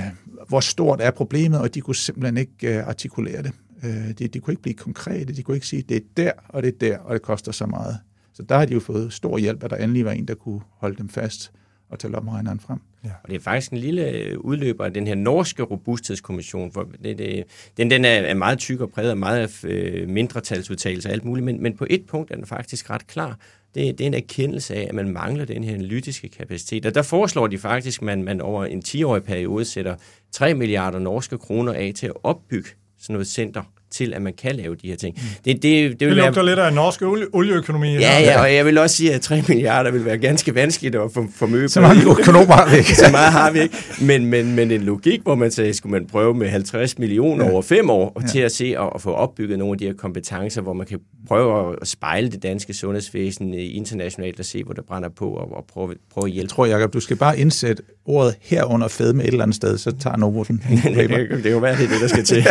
hvor 0.48 0.61
stort 0.61 1.00
er 1.00 1.11
problemet, 1.11 1.61
og 1.61 1.74
de 1.74 1.81
kunne 1.81 1.96
simpelthen 1.96 2.37
ikke 2.37 2.79
øh, 2.79 2.88
artikulere 2.88 3.42
det. 3.42 3.53
Øh, 3.85 4.09
de, 4.18 4.29
de 4.29 4.40
kunne 4.40 4.53
ikke 4.53 4.62
blive 4.62 4.74
konkrete, 4.74 5.33
de 5.33 5.42
kunne 5.42 5.57
ikke 5.57 5.66
sige, 5.66 5.83
det 5.83 5.96
er 5.96 6.00
der, 6.16 6.33
og 6.48 6.62
det 6.62 6.68
er 6.68 6.79
der, 6.79 6.98
og 6.98 7.14
det 7.14 7.22
koster 7.22 7.53
så 7.53 7.66
meget. 7.66 7.98
Så 8.33 8.42
der 8.42 8.59
har 8.59 8.64
de 8.64 8.74
jo 8.74 8.81
fået 8.81 9.12
stor 9.12 9.38
hjælp, 9.38 9.64
at 9.64 9.70
der 9.70 9.76
endelig 9.76 10.05
var 10.05 10.12
en, 10.12 10.29
der 10.29 10.35
kunne 10.35 10.61
holde 10.79 10.96
dem 10.96 11.09
fast 11.09 11.53
og 11.90 11.98
tage 11.98 12.12
lommeregneren 12.12 12.61
frem. 12.61 12.79
Ja. 13.05 13.11
Og 13.23 13.29
det 13.29 13.37
er 13.37 13.41
faktisk 13.41 13.73
en 13.73 13.79
lille 13.79 14.09
øh, 14.09 14.39
udløber 14.39 14.85
af 14.85 14.95
den 14.95 15.07
her 15.07 15.15
norske 15.15 15.63
robusthedskommission, 15.63 16.73
for 16.73 16.89
det, 17.05 17.19
det, 17.19 17.45
den, 17.77 17.91
den 17.91 18.05
er 18.05 18.35
meget 18.35 18.59
tyk 18.59 18.81
og 18.81 18.91
præget 18.91 19.11
af 19.11 19.17
meget 19.17 19.39
af 19.41 19.65
øh, 19.65 20.09
mindretalsudtalelser 20.09 21.09
og 21.09 21.13
alt 21.13 21.25
muligt, 21.25 21.45
men, 21.45 21.63
men 21.63 21.77
på 21.77 21.87
et 21.91 22.07
punkt 22.07 22.31
er 22.31 22.35
den 22.35 22.47
faktisk 22.47 22.91
ret 22.91 23.07
klar. 23.07 23.39
Det, 23.75 23.99
det 23.99 24.05
er 24.05 24.07
en 24.07 24.15
erkendelse 24.15 24.75
af, 24.75 24.87
at 24.89 24.95
man 24.95 25.09
mangler 25.09 25.45
den 25.45 25.65
her 25.65 25.75
analytiske 25.75 26.29
kapacitet. 26.29 26.87
Og 26.87 26.95
der 26.95 27.03
foreslår 27.03 27.47
de 27.47 27.59
faktisk, 27.59 28.03
at 28.03 28.07
man, 28.07 28.23
man 28.23 28.41
over 28.41 28.65
en 28.65 28.83
10-årig 28.87 29.23
periode 29.23 29.65
sætter 29.65 29.97
3 30.33 30.55
milliarder 30.55 30.99
norske 30.99 31.39
kroner 31.39 31.73
af 31.73 31.93
til 31.97 32.07
at 32.07 32.13
opbygge 32.23 32.69
sådan 32.99 33.15
noget 33.15 33.27
center 33.27 33.63
til, 33.90 34.14
at 34.14 34.22
man 34.22 34.33
kan 34.42 34.57
lave 34.57 34.74
de 34.74 34.88
her 34.88 34.96
ting. 34.96 35.14
Mm. 35.16 35.22
Det, 35.44 35.44
det, 35.44 35.62
det, 35.62 36.00
det, 36.00 36.09
vil 36.09 36.16
lugter 36.16 36.33
være... 36.35 36.46
lidt 36.46 36.59
af 36.59 36.72
norsk 36.72 37.03
olie, 37.03 37.26
olieøkonomi. 37.33 37.94
Ja, 37.94 38.20
ja, 38.20 38.40
og 38.40 38.55
jeg 38.55 38.66
vil 38.66 38.79
også 38.79 38.96
sige, 38.96 39.14
at 39.14 39.20
3 39.20 39.42
milliarder 39.48 39.90
vil 39.90 40.05
være 40.05 40.18
ganske 40.18 40.55
vanskeligt 40.55 40.96
at 40.96 41.11
formøbe. 41.35 41.68
Så 41.68 41.81
mange 41.81 42.03
økonomer 42.03 42.55
har 42.55 42.70
vi 42.70 42.76
ikke. 42.83 42.96
Så 42.96 43.11
meget 43.11 43.33
har 43.33 43.50
vi 43.50 43.61
ikke. 43.61 43.76
Men, 44.00 44.26
men, 44.26 44.55
men 44.55 44.70
en 44.70 44.83
logik, 44.83 45.20
hvor 45.22 45.35
man 45.35 45.50
sagde, 45.50 45.74
skulle 45.74 45.90
man 45.90 46.07
prøve 46.07 46.35
med 46.35 46.48
50 46.48 46.98
millioner 46.98 47.44
ja. 47.44 47.50
over 47.50 47.62
fem 47.62 47.90
år, 47.90 48.12
og 48.14 48.22
ja. 48.22 48.29
til 48.29 48.38
at 48.38 48.53
se 48.53 48.74
og, 48.79 48.92
og 48.92 49.00
få 49.00 49.12
opbygget 49.12 49.59
nogle 49.59 49.72
af 49.72 49.79
de 49.79 49.87
her 49.87 49.94
kompetencer, 49.94 50.62
hvor 50.62 50.72
man 50.72 50.87
kan 50.87 50.98
prøve 51.29 51.76
at 51.81 51.88
spejle 51.88 52.31
det 52.31 52.42
danske 52.42 52.74
sundhedsvæsen 52.74 53.55
internationalt 53.55 54.38
og 54.38 54.44
se, 54.44 54.64
hvor 54.64 54.74
det 54.74 54.85
brænder 54.85 55.09
på, 55.09 55.31
og, 55.31 55.57
og 55.57 55.64
prøve, 55.72 55.94
prøve 56.14 56.26
at 56.26 56.33
hjælpe. 56.33 56.44
Jeg 56.44 56.50
tror, 56.50 56.66
Jacob, 56.66 56.92
du 56.92 57.00
skal 57.00 57.16
bare 57.16 57.38
indsætte 57.38 57.83
ordet 58.05 58.37
herunder 58.40 58.88
fedme 58.88 59.22
et 59.22 59.29
eller 59.29 59.42
andet 59.42 59.57
sted, 59.57 59.79
så 59.79 59.92
tager 60.00 60.16
Novo 60.16 60.42
den. 60.42 60.62
det, 60.85 60.85
det 61.33 61.42
kan 61.42 61.50
jo 61.50 61.59
være, 61.59 61.76
det 61.76 61.85
er 61.85 61.88
det, 61.88 62.00
der 62.00 62.09
skal 62.09 62.24
til. 62.24 62.46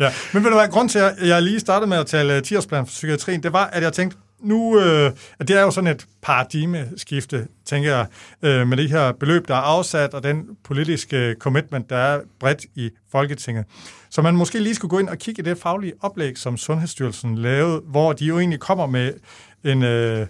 ja. 0.00 0.12
Men 0.32 0.43
ved 0.44 0.50
du 0.50 0.56
hvad, 0.56 0.68
grund 0.68 0.88
til, 0.88 0.98
at 0.98 1.28
jeg 1.28 1.42
lige 1.42 1.60
startede 1.60 1.88
med 1.88 1.96
at 1.96 2.06
tale 2.06 2.36
øh, 2.36 2.42
10 2.42 2.54
for 2.54 2.84
psykiatrien, 2.84 3.42
det 3.42 3.52
var, 3.52 3.66
at 3.66 3.82
jeg 3.82 3.92
tænkte, 3.92 4.16
nu, 4.40 4.80
øh, 4.80 5.12
at 5.38 5.48
det 5.48 5.56
er 5.56 5.62
jo 5.62 5.70
sådan 5.70 5.90
et 5.90 6.06
paradigmeskifte, 6.22 7.46
tænker 7.64 7.96
jeg, 7.96 8.06
øh, 8.42 8.68
med 8.68 8.76
det 8.76 8.90
her 8.90 9.12
beløb, 9.12 9.48
der 9.48 9.54
er 9.54 9.58
afsat, 9.58 10.14
og 10.14 10.22
den 10.22 10.44
politiske 10.64 11.16
øh, 11.16 11.36
commitment, 11.36 11.90
der 11.90 11.96
er 11.96 12.20
bredt 12.40 12.64
i 12.74 12.90
Folketinget. 13.12 13.64
Så 14.10 14.22
man 14.22 14.36
måske 14.36 14.60
lige 14.60 14.74
skulle 14.74 14.90
gå 14.90 14.98
ind 14.98 15.08
og 15.08 15.18
kigge 15.18 15.42
i 15.42 15.44
det 15.44 15.58
faglige 15.58 15.92
oplæg, 16.00 16.38
som 16.38 16.56
Sundhedsstyrelsen 16.56 17.38
lavede, 17.38 17.80
hvor 17.86 18.12
de 18.12 18.24
jo 18.24 18.38
egentlig 18.38 18.60
kommer 18.60 18.86
med 18.86 19.12
en 19.64 19.82
øh, 19.82 20.26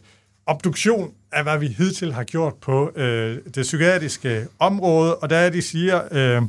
obduktion 0.47 1.11
af, 1.33 1.43
hvad 1.43 1.59
vi 1.59 1.67
hidtil 1.67 2.13
har 2.13 2.25
gjort 2.25 2.55
på 2.55 2.91
øh, 2.97 3.39
det 3.55 3.63
psykiatriske 3.63 4.47
område, 4.59 5.17
og 5.17 5.31
der 5.31 5.37
er 5.37 5.51
de 5.51 5.63
siger, 5.63 6.03
øh, 6.13 6.43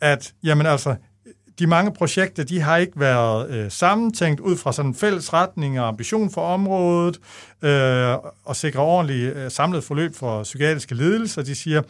at 0.00 0.32
jamen 0.42 0.66
altså, 0.66 0.94
de 1.58 1.66
mange 1.66 1.92
projekter, 1.92 2.44
de 2.44 2.60
har 2.60 2.76
ikke 2.76 3.00
været 3.00 3.50
øh, 3.50 3.70
sammentænkt 3.70 4.40
ud 4.40 4.56
fra 4.56 4.72
sådan 4.72 4.90
en 4.90 4.94
fælles 4.94 5.32
retning 5.32 5.80
og 5.80 5.88
ambition 5.88 6.30
for 6.30 6.40
området, 6.40 7.20
øh, 7.62 8.16
og 8.44 8.56
sikre 8.56 8.80
ordentligt 8.80 9.36
øh, 9.36 9.50
samlet 9.50 9.84
forløb 9.84 10.14
for 10.16 10.42
psykiatriske 10.42 10.94
lidelser. 10.94 11.42
De 11.42 11.54
siger, 11.54 11.82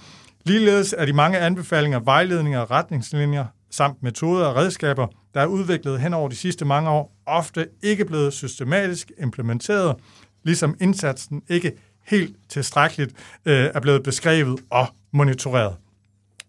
ligeledes 0.45 0.95
er 0.99 1.07
de 1.07 1.13
mange 1.13 1.39
anbefalinger, 1.39 2.01
vejledninger 2.01 2.61
og 2.61 2.71
retningslinjer 2.71 3.45
samt 3.71 4.03
metoder 4.03 4.47
og 4.47 4.57
redskaber, 4.57 5.07
der 5.35 5.41
er 5.41 5.47
udviklet 5.47 6.01
hen 6.01 6.15
over 6.15 6.29
de 6.29 6.37
sidste 6.37 6.65
mange 6.65 6.91
år, 6.91 7.17
ofte 7.27 7.69
ikke 7.83 8.05
blevet 8.05 8.33
systematisk 8.33 9.13
implementeret, 9.23 9.97
ligesom 10.43 10.77
indsatsen 10.81 11.43
ikke 11.49 11.73
helt 12.07 12.37
tilstrækkeligt 12.49 13.13
øh, 13.45 13.71
er 13.75 13.81
blevet 13.81 14.03
beskrevet 14.03 14.61
og 14.71 14.87
monitoreret. 15.13 15.77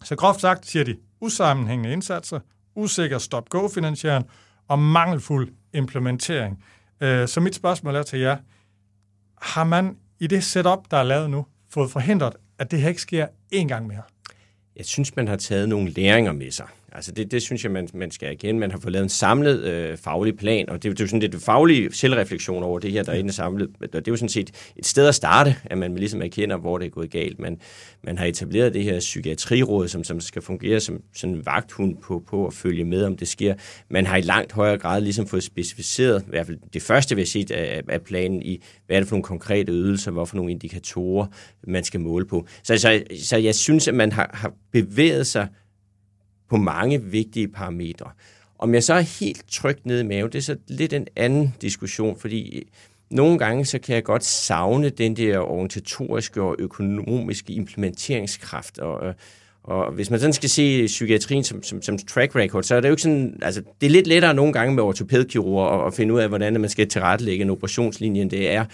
Så 0.03 0.15
groft 0.15 0.41
sagt 0.41 0.65
siger 0.65 0.83
de 0.83 0.95
usammenhængende 1.21 1.93
indsatser, 1.93 2.39
usikker 2.75 3.17
stop-go-finansiering 3.17 4.25
og 4.67 4.79
mangelfuld 4.79 5.53
implementering. 5.73 6.63
Øh, 7.01 7.27
så 7.27 7.39
mit 7.39 7.55
spørgsmål 7.55 7.95
er 7.95 8.03
til 8.03 8.19
jer, 8.19 8.37
har 9.41 9.63
man 9.63 9.97
i 10.19 10.27
det 10.27 10.43
setup, 10.43 10.91
der 10.91 10.97
er 10.97 11.03
lavet 11.03 11.29
nu, 11.29 11.45
fået 11.69 11.91
forhindret, 11.91 12.33
at 12.59 12.71
det 12.71 12.81
her 12.81 12.89
ikke 12.89 13.01
sker 13.01 13.27
én 13.55 13.67
gang 13.67 13.87
mere? 13.87 14.01
Jeg 14.75 14.85
synes, 14.85 15.15
man 15.15 15.27
har 15.27 15.35
taget 15.35 15.69
nogle 15.69 15.89
læringer 15.89 16.31
med 16.31 16.51
sig. 16.51 16.67
Altså 16.95 17.11
det, 17.11 17.31
det 17.31 17.41
synes 17.41 17.63
jeg, 17.63 17.71
man, 17.71 17.87
man 17.93 18.11
skal 18.11 18.29
erkende. 18.29 18.59
Man 18.59 18.71
har 18.71 18.79
fået 18.79 18.91
lavet 18.91 19.03
en 19.03 19.09
samlet 19.09 19.63
øh, 19.63 19.97
faglig 19.97 20.37
plan, 20.37 20.69
og 20.69 20.83
det, 20.83 20.91
det 20.91 20.99
er 20.99 21.03
jo 21.03 21.07
sådan 21.07 21.19
lidt 21.19 21.43
faglig 21.43 21.95
selvreflektion 21.95 22.63
over 22.63 22.79
det 22.79 22.91
her, 22.91 23.03
der 23.03 23.11
er 23.11 23.15
inde 23.15 23.33
samlet. 23.33 23.69
Og 23.81 23.87
det 23.93 24.07
er 24.07 24.11
jo 24.11 24.15
sådan 24.15 24.29
set 24.29 24.51
et 24.75 24.85
sted 24.85 25.07
at 25.07 25.15
starte, 25.15 25.55
at 25.63 25.77
man 25.77 25.95
ligesom 25.95 26.21
erkender, 26.21 26.57
hvor 26.57 26.77
det 26.77 26.85
er 26.85 26.89
gået 26.89 27.11
galt. 27.11 27.39
Man, 27.39 27.59
man 28.03 28.17
har 28.17 28.25
etableret 28.25 28.73
det 28.73 28.83
her 28.83 28.99
psykiatriråd, 28.99 29.87
som, 29.87 30.03
som 30.03 30.19
skal 30.19 30.41
fungere 30.41 30.79
som 30.79 31.01
sådan 31.15 31.35
en 31.35 31.45
vagthund 31.45 31.97
på, 32.03 32.23
på 32.27 32.47
at 32.47 32.53
følge 32.53 32.85
med, 32.85 33.03
om 33.03 33.17
det 33.17 33.27
sker. 33.27 33.55
Man 33.89 34.05
har 34.05 34.17
i 34.17 34.21
langt 34.21 34.51
højere 34.51 34.77
grad 34.77 35.01
ligesom 35.01 35.27
fået 35.27 35.43
specificeret, 35.43 36.21
i 36.21 36.29
hvert 36.29 36.45
fald 36.45 36.57
det 36.73 36.81
første, 36.81 37.15
vi 37.15 37.21
har 37.21 37.27
set 37.27 37.51
af, 37.51 37.81
af 37.89 38.01
planen 38.01 38.41
i, 38.41 38.63
hvad 38.85 38.95
er 38.95 38.99
det 38.99 39.09
for 39.09 39.15
nogle 39.15 39.23
konkrete 39.23 39.71
ydelser, 39.71 40.11
hvad 40.11 40.25
for 40.25 40.35
nogle 40.35 40.51
indikatorer, 40.51 41.27
man 41.67 41.83
skal 41.83 41.99
måle 41.99 42.25
på. 42.25 42.47
Så, 42.63 42.77
så, 42.77 43.03
så 43.23 43.37
jeg 43.37 43.55
synes, 43.55 43.87
at 43.87 43.93
man 43.93 44.11
har, 44.11 44.29
har 44.33 44.53
bevæget 44.71 45.27
sig 45.27 45.47
på 46.55 46.59
mange 46.59 47.03
vigtige 47.03 47.47
parametre. 47.47 48.09
Om 48.59 48.73
jeg 48.73 48.83
så 48.83 48.93
er 48.93 49.01
helt 49.19 49.45
trygt 49.47 49.85
nede 49.85 50.01
i 50.01 50.03
maven, 50.03 50.31
det 50.31 50.37
er 50.37 50.41
så 50.41 50.57
lidt 50.67 50.93
en 50.93 51.07
anden 51.15 51.55
diskussion, 51.61 52.19
fordi 52.19 52.57
øh, 52.57 52.61
nogle 53.09 53.37
gange 53.37 53.65
så 53.65 53.79
kan 53.79 53.95
jeg 53.95 54.03
godt 54.03 54.23
savne 54.23 54.89
den 54.89 55.15
der 55.15 55.39
organisatoriske 55.39 56.41
og 56.41 56.55
økonomiske 56.59 57.53
implementeringskraft, 57.53 58.79
og, 58.79 59.07
øh, 59.07 59.13
og 59.67 59.91
hvis 59.91 60.09
man 60.09 60.19
sådan 60.19 60.33
skal 60.33 60.49
se 60.49 60.85
psykiatrien 60.85 61.43
som, 61.43 61.63
som, 61.63 61.81
som 61.81 61.97
track 61.97 62.35
record, 62.35 62.63
så 62.63 62.75
er 62.75 62.79
det 62.79 62.87
jo 62.87 62.93
ikke 62.93 63.01
sådan, 63.01 63.39
altså 63.41 63.61
det 63.81 63.87
er 63.87 63.91
lidt 63.91 64.07
lettere 64.07 64.33
nogle 64.33 64.53
gange 64.53 64.75
med 64.75 64.83
ortopædkirurger 64.83 65.65
at, 65.65 65.87
at 65.87 65.93
finde 65.93 66.13
ud 66.13 66.19
af, 66.19 66.27
hvordan 66.27 66.61
man 66.61 66.69
skal 66.69 66.87
tilrettelægge 66.87 67.43
en 67.43 67.49
operationslinje, 67.49 68.21
end 68.21 68.29
det 68.29 68.51
er 68.51 68.65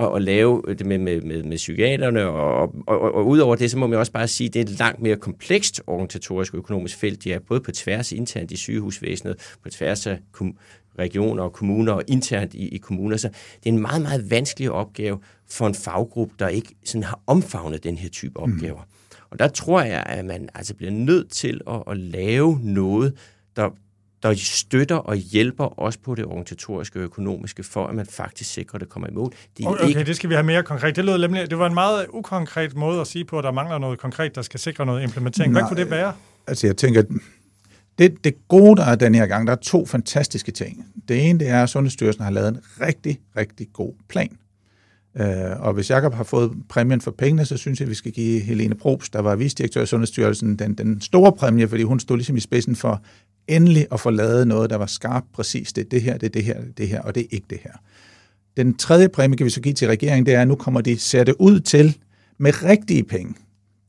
at, 0.00 0.16
at 0.16 0.22
lave 0.22 0.62
det 0.68 0.86
med, 0.86 0.98
med, 0.98 1.20
med, 1.20 1.42
med 1.42 1.56
psykiaterne. 1.56 2.26
Og, 2.26 2.60
og, 2.60 2.74
og, 2.86 3.14
og 3.14 3.26
udover 3.26 3.56
det, 3.56 3.70
så 3.70 3.78
må 3.78 3.86
man 3.86 3.98
også 3.98 4.12
bare 4.12 4.28
sige, 4.28 4.48
at 4.48 4.54
det 4.54 4.60
er 4.60 4.64
et 4.64 4.78
langt 4.78 5.02
mere 5.02 5.16
komplekst 5.16 5.82
organisatorisk 5.86 6.54
og 6.54 6.58
økonomisk 6.58 6.96
felt, 6.98 7.24
de 7.24 7.32
er 7.32 7.38
både 7.38 7.60
på 7.60 7.72
tværs 7.72 8.12
internt 8.12 8.50
i 8.50 8.56
sygehusvæsenet, 8.56 9.56
på 9.62 9.70
tværs 9.70 10.06
af 10.06 10.18
regioner 10.98 11.42
og 11.42 11.52
kommuner 11.52 11.92
og 11.92 12.02
internt 12.06 12.54
i, 12.54 12.68
i 12.68 12.78
kommuner. 12.78 13.16
Så 13.16 13.28
det 13.28 13.68
er 13.70 13.72
en 13.72 13.82
meget, 13.82 14.02
meget 14.02 14.30
vanskelig 14.30 14.70
opgave 14.70 15.18
for 15.50 15.66
en 15.66 15.74
faggruppe, 15.74 16.34
der 16.38 16.48
ikke 16.48 16.74
sådan 16.84 17.02
har 17.02 17.20
omfavnet 17.26 17.84
den 17.84 17.98
her 17.98 18.08
type 18.08 18.40
opgaver. 18.40 18.80
Mm. 18.80 18.97
Og 19.30 19.38
der 19.38 19.48
tror 19.48 19.82
jeg, 19.82 20.02
at 20.06 20.24
man 20.24 20.48
altså 20.54 20.74
bliver 20.74 20.92
nødt 20.92 21.30
til 21.30 21.60
at, 21.70 21.82
at 21.86 21.96
lave 21.96 22.60
noget, 22.62 23.14
der, 23.56 23.70
der 24.22 24.34
støtter 24.34 24.96
og 24.96 25.16
hjælper 25.16 25.80
os 25.80 25.96
på 25.96 26.14
det 26.14 26.24
organisatoriske 26.24 26.98
og 26.98 27.02
økonomiske, 27.02 27.62
for 27.62 27.86
at 27.86 27.94
man 27.94 28.06
faktisk 28.06 28.52
sikrer, 28.52 28.74
at 28.74 28.80
det 28.80 28.88
kommer 28.88 29.08
i 29.08 29.12
mål. 29.12 29.32
Det 29.56 29.64
er 29.64 29.68
okay, 29.68 29.88
ikke... 29.88 30.04
det 30.04 30.16
skal 30.16 30.30
vi 30.30 30.34
have 30.34 30.46
mere 30.46 30.62
konkret. 30.62 30.96
Det, 30.96 31.04
lød 31.04 31.18
nemlig, 31.18 31.50
det 31.50 31.58
var 31.58 31.66
en 31.66 31.74
meget 31.74 32.06
ukonkret 32.08 32.76
måde 32.76 33.00
at 33.00 33.06
sige 33.06 33.24
på, 33.24 33.38
at 33.38 33.44
der 33.44 33.52
mangler 33.52 33.78
noget 33.78 33.98
konkret, 33.98 34.34
der 34.34 34.42
skal 34.42 34.60
sikre 34.60 34.86
noget 34.86 35.02
implementering. 35.02 35.52
Hvad 35.52 35.62
Nej, 35.62 35.68
kunne 35.68 35.80
det 35.80 35.90
være? 35.90 36.12
Altså 36.46 36.66
jeg 36.66 36.76
tænker, 36.76 37.02
det, 37.98 38.24
det 38.24 38.48
gode, 38.48 38.76
der 38.76 38.84
er 38.84 38.94
den 38.94 39.14
her 39.14 39.26
gang, 39.26 39.46
der 39.46 39.52
er 39.52 39.56
to 39.56 39.86
fantastiske 39.86 40.52
ting. 40.52 40.86
Det 41.08 41.28
ene, 41.28 41.38
det 41.38 41.48
er, 41.48 41.62
at 41.62 41.70
Sundhedsstyrelsen 41.70 42.24
har 42.24 42.30
lavet 42.30 42.48
en 42.48 42.60
rigtig, 42.80 43.20
rigtig 43.36 43.68
god 43.72 43.92
plan. 44.08 44.38
Øh, 45.20 45.60
og 45.60 45.72
hvis 45.72 45.90
Jakob 45.90 46.14
har 46.14 46.24
fået 46.24 46.52
præmien 46.68 47.00
for 47.00 47.10
pengene, 47.10 47.44
så 47.44 47.56
synes 47.56 47.80
jeg, 47.80 47.86
at 47.86 47.90
vi 47.90 47.94
skal 47.94 48.12
give 48.12 48.40
Helene 48.40 48.74
Probst, 48.74 49.12
der 49.12 49.20
var 49.20 49.36
visdirektør 49.36 49.82
i 49.82 49.86
Sundhedsstyrelsen, 49.86 50.56
den, 50.56 50.74
den 50.74 51.00
store 51.00 51.32
præmie, 51.32 51.68
fordi 51.68 51.82
hun 51.82 52.00
stod 52.00 52.16
ligesom 52.16 52.36
i 52.36 52.40
spidsen 52.40 52.76
for 52.76 53.02
endelig 53.48 53.86
at 53.92 54.00
få 54.00 54.10
lavet 54.10 54.48
noget, 54.48 54.70
der 54.70 54.76
var 54.76 54.86
skarpt 54.86 55.32
præcis. 55.32 55.72
Det 55.72 55.84
er 55.84 55.88
det 55.88 56.02
her, 56.02 56.18
det 56.18 56.26
er 56.26 56.30
det 56.30 56.44
her, 56.44 56.54
det 56.60 56.68
er 56.68 56.72
det 56.76 56.88
her, 56.88 57.00
og 57.00 57.14
det 57.14 57.20
er 57.20 57.26
ikke 57.30 57.46
det 57.50 57.58
her. 57.62 57.72
Den 58.56 58.74
tredje 58.74 59.08
præmie 59.08 59.36
kan 59.36 59.44
vi 59.44 59.50
så 59.50 59.60
give 59.60 59.74
til 59.74 59.88
regeringen, 59.88 60.26
det 60.26 60.34
er, 60.34 60.42
at 60.42 60.48
nu 60.48 60.54
kommer 60.54 60.80
de 60.80 60.98
sætte 60.98 61.40
ud 61.40 61.60
til 61.60 61.96
med 62.38 62.62
rigtige 62.64 63.04
penge. 63.04 63.34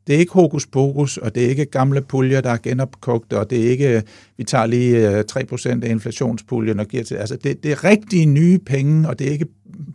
Det 0.08 0.16
er 0.16 0.20
ikke 0.20 0.34
hokus 0.34 0.68
pokus, 0.68 1.18
og 1.18 1.36
det 1.36 1.46
er 1.46 1.50
ikke 1.50 1.66
gamle 1.66 2.02
puljer, 2.02 2.42
der 2.42 2.50
er 2.50 2.58
genopkogt, 2.58 3.34
og 3.34 3.50
det 3.50 3.66
er 3.66 3.70
ikke, 3.70 4.04
vi 4.38 4.44
tager 4.44 4.66
lige 4.66 5.18
øh, 5.18 5.24
3% 5.32 5.84
af 5.84 5.90
inflationspuljen 5.90 6.80
og 6.80 6.86
giver 6.86 7.04
til. 7.04 7.16
Altså, 7.16 7.36
det, 7.36 7.64
det 7.64 7.72
er 7.72 7.84
rigtige 7.84 8.26
nye 8.26 8.60
penge, 8.60 9.10
og 9.10 9.20
det 9.20 9.28
er 9.28 9.32
ikke 9.32 9.48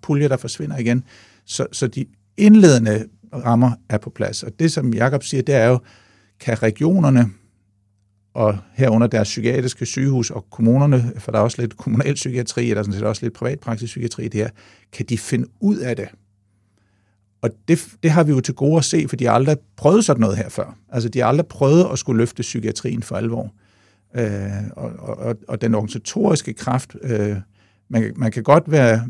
puljer, 0.02 0.28
der 0.28 0.36
forsvinder 0.36 0.78
igen. 0.78 1.04
Så, 1.46 1.66
så 1.72 1.86
de 1.86 2.06
indledende 2.36 3.04
rammer 3.34 3.70
er 3.88 3.98
på 3.98 4.10
plads. 4.10 4.42
Og 4.42 4.52
det, 4.58 4.72
som 4.72 4.94
Jakob 4.94 5.22
siger, 5.22 5.42
det 5.42 5.54
er 5.54 5.66
jo, 5.66 5.78
kan 6.40 6.62
regionerne 6.62 7.30
og 8.34 8.58
herunder 8.72 9.06
deres 9.06 9.28
psykiatriske 9.28 9.86
sygehus 9.86 10.30
og 10.30 10.46
kommunerne, 10.50 11.12
for 11.18 11.32
der 11.32 11.38
er 11.38 11.42
også 11.42 11.62
lidt 11.62 11.76
kommunal 11.76 12.14
psykiatri, 12.14 12.70
og 12.70 12.76
der 12.76 12.80
er 12.80 12.84
sådan 12.84 12.98
set 12.98 13.08
også 13.08 13.24
lidt 13.24 13.34
privatpraktisk 13.34 13.90
psykiatri 13.90 14.28
det 14.28 14.40
her, 14.40 14.50
kan 14.92 15.06
de 15.06 15.18
finde 15.18 15.48
ud 15.60 15.76
af 15.76 15.96
det? 15.96 16.08
Og 17.44 17.50
det, 17.68 17.87
det 18.02 18.11
har 18.11 18.22
vi 18.22 18.33
jo 18.33 18.40
til 18.40 18.54
gode 18.54 18.76
at 18.76 18.85
se, 18.85 19.09
for 19.09 19.16
de 19.16 19.24
har 19.24 19.33
aldrig 19.33 19.57
prøvet 19.76 20.04
sådan 20.04 20.20
noget 20.20 20.37
her 20.37 20.48
før. 20.48 20.76
Altså, 20.92 21.09
de 21.09 21.18
har 21.18 21.26
aldrig 21.26 21.46
prøvet 21.46 21.87
at 21.92 21.98
skulle 21.98 22.18
løfte 22.18 22.40
psykiatrien 22.40 23.02
for 23.02 23.16
alvor. 23.16 23.52
Øh, 24.16 24.28
og, 24.76 24.92
og, 24.98 25.37
og 25.48 25.61
den 25.61 25.74
organisatoriske 25.74 26.52
kraft 26.52 26.96
øh, 27.02 27.37
man, 27.88 28.12
man 28.16 28.33
kan 28.33 28.42
godt 28.42 28.70
være, 28.70 29.07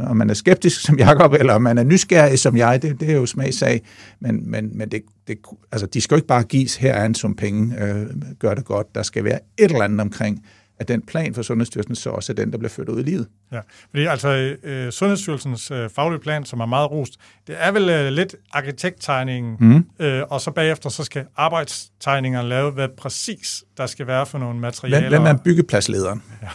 om 0.00 0.16
man 0.16 0.30
er 0.30 0.34
skeptisk 0.34 0.80
som 0.80 0.98
Jakob, 0.98 1.32
eller 1.32 1.52
om 1.52 1.62
man 1.62 1.78
er 1.78 1.82
nysgerrig 1.82 2.38
som 2.38 2.56
jeg, 2.56 2.82
det, 2.82 3.00
det 3.00 3.10
er 3.10 3.14
jo 3.14 3.26
smagsag, 3.26 3.82
men, 4.20 4.50
men, 4.50 4.70
men 4.78 4.88
det, 4.88 5.02
det, 5.28 5.38
altså, 5.72 5.86
de 5.86 6.00
skal 6.00 6.14
jo 6.14 6.16
ikke 6.16 6.26
bare 6.26 6.42
gives, 6.42 6.76
her 6.76 6.94
er 6.94 7.06
en 7.06 7.14
sum 7.14 7.34
penge, 7.34 7.84
øh, 7.84 8.06
gør 8.38 8.54
det 8.54 8.64
godt. 8.64 8.94
Der 8.94 9.02
skal 9.02 9.24
være 9.24 9.38
et 9.58 9.70
eller 9.70 9.82
andet 9.82 10.00
omkring, 10.00 10.44
at 10.80 10.88
den 10.88 11.02
plan 11.02 11.34
for 11.34 11.42
Sundhedsstyrelsen 11.42 11.94
så 11.94 12.10
også 12.10 12.32
er 12.32 12.34
den, 12.34 12.52
der 12.52 12.58
bliver 12.58 12.70
ført 12.70 12.88
ud 12.88 13.00
i 13.00 13.02
livet. 13.02 13.28
Ja, 13.52 13.60
fordi 13.90 14.06
altså 14.06 14.56
øh, 14.62 14.92
Sundhedsstyrelsens 14.92 15.70
øh, 15.70 15.90
faglige 15.90 16.20
plan, 16.20 16.44
som 16.44 16.60
er 16.60 16.66
meget 16.66 16.90
rost, 16.90 17.12
det 17.46 17.56
er 17.58 17.72
vel 17.72 17.88
øh, 17.88 18.12
lidt 18.12 18.36
arkitekttegningen, 18.52 19.56
mm. 19.60 20.06
øh, 20.06 20.22
og 20.30 20.40
så 20.40 20.50
bagefter 20.50 20.88
så 20.90 21.04
skal 21.04 21.24
arbejdstegningerne 21.36 22.48
lave, 22.48 22.70
hvad 22.70 22.88
præcis 22.98 23.64
der 23.76 23.86
skal 23.86 24.06
være 24.06 24.26
for 24.26 24.38
nogle 24.38 24.60
materialer. 24.60 25.08
Hvem, 25.08 25.22
hvem 25.22 25.34
er 25.36 25.38
byggepladslederen? 25.44 26.22
Ja. 26.42 26.48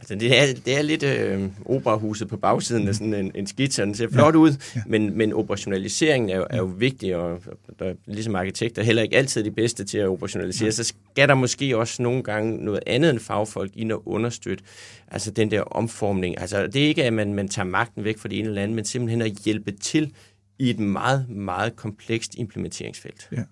Altså, 0.00 0.14
det, 0.14 0.38
er, 0.38 0.54
det 0.64 0.78
er 0.78 0.82
lidt 0.82 1.02
øh, 1.02 1.48
operahuset 1.66 2.28
på 2.28 2.36
bagsiden 2.36 2.88
af 2.88 2.94
sådan 2.94 3.14
en, 3.14 3.32
en 3.34 3.46
skitse, 3.46 3.82
den 3.82 3.94
ser 3.94 4.08
flot 4.08 4.34
ja. 4.34 4.38
ud, 4.38 4.52
ja. 4.76 4.82
Men, 4.86 5.18
men 5.18 5.32
operationaliseringen 5.32 6.30
er 6.30 6.36
jo, 6.36 6.46
er 6.50 6.56
jo 6.56 6.64
vigtig, 6.64 7.16
og 7.16 7.42
der, 7.78 7.94
ligesom 8.06 8.34
arkitekter 8.34 8.82
heller 8.82 9.02
ikke 9.02 9.16
altid 9.16 9.44
de 9.44 9.50
bedste 9.50 9.84
til 9.84 9.98
at 9.98 10.08
operationalisere, 10.08 10.66
ja. 10.66 10.70
så 10.70 10.84
skal 10.84 11.28
der 11.28 11.34
måske 11.34 11.78
også 11.78 12.02
nogle 12.02 12.22
gange 12.22 12.64
noget 12.64 12.80
andet 12.86 13.10
end 13.10 13.18
fagfolk 13.18 13.70
ind 13.76 13.92
og 13.92 14.08
understøtte 14.08 14.64
altså 15.08 15.30
den 15.30 15.50
der 15.50 15.60
omformning. 15.60 16.40
Altså, 16.40 16.66
det 16.66 16.84
er 16.84 16.88
ikke, 16.88 17.04
at 17.04 17.12
man, 17.12 17.34
man 17.34 17.48
tager 17.48 17.66
magten 17.66 18.04
væk 18.04 18.18
fra 18.18 18.28
det 18.28 18.38
ene 18.38 18.48
eller 18.48 18.62
andet, 18.62 18.76
men 18.76 18.84
simpelthen 18.84 19.22
at 19.22 19.32
hjælpe 19.32 19.72
til 19.72 20.12
i 20.58 20.70
et 20.70 20.80
meget, 20.80 21.28
meget 21.28 21.76
komplekst 21.76 22.34
implementeringsfelt. 22.34 23.28
Ja. 23.32 23.42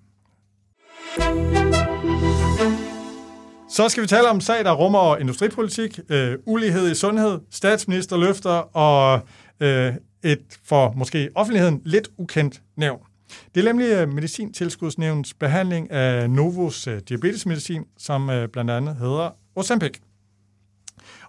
Så 3.71 3.89
skal 3.89 4.03
vi 4.03 4.09
tale 4.09 4.29
om 4.29 4.41
sag, 4.41 4.65
der 4.65 4.73
rummer 4.73 5.17
industripolitik, 5.17 6.01
øh, 6.09 6.39
ulighed 6.47 6.91
i 6.91 6.95
sundhed, 6.95 7.41
statsministerløfter 7.51 8.77
og 8.77 9.21
øh, 9.61 9.95
et 10.25 10.59
for 10.65 10.93
måske 10.97 11.31
offentligheden 11.35 11.83
lidt 11.85 12.09
ukendt 12.19 12.63
nævn. 12.77 13.01
Det 13.55 13.61
er 13.61 13.65
nemlig 13.65 13.89
øh, 13.89 14.09
medicintilskudsnævnets 14.09 15.35
behandling 15.35 15.91
af 15.91 16.31
Novos 16.31 16.87
øh, 16.87 17.01
diabetesmedicin, 17.09 17.85
som 17.99 18.31
øh, 18.31 18.49
blandt 18.49 18.71
andet 18.71 18.97
hedder 18.97 19.31
Ozempic. 19.57 19.99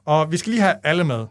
Og 0.05 0.31
vi 0.31 0.37
skal 0.37 0.51
lige 0.51 0.61
have 0.61 0.75
alle 0.83 1.03
med. 1.03 1.25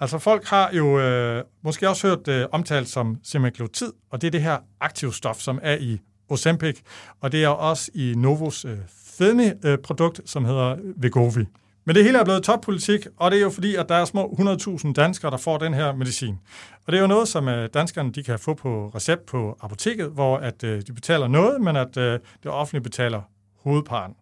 Altså 0.00 0.18
folk 0.18 0.44
har 0.44 0.70
jo 0.72 1.00
øh, 1.00 1.44
måske 1.64 1.88
også 1.88 2.08
hørt 2.08 2.28
øh, 2.28 2.46
omtalt 2.52 2.88
som 2.88 3.16
semaglutid, 3.22 3.92
og 4.10 4.20
det 4.20 4.26
er 4.26 4.30
det 4.30 4.42
her 4.42 4.58
aktive 4.80 5.14
stof, 5.14 5.36
som 5.36 5.58
er 5.62 5.76
i 5.76 6.00
Ozempic, 6.28 6.80
og 7.20 7.32
det 7.32 7.44
er 7.44 7.48
også 7.48 7.90
i 7.94 8.14
Novos 8.16 8.64
øh, 8.64 8.78
fedme-produkt, 9.20 10.20
øh, 10.20 10.26
som 10.26 10.44
hedder 10.44 10.70
øh, 10.70 11.02
Vegovi. 11.02 11.44
Men 11.84 11.96
det 11.96 12.04
hele 12.04 12.18
er 12.18 12.24
blevet 12.24 12.42
toppolitik, 12.42 13.06
og 13.16 13.30
det 13.30 13.36
er 13.36 13.42
jo 13.42 13.50
fordi, 13.50 13.74
at 13.74 13.88
der 13.88 13.94
er 13.94 14.04
små 14.04 14.36
100.000 14.38 14.92
danskere, 14.92 15.30
der 15.30 15.36
får 15.36 15.58
den 15.58 15.74
her 15.74 15.92
medicin. 15.92 16.38
Og 16.86 16.92
det 16.92 16.96
er 16.98 17.02
jo 17.02 17.06
noget, 17.06 17.28
som 17.28 17.48
øh, 17.48 17.68
danskerne 17.74 18.12
de 18.12 18.22
kan 18.22 18.38
få 18.38 18.54
på 18.54 18.92
recept 18.94 19.26
på 19.26 19.58
apoteket, 19.60 20.06
hvor 20.06 20.36
at 20.36 20.60
de 20.60 20.92
betaler 20.94 21.28
noget, 21.28 21.60
men 21.60 21.76
at 21.76 21.94
det 21.94 22.46
offentlige 22.46 22.82
betaler 22.82 23.20
hovedparten. 23.62 24.14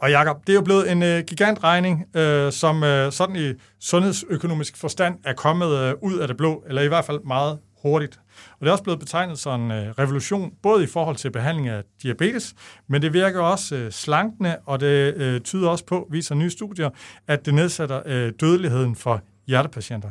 Og 0.00 0.10
Jakob, 0.10 0.46
det 0.46 0.52
er 0.52 0.54
jo 0.54 0.62
blevet 0.62 0.92
en 0.92 1.02
øh, 1.02 1.24
gigantregning, 1.24 2.16
øh, 2.16 2.52
som 2.52 2.84
øh, 2.84 3.12
sådan 3.12 3.36
i 3.36 3.52
sundhedsøkonomisk 3.80 4.76
forstand 4.76 5.18
er 5.24 5.32
kommet 5.32 5.78
øh, 5.78 5.94
ud 6.02 6.18
af 6.18 6.28
det 6.28 6.36
blå, 6.36 6.64
eller 6.68 6.82
i 6.82 6.88
hvert 6.88 7.04
fald 7.04 7.20
meget 7.24 7.58
hurtigt. 7.82 8.20
Og 8.52 8.60
det 8.60 8.68
er 8.68 8.72
også 8.72 8.84
blevet 8.84 9.00
betegnet 9.00 9.38
som 9.38 9.60
en 9.60 9.70
øh, 9.70 9.90
revolution, 9.90 10.52
både 10.62 10.84
i 10.84 10.86
forhold 10.86 11.16
til 11.16 11.30
behandling 11.30 11.68
af 11.68 11.82
diabetes, 12.02 12.54
men 12.88 13.02
det 13.02 13.12
virker 13.12 13.40
også 13.40 13.76
øh, 13.76 13.92
slankende, 13.92 14.56
og 14.66 14.80
det 14.80 15.14
øh, 15.16 15.40
tyder 15.40 15.68
også 15.68 15.84
på, 15.84 16.08
viser 16.10 16.34
nye 16.34 16.50
studier, 16.50 16.90
at 17.26 17.46
det 17.46 17.54
nedsætter 17.54 18.02
øh, 18.06 18.32
dødeligheden 18.40 18.96
for 18.96 19.22
hjertepatienter. 19.46 20.10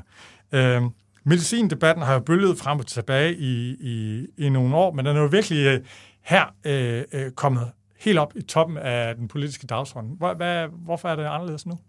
Øh, 0.51 0.81
medicindebatten 1.23 2.03
har 2.03 2.13
jo 2.13 2.19
bølget 2.19 2.57
frem 2.57 2.79
og 2.79 2.87
tilbage 2.87 3.35
i, 3.35 3.75
i, 3.79 4.25
i 4.37 4.49
nogle 4.49 4.75
år, 4.75 4.91
men 4.91 5.05
den 5.05 5.17
er 5.17 5.21
jo 5.21 5.27
virkelig 5.27 5.65
øh, 5.65 5.79
her 6.21 6.45
øh, 6.65 7.31
kommet 7.31 7.71
helt 7.99 8.19
op 8.19 8.33
i 8.35 8.41
toppen 8.41 8.77
af 8.77 9.15
den 9.15 9.27
politiske 9.27 9.67
dagsorden. 9.67 10.15
Hvor, 10.17 10.33
hvad, 10.33 10.67
hvorfor 10.85 11.09
er 11.09 11.15
det 11.15 11.23
anderledes 11.23 11.65
nu? 11.65 11.79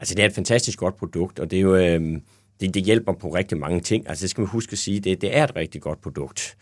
Altså, 0.00 0.14
det 0.14 0.22
er 0.22 0.26
et 0.26 0.34
fantastisk 0.34 0.78
godt 0.78 0.96
produkt, 0.96 1.38
og 1.38 1.50
det 1.50 1.56
er 1.56 1.60
jo... 1.60 1.76
Øh 1.76 2.20
det, 2.60 2.74
det 2.74 2.82
hjælper 2.82 3.12
på 3.12 3.28
rigtig 3.28 3.58
mange 3.58 3.80
ting. 3.80 4.08
Altså 4.08 4.22
det 4.22 4.30
skal 4.30 4.40
man 4.40 4.48
huske 4.48 4.72
at 4.72 4.78
sige, 4.78 5.00
det, 5.00 5.20
det 5.20 5.36
er 5.36 5.44
et 5.44 5.56
rigtig 5.56 5.82
godt 5.82 6.00
produkt. 6.00 6.56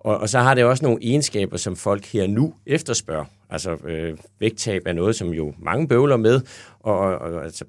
Og, 0.00 0.18
og 0.18 0.28
så 0.28 0.38
har 0.38 0.54
det 0.54 0.64
også 0.64 0.84
nogle 0.84 0.98
egenskaber, 1.02 1.56
som 1.56 1.76
folk 1.76 2.04
her 2.06 2.26
nu 2.26 2.54
efterspørger. 2.66 3.24
Altså 3.50 3.76
øh, 3.84 4.18
vægttab 4.40 4.82
er 4.86 4.92
noget, 4.92 5.16
som 5.16 5.28
jo 5.28 5.54
mange 5.58 5.88
bøvler 5.88 6.16
med, 6.16 6.40
og, 6.80 6.98
og, 6.98 7.18
og 7.18 7.44
altså, 7.44 7.64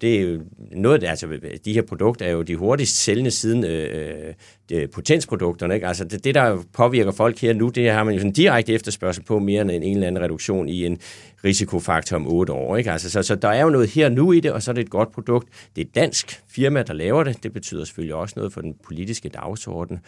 det 0.00 0.16
er 0.16 0.20
jo 0.20 0.40
noget, 0.72 1.04
altså, 1.04 1.26
de 1.64 1.72
her 1.72 1.82
produkter 1.82 2.26
er 2.26 2.30
jo 2.30 2.42
de 2.42 2.56
hurtigst 2.56 2.96
sælgende 2.96 3.30
siden 3.30 3.64
øh, 3.64 4.28
øh 4.28 4.34
de 4.68 4.86
potensprodukterne. 4.86 5.74
Ikke? 5.74 5.86
Altså 5.86 6.04
det, 6.04 6.24
det, 6.24 6.34
der 6.34 6.62
påvirker 6.72 7.12
folk 7.12 7.40
her 7.40 7.52
nu, 7.52 7.68
det 7.68 7.90
har 7.90 8.04
man 8.04 8.14
jo 8.14 8.20
sådan 8.20 8.32
direkte 8.32 8.72
efterspørgsel 8.72 9.24
på 9.24 9.38
mere 9.38 9.62
end 9.62 9.70
en, 9.70 9.82
en 9.82 9.94
eller 9.96 10.06
anden 10.06 10.24
reduktion 10.24 10.68
i 10.68 10.86
en 10.86 10.98
risikofaktor 11.44 12.16
om 12.16 12.26
otte 12.26 12.52
år. 12.52 12.76
Ikke? 12.76 12.92
Altså, 12.92 13.10
så, 13.10 13.22
så 13.22 13.34
der 13.34 13.48
er 13.48 13.62
jo 13.62 13.70
noget 13.70 13.88
her 13.88 14.08
nu 14.08 14.32
i 14.32 14.40
det, 14.40 14.52
og 14.52 14.62
så 14.62 14.70
er 14.70 14.72
det 14.72 14.84
et 14.84 14.90
godt 14.90 15.12
produkt. 15.12 15.48
Det 15.76 15.82
er 15.82 15.86
et 15.86 15.94
dansk 15.94 16.42
firma, 16.48 16.82
der 16.82 16.92
laver 16.92 17.24
det. 17.24 17.42
Det 17.42 17.52
betyder 17.52 17.84
selvfølgelig 17.84 18.14
også 18.14 18.34
noget 18.36 18.52
for 18.52 18.60
den 18.60 18.74
politiske 18.84 19.28
dagsorden. 19.28 19.98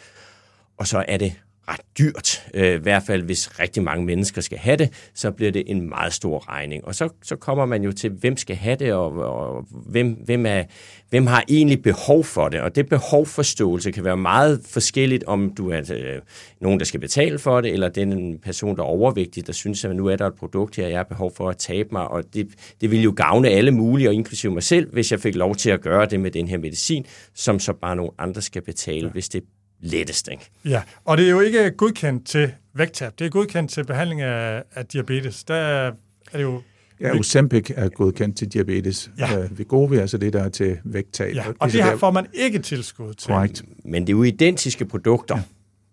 Og 0.76 0.87
så 0.87 1.05
er 1.09 1.16
det 1.16 1.33
ret 1.70 1.80
dyrt. 1.98 2.46
Øh, 2.54 2.74
I 2.74 2.83
hvert 2.83 3.02
fald, 3.02 3.22
hvis 3.22 3.61
rigtig 3.61 3.83
mange 3.83 4.04
mennesker 4.04 4.40
skal 4.40 4.59
have 4.59 4.76
det, 4.76 5.11
så 5.14 5.30
bliver 5.30 5.52
det 5.52 5.62
en 5.66 5.88
meget 5.88 6.12
stor 6.12 6.48
regning. 6.48 6.85
Og 6.85 6.94
så, 6.94 7.09
så 7.22 7.37
kommer 7.37 7.66
man 7.66 7.83
jo 7.83 7.92
til, 7.92 8.11
hvem 8.11 8.37
skal 8.37 8.56
have 8.56 8.76
det, 8.76 8.92
og, 8.92 9.12
og 9.12 9.66
hvem, 9.70 10.12
hvem, 10.24 10.46
er, 10.46 10.64
hvem 11.11 11.26
har 11.26 11.44
egentlig 11.48 11.83
behov 11.83 12.24
for 12.24 12.48
det. 12.48 12.61
Og 12.61 12.76
det 12.76 12.88
behovforståelse 12.88 13.90
kan 13.90 14.04
være 14.04 14.16
meget 14.16 14.61
forskelligt, 14.70 15.24
om 15.24 15.52
du 15.54 15.70
er 15.70 15.92
øh, 15.94 16.20
nogen, 16.61 16.78
der 16.78 16.85
skal 16.85 17.00
betale 17.00 17.38
for 17.38 17.61
det, 17.61 17.72
eller 17.72 17.88
den 17.88 18.38
person, 18.38 18.76
der 18.76 18.83
er 18.83 18.87
overvægtig, 18.87 19.46
der 19.46 19.52
synes, 19.52 19.85
at 19.85 19.96
nu 19.96 20.06
er 20.06 20.16
der 20.16 20.26
et 20.26 20.35
produkt 20.35 20.76
her, 20.76 20.88
jeg 20.88 20.98
har 20.98 21.04
behov 21.04 21.33
for 21.37 21.48
at 21.48 21.56
tabe 21.56 21.88
mig. 21.92 22.09
Og 22.09 22.35
det, 22.35 22.48
det 22.80 22.90
vil 22.90 23.02
jo 23.02 23.12
gavne 23.16 23.48
alle 23.48 23.70
mulige, 23.70 24.09
og 24.09 24.14
inklusive 24.14 24.52
mig 24.52 24.62
selv, 24.62 24.92
hvis 24.92 25.12
jeg 25.12 25.20
fik 25.20 25.35
lov 25.35 25.56
til 25.56 25.70
at 25.70 25.80
gøre 25.80 26.06
det 26.06 26.20
med 26.20 26.30
den 26.30 26.48
her 26.48 26.59
medicin, 26.59 27.06
som 27.35 27.59
så 27.59 27.72
bare 27.72 27.96
nogle 27.96 28.11
andre 28.18 28.42
skal 28.42 28.62
betale, 28.62 29.06
ja. 29.06 29.12
hvis 29.12 29.28
det 29.28 29.42
lettest. 29.80 30.28
Ikke? 30.28 30.50
Ja, 30.64 30.82
og 31.04 31.18
det 31.18 31.26
er 31.26 31.30
jo 31.30 31.40
ikke 31.40 31.70
godkendt 31.70 32.26
til 32.26 32.52
vægttab. 32.74 33.12
Det 33.18 33.24
er 33.24 33.30
godkendt 33.30 33.70
til 33.70 33.84
behandling 33.84 34.20
af, 34.20 34.62
af 34.74 34.86
diabetes. 34.86 35.44
Der 35.44 35.54
er 35.54 35.92
det 36.32 36.42
jo 36.42 36.62
Ja, 37.00 37.18
Ozempic 37.18 37.70
er 37.76 37.88
godkendt 37.88 38.36
til 38.38 38.48
diabetes. 38.48 39.10
Ja. 39.18 39.38
Øh, 39.38 39.50
Wegovy 39.52 39.92
er 39.94 40.00
altså 40.00 40.18
det, 40.18 40.32
der 40.32 40.42
er 40.42 40.48
til 40.48 40.78
vægttab. 40.84 41.34
Ja, 41.34 41.44
og 41.58 41.70
så 41.70 41.76
det 41.76 41.84
her 41.84 41.90
der- 41.90 41.98
får 41.98 42.10
man 42.10 42.26
ikke 42.32 42.58
tilskud 42.58 43.14
til. 43.14 43.28
Korrekt. 43.28 43.62
Men 43.84 44.02
det 44.02 44.08
er 44.12 44.16
jo 44.16 44.22
identiske 44.22 44.84
produkter. 44.84 45.36
Ja. 45.36 45.42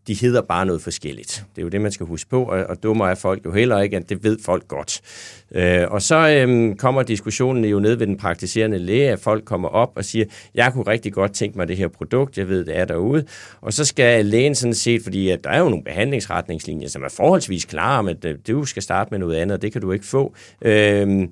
De 0.07 0.13
hedder 0.13 0.41
bare 0.41 0.65
noget 0.65 0.81
forskelligt. 0.81 1.45
Det 1.55 1.61
er 1.61 1.63
jo 1.63 1.69
det, 1.69 1.81
man 1.81 1.91
skal 1.91 2.05
huske 2.05 2.29
på, 2.29 2.43
og, 2.43 2.63
og 2.63 2.83
dummer 2.83 3.07
er 3.07 3.15
folk 3.15 3.45
jo 3.45 3.51
heller 3.51 3.79
ikke, 3.79 3.97
at 3.97 4.09
det 4.09 4.23
ved 4.23 4.37
folk 4.45 4.67
godt. 4.67 5.01
Øh, 5.51 5.83
og 5.87 6.01
så 6.01 6.29
øh, 6.29 6.75
kommer 6.75 7.03
diskussionen 7.03 7.65
jo 7.65 7.79
ned 7.79 7.95
ved 7.95 8.07
den 8.07 8.17
praktiserende 8.17 8.77
læge, 8.77 9.09
at 9.09 9.19
folk 9.19 9.45
kommer 9.45 9.69
op 9.69 9.91
og 9.95 10.05
siger, 10.05 10.25
jeg 10.55 10.73
kunne 10.73 10.87
rigtig 10.87 11.13
godt 11.13 11.33
tænke 11.33 11.57
mig 11.57 11.67
det 11.67 11.77
her 11.77 11.87
produkt, 11.87 12.37
jeg 12.37 12.49
ved, 12.49 12.65
det 12.65 12.77
er 12.77 12.85
derude. 12.85 13.25
Og 13.61 13.73
så 13.73 13.85
skal 13.85 14.25
lægen 14.25 14.55
sådan 14.55 14.73
set, 14.73 15.03
fordi 15.03 15.29
at 15.29 15.43
der 15.43 15.49
er 15.49 15.59
jo 15.59 15.69
nogle 15.69 15.83
behandlingsretningslinjer, 15.83 16.87
som 16.87 17.03
er 17.03 17.09
forholdsvis 17.09 17.65
klare 17.65 18.03
men 18.03 18.15
du 18.47 18.65
skal 18.65 18.83
starte 18.83 19.07
med 19.11 19.19
noget 19.19 19.35
andet, 19.35 19.55
og 19.55 19.61
det 19.61 19.71
kan 19.71 19.81
du 19.81 19.91
ikke 19.91 20.05
få. 20.05 20.33
Øh, 20.61 21.27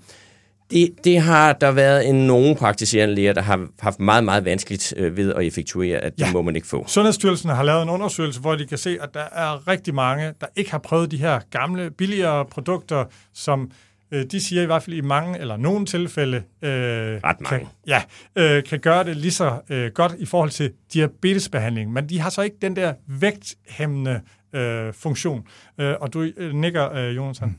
det, 0.72 0.90
det 1.04 1.20
har 1.22 1.54
der 1.54 1.72
været 1.72 2.10
en 2.10 2.28
nogen 2.28 2.56
praktiserende 2.56 3.16
læger, 3.16 3.34
der 3.34 3.42
har 3.42 3.68
haft 3.80 4.00
meget, 4.00 4.24
meget 4.24 4.46
vanskeligt 4.46 4.94
øh, 4.98 5.18
ved 5.18 5.34
at 5.34 5.44
effektuere, 5.46 5.98
at 5.98 6.14
det 6.18 6.22
Ja. 6.26 6.32
må 6.32 6.42
man 6.42 6.56
ikke 6.56 6.68
få. 6.68 6.84
Sundhedsstyrelsen 6.88 7.50
har 7.50 7.64
lavet 7.64 7.84
en 7.84 7.90
undersøgelse, 7.90 8.40
hvor 8.42 8.56
de 8.56 8.66
kan 8.68 8.78
se, 8.78 8.98
at 9.02 9.10
der 9.14 9.24
er 9.32 9.68
rigtig 9.68 9.96
mange, 9.96 10.34
der 10.42 10.48
ikke 10.56 10.72
har 10.72 10.78
prøvet 10.78 11.12
de 11.12 11.18
her 11.18 11.40
gamle, 11.52 11.92
billigere 11.92 12.46
produkter, 12.46 13.06
som 13.34 13.72
øh, 14.12 14.26
de 14.32 14.40
siger 14.40 14.62
i 14.62 14.66
hvert 14.66 14.84
fald 14.84 14.96
i 14.96 15.02
mange 15.02 15.40
eller 15.40 15.58
nogle 15.58 15.86
tilfælde, 15.86 16.38
øh, 16.38 16.72
Ret 16.72 17.22
mange. 17.42 17.46
Kan, 17.60 17.68
ja, 17.88 18.02
øh, 18.36 18.64
kan 18.64 18.80
gøre 18.80 19.04
det 19.04 19.18
lige 19.18 19.32
så 19.32 19.60
øh, 19.70 19.92
godt 19.92 20.16
i 20.20 20.26
forhold 20.26 20.50
til 20.50 20.72
diabetesbehandling. 20.94 21.94
Men 21.94 22.10
de 22.10 22.20
har 22.20 22.30
så 22.30 22.42
ikke 22.42 22.58
den 22.62 22.76
der 22.76 22.94
vægthæmmende 23.08 24.22
øh, 24.56 24.94
funktion. 24.94 25.44
Øh, 25.80 25.94
og 26.02 26.14
du 26.14 26.22
øh, 26.38 26.54
nikker, 26.54 26.94
øh, 26.94 27.16
Jonathan. 27.16 27.58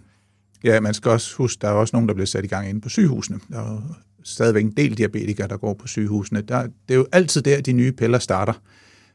Ja, 0.65 0.81
man 0.81 0.95
skal 0.95 1.11
også 1.11 1.37
huske, 1.37 1.59
der 1.61 1.69
er 1.69 1.73
også 1.73 1.97
nogen, 1.97 2.09
der 2.09 2.15
bliver 2.15 2.27
sat 2.27 2.45
i 2.45 2.49
gang 2.49 2.69
inde 2.69 2.81
på 2.81 2.89
sygehusene. 2.89 3.39
Der 3.53 3.59
er 3.59 3.99
stadigvæk 4.25 4.65
en 4.65 4.71
del 4.77 4.99
diabetikere, 4.99 5.49
der 5.49 5.57
går 5.57 5.75
på 5.75 5.87
sygehusene. 5.87 6.41
Der, 6.41 6.63
det 6.63 6.71
er 6.89 6.95
jo 6.95 7.07
altid 7.13 7.43
der, 7.43 7.61
de 7.61 7.73
nye 7.73 7.93
piller 7.93 8.19
starter. 8.19 8.53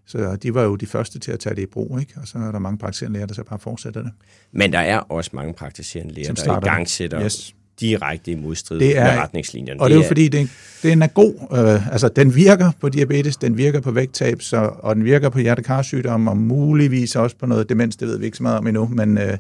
Så 0.08 0.36
de 0.36 0.54
var 0.54 0.64
jo 0.64 0.76
de 0.76 0.86
første 0.86 1.20
til 1.20 1.32
at 1.32 1.40
tage 1.40 1.56
det 1.56 1.62
i 1.62 1.66
brug, 1.66 2.00
ikke? 2.00 2.14
Og 2.22 2.28
så 2.28 2.38
er 2.38 2.52
der 2.52 2.60
mange 2.60 2.78
praktiserende 2.78 3.14
læger, 3.14 3.28
der 3.28 3.34
så 3.34 3.44
bare 3.44 3.60
fortsætter 3.60 4.02
det. 4.04 4.12
Men 4.52 4.74
der 4.74 4.80
er 4.80 4.98
også 5.00 5.30
mange 5.34 5.54
praktiserende 5.54 6.14
læger, 6.14 6.34
der 6.34 6.52
i 6.52 6.56
det. 6.56 6.64
gang 6.64 6.90
sætter 6.90 7.24
Yes. 7.26 7.56
direkte 7.80 8.32
i 8.32 8.36
modstrid 8.36 8.80
Det 8.80 8.98
er- 8.98 9.04
med 9.14 9.22
retningslinjerne. 9.22 9.82
Og 9.82 9.90
det 9.90 9.96
er 9.98 10.02
jo 10.02 10.08
fordi, 10.08 10.28
det, 10.28 10.50
den 10.84 11.02
er 11.02 11.08
god. 11.08 11.34
Øh, 11.58 11.92
altså, 11.92 12.10
den 12.16 12.36
virker 12.36 12.72
på 12.82 12.90
diabetes, 12.90 13.38
den 13.38 13.58
virker 13.58 13.80
på 13.80 13.92
vægttab, 13.92 14.42
så, 14.42 14.58
og 14.80 14.96
den 14.96 15.06
virker 15.06 15.30
på 15.30 15.40
hjertekarsygdomme, 15.40 16.32
og 16.32 16.38
muligvis 16.38 17.16
også 17.16 17.36
på 17.38 17.46
noget 17.46 17.70
demens, 17.70 17.96
det 17.96 18.08
ved 18.08 18.20
vi 18.20 18.26
ikke 18.26 18.38
så 18.38 18.44
meget 18.44 18.58
om 18.58 18.68
endnu, 18.68 18.86
men 18.88 19.18
øh, 19.18 19.38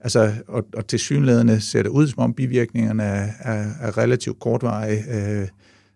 altså, 0.00 0.32
og, 0.48 0.66
og 0.76 0.86
til 0.86 0.98
synlædende 0.98 1.60
ser 1.60 1.82
det 1.82 1.90
ud, 1.90 2.08
som 2.08 2.22
om 2.22 2.34
bivirkningerne 2.34 3.02
er, 3.02 3.28
er, 3.40 3.64
er 3.80 3.98
relativt 3.98 4.40
kortvarige. 4.40 5.04
Øh, 5.10 5.48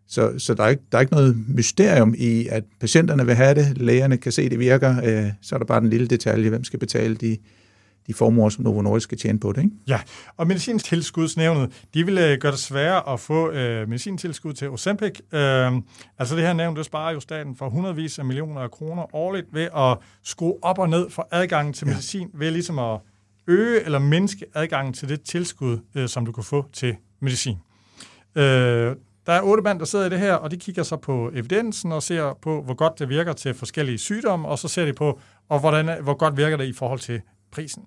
så, 0.09 0.39
så 0.39 0.55
der, 0.55 0.65
er 0.65 0.69
ikke, 0.69 0.83
der 0.93 0.99
er 0.99 1.01
ikke 1.01 1.13
noget 1.13 1.37
mysterium 1.49 2.15
i, 2.19 2.47
at 2.47 2.65
patienterne 2.81 3.27
vil 3.27 3.35
have 3.35 3.55
det, 3.55 3.79
lægerne 3.79 4.17
kan 4.17 4.33
se, 4.33 4.49
det 4.49 4.59
virker, 4.59 4.97
øh, 5.05 5.31
så 5.43 5.55
er 5.55 5.59
der 5.59 5.67
bare 5.67 5.81
den 5.81 5.91
lille 5.91 6.07
detalje, 6.07 6.49
hvem 6.49 6.65
skal 6.65 6.79
betale 6.79 7.15
de, 7.15 7.37
de 8.07 8.15
formuer, 8.15 8.49
som 8.49 8.65
Novo 8.65 8.83
Nordisk 8.83 9.05
skal 9.05 9.19
tjene 9.19 9.39
på 9.39 9.53
det, 9.53 9.63
ikke? 9.65 9.77
Ja, 9.89 10.01
og 10.37 10.47
medicintilskudsnævnet, 10.47 11.83
de 11.95 12.05
vil 12.05 12.19
øh, 12.19 12.39
gøre 12.39 12.53
det 12.53 12.61
sværere 12.61 13.13
at 13.13 13.21
få 13.21 13.51
øh, 13.51 13.89
medicintilskud 13.89 14.53
til 14.53 14.71
Ozempic. 14.71 15.21
Øh, 15.33 15.73
altså 16.19 16.37
det 16.37 16.45
her 16.45 16.53
nævn, 16.53 16.77
det 16.77 16.85
sparer 16.85 17.13
jo 17.13 17.21
staten 17.21 17.57
for 17.57 17.69
hundredvis 17.69 18.19
af 18.19 18.25
millioner 18.25 18.61
af 18.61 18.71
kroner 18.71 19.15
årligt 19.15 19.47
ved 19.53 19.69
at 19.77 19.99
skrue 20.23 20.55
op 20.63 20.79
og 20.79 20.89
ned 20.89 21.11
for 21.11 21.29
adgangen 21.31 21.73
til 21.73 21.87
medicin, 21.87 22.29
ved 22.35 22.51
ligesom 22.51 22.79
at 22.79 23.01
øge 23.47 23.85
eller 23.85 23.99
mindske 23.99 24.47
adgangen 24.55 24.95
til 24.95 25.09
det 25.09 25.23
tilskud, 25.23 25.79
øh, 25.95 26.09
som 26.09 26.27
du 26.27 26.33
kan 26.33 26.45
få 26.45 26.67
til 26.73 26.97
medicin. 27.21 27.59
Øh, 28.35 28.97
der 29.27 29.33
er 29.33 29.43
otte 29.43 29.63
mand, 29.63 29.79
der 29.79 29.85
sidder 29.85 30.07
i 30.07 30.09
det 30.09 30.19
her, 30.19 30.35
og 30.35 30.51
de 30.51 30.57
kigger 30.57 30.83
så 30.83 30.97
på 30.97 31.31
evidensen 31.35 31.93
og 31.93 32.03
ser 32.03 32.39
på, 32.43 32.63
hvor 32.63 32.75
godt 32.75 32.99
det 32.99 33.09
virker 33.09 33.33
til 33.33 33.55
forskellige 33.55 33.99
sygdomme, 33.99 34.49
og 34.49 34.59
så 34.59 34.69
ser 34.69 34.85
de 34.85 34.93
på, 34.93 35.21
og 35.49 35.61
hvordan, 35.61 36.03
hvor 36.03 36.15
godt 36.15 36.37
virker 36.37 36.57
det 36.57 36.65
i 36.65 36.73
forhold 36.73 37.01
til 37.01 37.21
prisen. 37.51 37.85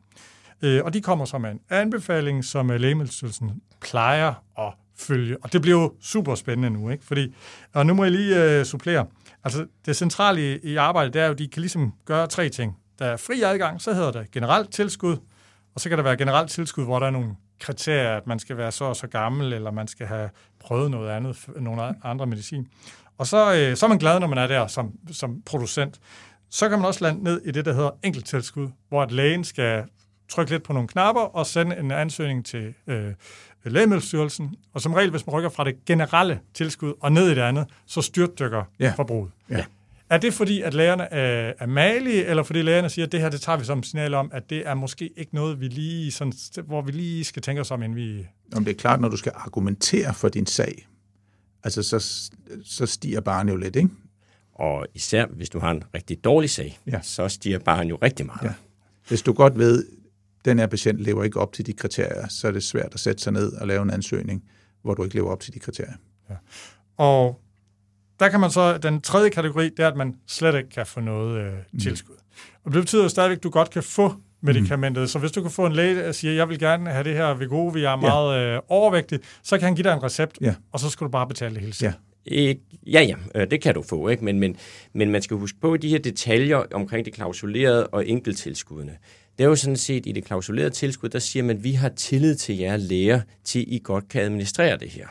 Øh, 0.62 0.82
og 0.84 0.93
de 0.93 1.01
kommer 1.01 1.26
så 1.26 1.38
med 1.38 1.51
en 1.51 1.60
anbefaling, 1.70 2.45
som 2.45 2.72
øh, 2.72 2.80
Lægemiddelstyrelsen 2.80 3.62
plejer 3.82 4.34
at 4.60 4.74
følge. 4.97 5.38
Og 5.43 5.53
det 5.53 5.62
bliver 5.62 5.82
jo 5.82 5.93
super 6.01 6.36
spændende 6.36 6.70
nu, 6.70 6.89
ikke? 6.89 7.06
Fordi, 7.06 7.36
og 7.74 7.86
nu 7.86 7.93
må 7.93 8.03
jeg 8.03 8.12
lige 8.12 8.60
øh, 8.60 8.66
supplere. 8.66 9.06
Altså, 9.43 9.66
det 9.86 9.95
centrale 9.95 10.56
i, 10.56 10.60
i 10.64 10.76
arbejdet, 10.76 11.14
det 11.14 11.22
er 11.22 11.26
jo, 11.26 11.32
at 11.32 11.39
de 11.39 11.47
kan 11.47 11.62
ligesom 11.62 11.93
gøre 12.06 12.28
tre 12.28 12.49
ting. 12.49 12.78
Der 12.99 13.06
er 13.06 13.18
fri 13.18 13.41
adgang, 13.41 13.82
så 13.82 13.93
hedder 13.93 14.12
det 14.12 14.32
generelt 14.32 14.72
tilskud, 14.72 15.18
og 15.76 15.82
så 15.82 15.89
kan 15.89 15.97
der 15.97 16.03
være 16.03 16.17
generelt 16.17 16.51
tilskud, 16.51 16.84
hvor 16.84 16.99
der 16.99 17.05
er 17.07 17.11
nogle 17.11 17.36
kriterier, 17.59 18.17
at 18.17 18.28
man 18.28 18.39
skal 18.39 18.57
være 18.57 18.71
så 18.71 18.86
og 18.86 18.95
så 18.95 19.07
gammel, 19.07 19.53
eller 19.53 19.71
man 19.71 19.88
skal 19.88 20.07
have 20.07 20.30
prøvet 20.59 20.91
noget 20.91 21.09
andet, 21.09 21.45
nogle 21.55 22.05
andre 22.05 22.26
medicin. 22.28 22.67
Og 23.17 23.28
så, 23.28 23.55
øh, 23.55 23.78
så 23.78 23.86
er 23.86 23.88
man 23.88 23.97
glad, 23.97 24.19
når 24.19 24.28
man 24.28 24.38
er 24.38 24.47
der 24.47 24.67
som, 24.67 24.91
som 25.11 25.41
producent. 25.45 25.99
Så 26.49 26.69
kan 26.69 26.78
man 26.80 26.88
også 26.88 27.03
lande 27.03 27.23
ned 27.23 27.41
i 27.45 27.51
det, 27.51 27.65
der 27.65 27.73
hedder 27.73 27.89
enkelttilskud, 28.03 28.67
hvor 28.89 29.01
at 29.03 29.11
lægen 29.11 29.43
skal 29.43 29.84
trykke 30.30 30.51
lidt 30.51 30.63
på 30.63 30.73
nogle 30.73 30.88
knapper 30.88 31.21
og 31.21 31.45
sende 31.45 31.78
en 31.78 31.91
ansøgning 31.91 32.45
til 32.45 32.73
øh, 32.88 33.13
Lægemiddelstyrelsen. 33.63 34.55
Og 34.73 34.82
som 34.82 34.93
regel, 34.93 35.09
hvis 35.11 35.26
man 35.28 35.34
rykker 35.36 35.49
fra 35.49 35.63
det 35.63 35.86
generelle 35.86 36.39
tilskud 36.53 36.93
og 37.01 37.11
ned 37.11 37.28
i 37.32 37.36
det 37.36 37.41
andet, 37.41 37.65
så 37.86 38.01
styrtdykker 38.01 38.63
Ja. 38.80 38.93
forbruget. 38.97 39.32
Ja. 39.49 39.65
Er 40.10 40.18
det 40.18 40.34
fordi, 40.34 40.62
at 40.62 40.74
lægerne 40.74 41.03
er, 41.03 41.53
er 41.60 41.66
malige, 41.66 42.26
eller 42.26 42.43
fordi 42.43 42.62
lægerne 42.62 42.89
siger, 42.89 43.06
at 43.06 43.12
det 43.12 43.22
her, 43.22 43.30
det 43.30 43.41
tager 43.41 43.58
vi 43.58 43.66
som 43.66 43.84
signal 43.84 44.14
om, 44.14 44.30
at 44.34 44.49
det 44.49 44.68
er 44.68 44.74
måske 44.74 45.10
ikke 45.18 45.36
noget, 45.36 45.60
vi 45.60 45.68
lige, 45.68 46.12
sådan, 46.12 46.34
hvor 46.66 46.82
vi 46.82 46.91
lige 46.91 47.24
skal 47.24 47.41
tænke 47.41 47.62
os 47.62 47.72
om, 47.72 47.84
inden 47.84 47.95
vi... 47.95 48.28
Om 48.56 48.66
det 48.66 48.72
er 48.72 48.78
klart, 48.80 49.01
når 49.01 49.10
du 49.10 49.18
skal 49.18 49.32
argumentere 49.36 50.14
for 50.14 50.30
din 50.30 50.45
sag, 50.45 50.88
altså 51.64 51.84
så, 51.84 51.99
så 52.64 52.86
stiger 52.86 53.22
barnet 53.22 53.51
jo 53.51 53.58
lidt, 53.58 53.76
ikke? 53.76 53.89
Og 54.53 54.88
især 54.93 55.26
hvis 55.26 55.49
du 55.49 55.60
har 55.60 55.72
en 55.72 55.84
rigtig 55.95 56.24
dårlig 56.24 56.49
sag, 56.49 56.80
Ja. 56.91 56.99
så 57.01 57.28
stiger 57.28 57.60
barn 57.60 57.88
jo 57.88 57.97
rigtig 58.01 58.26
meget. 58.26 58.43
Ja. 58.43 58.53
Hvis 59.08 59.22
du 59.22 59.34
godt 59.34 59.58
ved, 59.58 59.86
at 60.39 60.45
den 60.45 60.60
her 60.60 60.68
patient 60.68 60.99
lever 60.99 61.24
ikke 61.24 61.39
op 61.39 61.53
til 61.53 61.66
de 61.66 61.74
kriterier, 61.74 62.28
så 62.28 62.47
er 62.47 62.51
det 62.51 62.64
svært 62.64 62.93
at 62.93 62.99
sætte 62.99 63.24
sig 63.24 63.34
ned 63.34 63.53
og 63.53 63.68
lave 63.68 63.82
en 63.84 63.89
ansøgning, 63.89 64.43
hvor 64.82 64.93
du 64.93 65.03
ikke 65.03 65.16
lever 65.16 65.32
op 65.32 65.39
til 65.39 65.53
de 65.53 65.60
kriterier. 65.60 65.93
Og 66.97 67.41
der 68.20 68.30
kan 68.30 68.39
man 68.39 68.51
så, 68.51 68.78
den 68.78 69.01
tredje 69.01 69.30
kategori, 69.30 69.70
det 69.70 69.80
er, 69.80 69.88
at 69.88 69.97
man 69.97 70.16
slet 70.28 70.55
ikke 70.57 70.70
kan 70.70 70.86
få 70.86 70.99
noget 70.99 71.39
øh, 71.41 71.53
tilskud. 71.82 72.16
Og 72.66 72.74
det 72.74 72.82
betyder 72.82 73.03
jo 73.03 73.09
stadigvæk, 73.09 73.38
at 73.38 73.43
du 73.43 73.49
godt 73.49 73.70
kan 73.70 73.84
få 73.84 74.13
medicamentet. 74.41 75.01
Mm. 75.01 75.07
Så 75.07 75.20
hvis 75.20 75.32
du 75.32 75.41
kan 75.41 75.51
få 75.51 75.66
en 75.66 75.74
læge, 75.74 75.95
der 75.95 76.11
siger, 76.11 76.34
jeg 76.34 76.49
vil 76.49 76.59
gerne 76.59 76.89
have 76.89 77.03
det 77.03 77.13
her 77.13 77.36
Wegovy, 77.38 77.78
jeg 77.82 77.91
er 77.91 77.95
meget 77.95 78.55
øh, 78.55 78.59
overvægtig, 78.68 79.20
så 79.43 79.57
kan 79.57 79.66
han 79.66 79.76
give 79.76 79.84
dig 79.84 79.93
en 79.93 80.03
recept, 80.03 80.38
Ja. 80.41 80.55
og 80.72 80.80
så 80.80 80.89
skal 80.89 81.05
du 81.05 81.11
bare 81.11 81.28
betale 81.28 81.53
det 81.53 81.61
hele 81.61 81.74
selv. 81.74 81.88
Ja. 82.26 82.32
Ikke- 82.36 82.61
Ja, 82.88 83.01
ja, 83.01 83.16
øh, 83.41 83.51
det 83.51 83.61
kan 83.61 83.74
du 83.74 83.82
få, 83.82 84.07
ikke? 84.07 84.26
Men, 84.26 84.39
men, 84.39 84.55
men 84.93 85.11
man 85.11 85.22
skal 85.22 85.38
huske 85.38 85.57
på 85.61 85.78
de 85.78 85.89
her 85.89 85.99
detaljer 85.99 86.63
omkring 86.74 87.05
det 87.05 87.13
klausulerede 87.13 87.88
og 87.88 88.07
enkelttilskuddene. 88.07 88.97
Det 89.38 89.43
er 89.43 89.47
jo 89.47 89.55
sådan 89.55 89.76
set 89.78 90.05
i 90.05 90.11
det 90.11 90.26
klausulerede 90.26 90.70
tilskud, 90.70 91.09
der 91.09 91.20
siger 91.20 91.43
man, 91.43 91.57
at 91.57 91.63
vi 91.63 91.72
har 91.72 91.89
tillid 91.89 92.36
til 92.36 92.57
jer 92.57 92.78
læger, 92.78 93.22
til 93.43 93.74
I 93.74 93.82
godt 93.84 94.07
kan 94.09 94.22
administrere 94.22 94.78
det 94.78 94.89
her. 94.89 95.07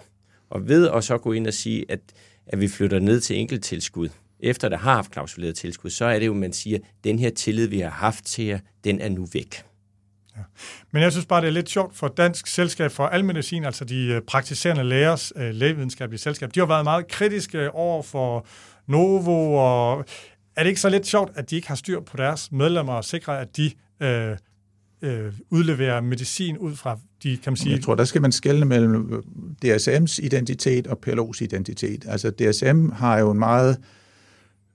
Og 0.50 0.68
ved 0.68 0.88
at 0.90 1.04
så 1.04 1.18
gå 1.18 1.32
ind 1.32 1.46
og 1.46 1.54
sige, 1.54 1.84
at, 1.88 2.00
at 2.46 2.60
vi 2.60 2.68
flytter 2.68 2.98
ned 2.98 3.20
til 3.20 3.38
enkelttilskud, 3.38 4.08
efter 4.40 4.68
der 4.68 4.76
har 4.76 4.94
haft 4.94 5.10
klausuleret 5.10 5.56
tilskud, 5.56 5.90
så 5.90 6.04
er 6.04 6.18
det 6.18 6.26
jo, 6.26 6.34
man 6.34 6.52
siger, 6.52 6.78
at 6.78 6.84
den 7.04 7.18
her 7.18 7.30
tillid, 7.30 7.66
vi 7.66 7.80
har 7.80 7.90
haft 7.90 8.24
til 8.24 8.44
jer, 8.44 8.58
den 8.84 9.00
er 9.00 9.08
nu 9.08 9.28
væk. 9.32 9.62
Men 10.90 11.02
jeg 11.02 11.12
synes 11.12 11.26
bare, 11.26 11.40
det 11.40 11.46
er 11.46 11.52
lidt 11.52 11.70
sjovt 11.70 11.96
for 11.96 12.08
Dansk 12.08 12.46
Selskab 12.46 12.90
for 12.90 13.06
Almedicin, 13.06 13.64
altså 13.64 13.84
de 13.84 14.06
øh, 14.06 14.22
praktiserende 14.22 14.84
lægers 14.84 15.32
øh, 15.36 15.54
lægevidenskabelige 15.54 16.20
selskab. 16.20 16.54
De 16.54 16.60
har 16.60 16.66
været 16.66 16.84
meget 16.84 17.08
kritiske 17.08 17.70
over 17.70 18.02
for 18.02 18.46
Novo, 18.86 19.54
og 19.54 20.04
er 20.56 20.62
det 20.62 20.66
ikke 20.66 20.80
så 20.80 20.88
lidt 20.88 21.06
sjovt, 21.06 21.32
at 21.34 21.50
de 21.50 21.56
ikke 21.56 21.68
har 21.68 21.74
styr 21.74 22.00
på 22.00 22.16
deres 22.16 22.52
medlemmer 22.52 22.92
og 22.92 23.04
sikrer, 23.04 23.34
at 23.34 23.56
de 23.56 23.72
øh, 24.00 24.36
øh, 25.02 25.32
udleverer 25.50 26.00
medicin 26.00 26.58
ud 26.58 26.76
fra 26.76 26.98
de, 27.24 27.36
kan 27.36 27.52
man 27.52 27.56
sige... 27.56 27.72
Jeg 27.72 27.82
tror, 27.82 27.94
der 27.94 28.04
skal 28.04 28.22
man 28.22 28.32
skelne 28.32 28.64
mellem 28.64 29.12
øh, 29.12 29.74
DSM's 29.74 30.24
identitet 30.24 30.86
og 30.86 30.98
PLO's 31.06 31.38
identitet. 31.40 32.04
Altså 32.08 32.30
DSM 32.30 32.88
har 32.88 33.18
jo 33.18 33.30
en 33.30 33.38
meget 33.38 33.76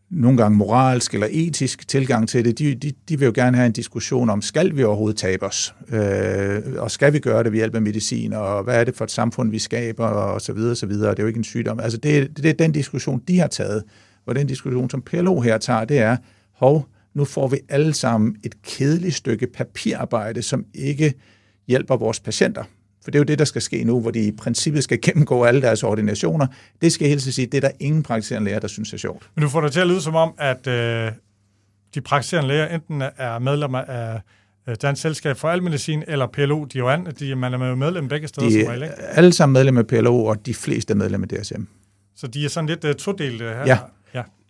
nogle 0.10 0.38
gange 0.38 0.58
moralsk 0.58 1.14
eller 1.14 1.28
etisk 1.32 1.88
tilgang 1.88 2.30
til 2.30 2.46
det. 2.46 2.60
De, 2.60 2.76
de, 2.76 2.94
de 3.10 3.20
vil 3.20 3.26
jo 3.26 3.32
gerne 3.36 3.58
have 3.58 3.66
en 3.66 3.72
diskussion 3.72 4.30
om, 4.30 4.42
skal 4.42 4.76
vi 4.76 4.84
overhovedet 4.84 5.18
tabe 5.18 5.46
os? 5.46 5.76
Øh, 5.90 6.62
og 6.78 6.92
skal 6.92 7.14
vi 7.14 7.20
gøre 7.20 7.44
det 7.44 7.52
ved 7.52 7.60
hjælp 7.60 7.76
af 7.76 7.82
medicin? 7.82 8.34
Og 8.34 8.64
hvad 8.64 8.80
er 8.80 8.84
det 8.84 8.96
for 8.96 9.04
et 9.04 9.12
samfund, 9.12 9.52
vi 9.52 9.60
skaber? 9.60 10.06
Og 10.06 10.42
så 10.42 10.54
videre, 10.54 10.72
og 10.72 10.78
så 10.78 10.86
videre. 10.86 11.12
Det 11.12 11.20
er 11.20 11.24
jo 11.24 11.28
ikke 11.28 11.38
en 11.38 11.44
sygdom. 11.44 11.80
Altså 11.80 11.98
det, 11.98 12.38
det 12.38 12.46
er 12.46 12.54
den 12.54 12.72
diskussion, 12.72 13.22
de 13.28 13.40
har 13.40 13.48
taget. 13.48 13.84
Og 14.26 14.36
den 14.36 14.48
diskussion, 14.48 14.90
som 14.90 15.02
PLO 15.02 15.40
her 15.40 15.58
tager, 15.58 15.86
det 15.86 15.98
er, 15.98 16.18
hov, 16.54 16.88
nu 17.14 17.26
får 17.26 17.48
vi 17.48 17.58
alle 17.70 17.94
sammen 17.94 18.36
et 18.44 18.62
kedeligt 18.62 19.16
stykke 19.16 19.48
papirarbejde, 19.48 20.42
som 20.42 20.66
ikke 20.74 21.14
hjælper 21.70 21.98
vores 21.98 22.20
patienter. 22.20 22.64
For 23.04 23.12
det 23.12 23.16
er 23.16 23.20
jo 23.20 23.24
det, 23.24 23.40
der 23.40 23.46
skal 23.46 23.62
ske 23.62 23.84
nu, 23.84 24.02
hvor 24.02 24.12
de 24.12 24.20
i 24.20 24.32
princippet 24.32 24.84
skal 24.84 25.02
gennemgå 25.02 25.44
alle 25.44 25.62
deres 25.62 25.84
ordinationer. 25.84 26.48
Det 26.82 26.92
skal 26.92 27.06
jeg 27.06 27.10
helt 27.10 27.22
sige, 27.22 27.46
det 27.46 27.58
er 27.58 27.62
der 27.62 27.72
ingen 27.80 28.04
praktiserende 28.04 28.46
læger, 28.46 28.60
der 28.60 28.68
synes 28.68 28.94
er 28.94 28.98
sjovt. 28.98 29.30
Men 29.36 29.44
du 29.44 29.50
får 29.50 29.62
det 29.62 29.72
til 29.72 29.80
at 29.80 29.88
lyde 29.88 30.02
som 30.02 30.16
om, 30.16 30.34
at 30.38 30.68
øh, 30.68 31.12
de 31.96 32.02
praktiserende 32.02 32.48
læger 32.48 32.68
enten 32.68 33.02
er 33.18 33.40
medlemmer 33.40 33.80
af 33.80 34.22
øh, 34.70 34.76
Dansk 34.82 35.02
Selskab 35.02 35.38
for 35.38 35.50
Almedicin, 35.50 36.04
eller 36.08 36.28
PLO, 36.28 36.66
de 36.66 36.78
er 36.78 36.82
jo, 36.82 36.90
an, 36.90 37.08
de, 37.20 37.36
man 37.36 37.54
er 37.54 37.68
jo 37.68 37.76
medlem 37.76 38.08
begge 38.08 38.28
steder 38.28 38.48
De 38.48 38.62
som 38.62 38.70
regel, 38.70 38.84
ikke? 38.84 38.96
alle 38.96 39.34
sammen 39.34 39.54
medlem 39.54 39.78
af 39.78 39.88
PLO, 39.88 40.26
og 40.26 40.46
de 40.46 40.54
fleste 40.54 40.92
er 40.92 40.96
medlem 40.96 41.24
af 41.24 41.30
DSM. 41.30 41.62
Så 42.16 42.28
de 42.28 42.46
er 42.46 42.50
sådan 42.50 42.68
lidt 42.70 42.86
uh, 42.86 42.92
todelt 42.92 43.42
her. 43.42 43.66
Ja. 43.66 43.78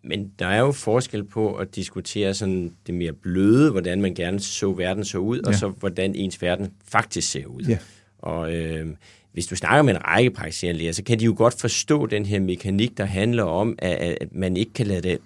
Men 0.04 0.32
der 0.39 0.45
er 0.45 0.60
jo 0.60 0.72
forskel 0.72 1.24
på 1.24 1.56
at 1.56 1.76
diskutere 1.76 2.34
sådan 2.34 2.74
det 2.88 2.95
mere 2.95 3.14
bløde, 3.14 3.72
hvordan 3.72 4.02
man 4.02 4.14
gerne 4.14 4.39
så 4.39 4.72
verden 4.72 5.06
så 5.06 5.18
ud, 5.18 5.41
ja. 5.43 5.47
og 5.47 5.56
så 5.56 5.68
hvordan 5.68 6.16
ens 6.16 6.41
verden 6.41 6.72
faktisk 6.86 7.32
ser 7.32 7.45
ud. 7.45 7.62
Ja. 7.62 7.78
Og 8.20 8.56
øh, 8.56 8.88
hvis 9.34 9.47
du 9.47 9.56
snakker 9.56 9.82
med 9.82 9.95
en 9.95 10.06
række 10.06 10.32
praktiserende 10.32 10.80
læger, 10.80 10.91
så 10.91 11.04
kan 11.04 11.20
de 11.20 11.26
jo 11.26 11.34
godt 11.38 11.60
forstå 11.60 12.06
den 12.06 12.26
her 12.26 12.39
mekanik, 12.39 12.97
der 12.97 13.06
handler 13.06 13.43
om, 13.43 13.76
at, 13.78 14.18
at 14.22 14.36
man 14.36 14.58
ikke 14.58 14.74
kan 14.74 14.88
lade 14.88 15.02
det 15.02 15.20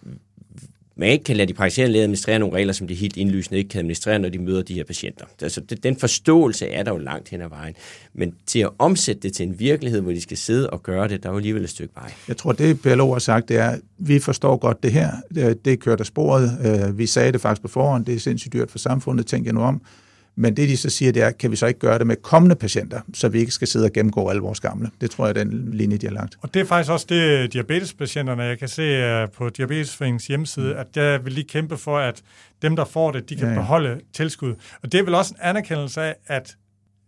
man 0.95 1.09
ikke 1.09 1.23
kan 1.23 1.35
lade 1.35 1.47
de 1.47 1.53
praktiserende 1.53 1.91
læger 1.93 2.03
administrere 2.03 2.39
nogle 2.39 2.55
regler, 2.55 2.73
som 2.73 2.87
de 2.87 2.93
helt 2.93 3.17
indlysende 3.17 3.57
ikke 3.57 3.69
kan 3.69 3.79
administrere, 3.79 4.19
når 4.19 4.29
de 4.29 4.39
møder 4.39 4.61
de 4.61 4.73
her 4.73 4.83
patienter. 4.83 5.25
Altså, 5.41 5.61
den 5.83 5.97
forståelse 5.97 6.67
er 6.67 6.83
der 6.83 6.91
jo 6.91 6.97
langt 6.97 7.29
hen 7.29 7.41
ad 7.41 7.49
vejen. 7.49 7.75
Men 8.13 8.35
til 8.45 8.59
at 8.59 8.69
omsætte 8.79 9.21
det 9.21 9.33
til 9.33 9.47
en 9.47 9.59
virkelighed, 9.59 10.01
hvor 10.01 10.11
de 10.11 10.21
skal 10.21 10.37
sidde 10.37 10.69
og 10.69 10.83
gøre 10.83 11.07
det, 11.07 11.23
der 11.23 11.29
er 11.29 11.33
jo 11.33 11.37
alligevel 11.37 11.63
et 11.63 11.69
stykke 11.69 11.95
vej. 11.95 12.11
Jeg 12.27 12.37
tror, 12.37 12.51
det 12.51 12.81
PLO 12.81 13.11
har 13.11 13.19
sagt, 13.19 13.49
det 13.49 13.57
er, 13.57 13.77
vi 13.97 14.19
forstår 14.19 14.57
godt 14.57 14.83
det 14.83 14.91
her, 14.91 15.11
øh, 15.37 15.43
det, 15.45 15.65
det 15.65 15.79
kørt 15.79 15.99
af 15.99 16.05
sporet, 16.05 16.57
øh, 16.65 16.97
vi 16.97 17.05
sagde 17.05 17.31
det 17.31 17.41
faktisk 17.41 17.61
på 17.61 17.67
forhånd, 17.67 18.05
det 18.05 18.15
er 18.15 18.19
sindssygt 18.19 18.53
dyrt 18.53 18.71
for 18.71 18.77
samfundet, 18.77 19.25
tænk 19.25 19.45
jer 19.45 19.51
nu 19.51 19.61
om. 19.61 19.81
Men 20.35 20.57
det, 20.57 20.69
de 20.69 20.77
så 20.77 20.89
siger, 20.89 21.11
det 21.11 21.21
er, 21.21 21.31
kan 21.31 21.51
vi 21.51 21.55
så 21.55 21.65
ikke 21.65 21.79
gøre 21.79 21.99
det 21.99 22.07
med 22.07 22.15
kommende 22.15 22.55
patienter, 22.55 23.01
så 23.13 23.29
vi 23.29 23.39
ikke 23.39 23.51
skal 23.51 23.67
sidde 23.67 23.85
og 23.85 23.93
gennemgå 23.93 24.29
alle 24.29 24.41
vores 24.41 24.59
gamle. 24.59 24.89
Det 25.01 25.11
tror 25.11 25.25
jeg 25.25 25.29
er 25.37 25.43
den 25.43 25.69
linje, 25.73 25.97
de 25.97 26.05
har 26.07 26.13
lagt. 26.13 26.37
Og 26.41 26.53
det 26.53 26.59
er 26.61 26.65
faktisk 26.65 26.91
også 26.91 27.05
det, 27.09 27.53
diabetespatienterne, 27.53 28.43
jeg 28.43 28.59
kan 28.59 28.67
se 28.67 29.23
uh, 29.23 29.29
på 29.31 29.49
Diabetesforeningens 29.49 30.27
hjemmeside, 30.27 30.75
at 30.75 30.95
der 30.95 31.17
vil 31.17 31.35
de 31.35 31.43
kæmpe 31.43 31.77
for, 31.77 31.97
at 31.97 32.21
dem, 32.61 32.75
der 32.75 32.85
får 32.85 33.11
det, 33.11 33.29
de 33.29 33.35
kan 33.35 33.43
Ja, 33.43 33.47
ja, 33.47 33.53
ja. 33.53 33.59
ja. 33.59 33.61
beholde 33.61 34.01
tilskud. 34.13 34.55
Og 34.83 34.91
det 34.91 34.99
er 34.99 35.03
vel 35.03 35.15
også 35.15 35.33
en 35.33 35.39
anerkendelse 35.41 36.01
af, 36.01 36.15
at, 36.27 36.55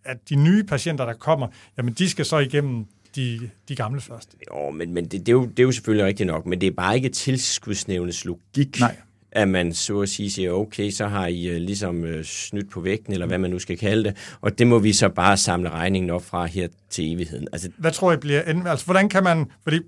at 0.05 0.17
de 0.29 0.35
nye 0.35 0.63
patienter, 0.63 1.05
der 1.05 1.13
kommer, 1.13 1.47
jamen 1.77 1.93
de 1.93 2.09
skal 2.09 2.25
så 2.25 2.37
igennem 2.37 2.85
de, 3.15 3.49
de 3.69 3.75
gamle 3.75 4.01
først. 4.01 4.35
Jo, 4.51 4.69
men, 4.71 4.93
men 4.93 5.03
det, 5.03 5.11
det, 5.11 5.29
er 5.29 5.33
jo, 5.33 5.45
det 5.45 5.59
er 5.59 5.63
jo 5.63 5.71
selvfølgelig 5.71 6.05
rigtigt 6.05 6.27
nok, 6.27 6.45
men 6.45 6.61
det 6.61 6.67
er 6.67 6.71
bare 6.71 6.95
ikke 6.95 7.09
tilskudsnævnets 7.09 8.25
logik, 8.25 8.79
Nej. 8.79 8.95
At 9.35 9.47
man 9.47 9.73
så 9.73 10.01
at 10.01 10.09
sige 10.09 10.31
siger, 10.31 10.51
okay, 10.51 10.89
så 10.89 11.07
har 11.07 11.27
I 11.27 11.49
uh, 11.49 11.55
ligesom 11.55 12.03
uh, 12.03 12.23
snydt 12.23 12.71
på 12.71 12.81
vægten, 12.81 13.13
eller 13.13 13.25
hvad 13.27 13.37
man 13.37 13.49
nu 13.49 13.59
skal 13.59 13.77
kalde 13.77 14.03
det, 14.03 14.37
og 14.41 14.59
det 14.59 14.67
må 14.67 14.79
vi 14.79 14.93
så 14.93 15.09
bare 15.09 15.37
samle 15.37 15.69
regningen 15.69 16.09
op 16.09 16.25
fra 16.25 16.45
her 16.45 16.67
til 16.89 17.13
evigheden. 17.13 17.47
Altså, 17.53 17.69
Hvad 17.77 17.91
tror 17.91 18.11
I 18.11 18.17
bliver 18.17 18.41
enden? 18.41 18.67
Altså, 18.67 18.85
hvordan 18.85 19.09
kan 19.09 19.23
man... 19.23 19.45
Fordi 19.63 19.79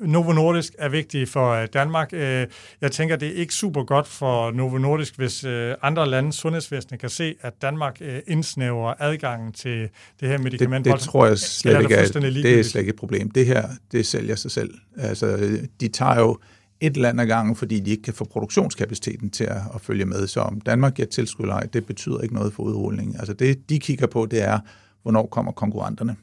Novo 0.00 0.32
Nordisk 0.32 0.72
er 0.78 0.88
vigtig 0.88 1.28
for 1.28 1.52
øh, 1.52 1.68
Danmark. 1.72 2.12
Øh, 2.12 2.46
Jeg 2.80 2.92
tænker, 2.92 3.16
det 3.16 3.28
er 3.28 3.32
ikke 3.32 3.54
super 3.54 3.82
godt 3.84 4.06
for 4.06 4.50
Novo 4.50 4.78
Nordisk, 4.78 5.16
hvis 5.16 5.44
øh, 5.44 5.74
andre 5.82 6.08
landes 6.08 6.34
sundhedsvæsener 6.34 6.98
kan 6.98 7.08
se, 7.08 7.34
at 7.40 7.52
Danmark 7.62 7.96
øh, 8.00 8.20
indsnæver 8.26 8.94
adgangen 8.98 9.52
til 9.52 9.88
det 10.20 10.28
her 10.28 10.38
medicament. 10.38 10.84
Det, 10.84 10.92
det 10.92 11.00
tror 11.00 11.26
jeg 11.26 11.38
slet 11.38 11.80
ikke 11.80 11.96
det 11.96 12.16
er, 12.16 12.20
det 12.30 12.58
er 12.58 12.62
slet 12.62 12.80
ikke 12.80 12.90
et 12.90 12.96
problem. 12.96 13.30
Det 13.30 13.46
her, 13.46 13.68
det 13.92 14.06
sælger 14.06 14.36
sig 14.36 14.50
selv. 14.50 14.74
Altså, 14.96 15.58
de 15.80 15.88
tager 15.88 16.20
jo 16.20 16.38
et 16.80 16.96
land 16.96 17.20
ad 17.20 17.26
gangen, 17.26 17.56
fordi 17.56 17.80
de 17.80 17.90
ikke 17.90 18.02
kan 18.02 18.14
få 18.14 18.24
produktionskapaciteten 18.24 19.30
til 19.30 19.44
at, 19.44 19.60
at 19.74 19.80
følge 19.80 20.04
med. 20.04 20.26
Så 20.26 20.40
om 20.40 20.60
Danmark 20.60 20.94
giver 20.94 21.08
tilskud 21.08 21.44
eller 21.44 21.54
ej, 21.54 21.66
det 21.72 21.86
betyder 21.86 22.20
ikke 22.20 22.34
noget 22.34 22.52
for 22.52 22.62
udrulningen. 22.62 23.16
Altså 23.16 23.32
det, 23.32 23.70
de 23.70 23.78
kigger 23.78 24.06
på, 24.06 24.26
det 24.26 24.42
er, 24.42 24.58
hvornår 25.02 25.26
kommer 25.26 25.52
konkurrenterne. 25.52 26.16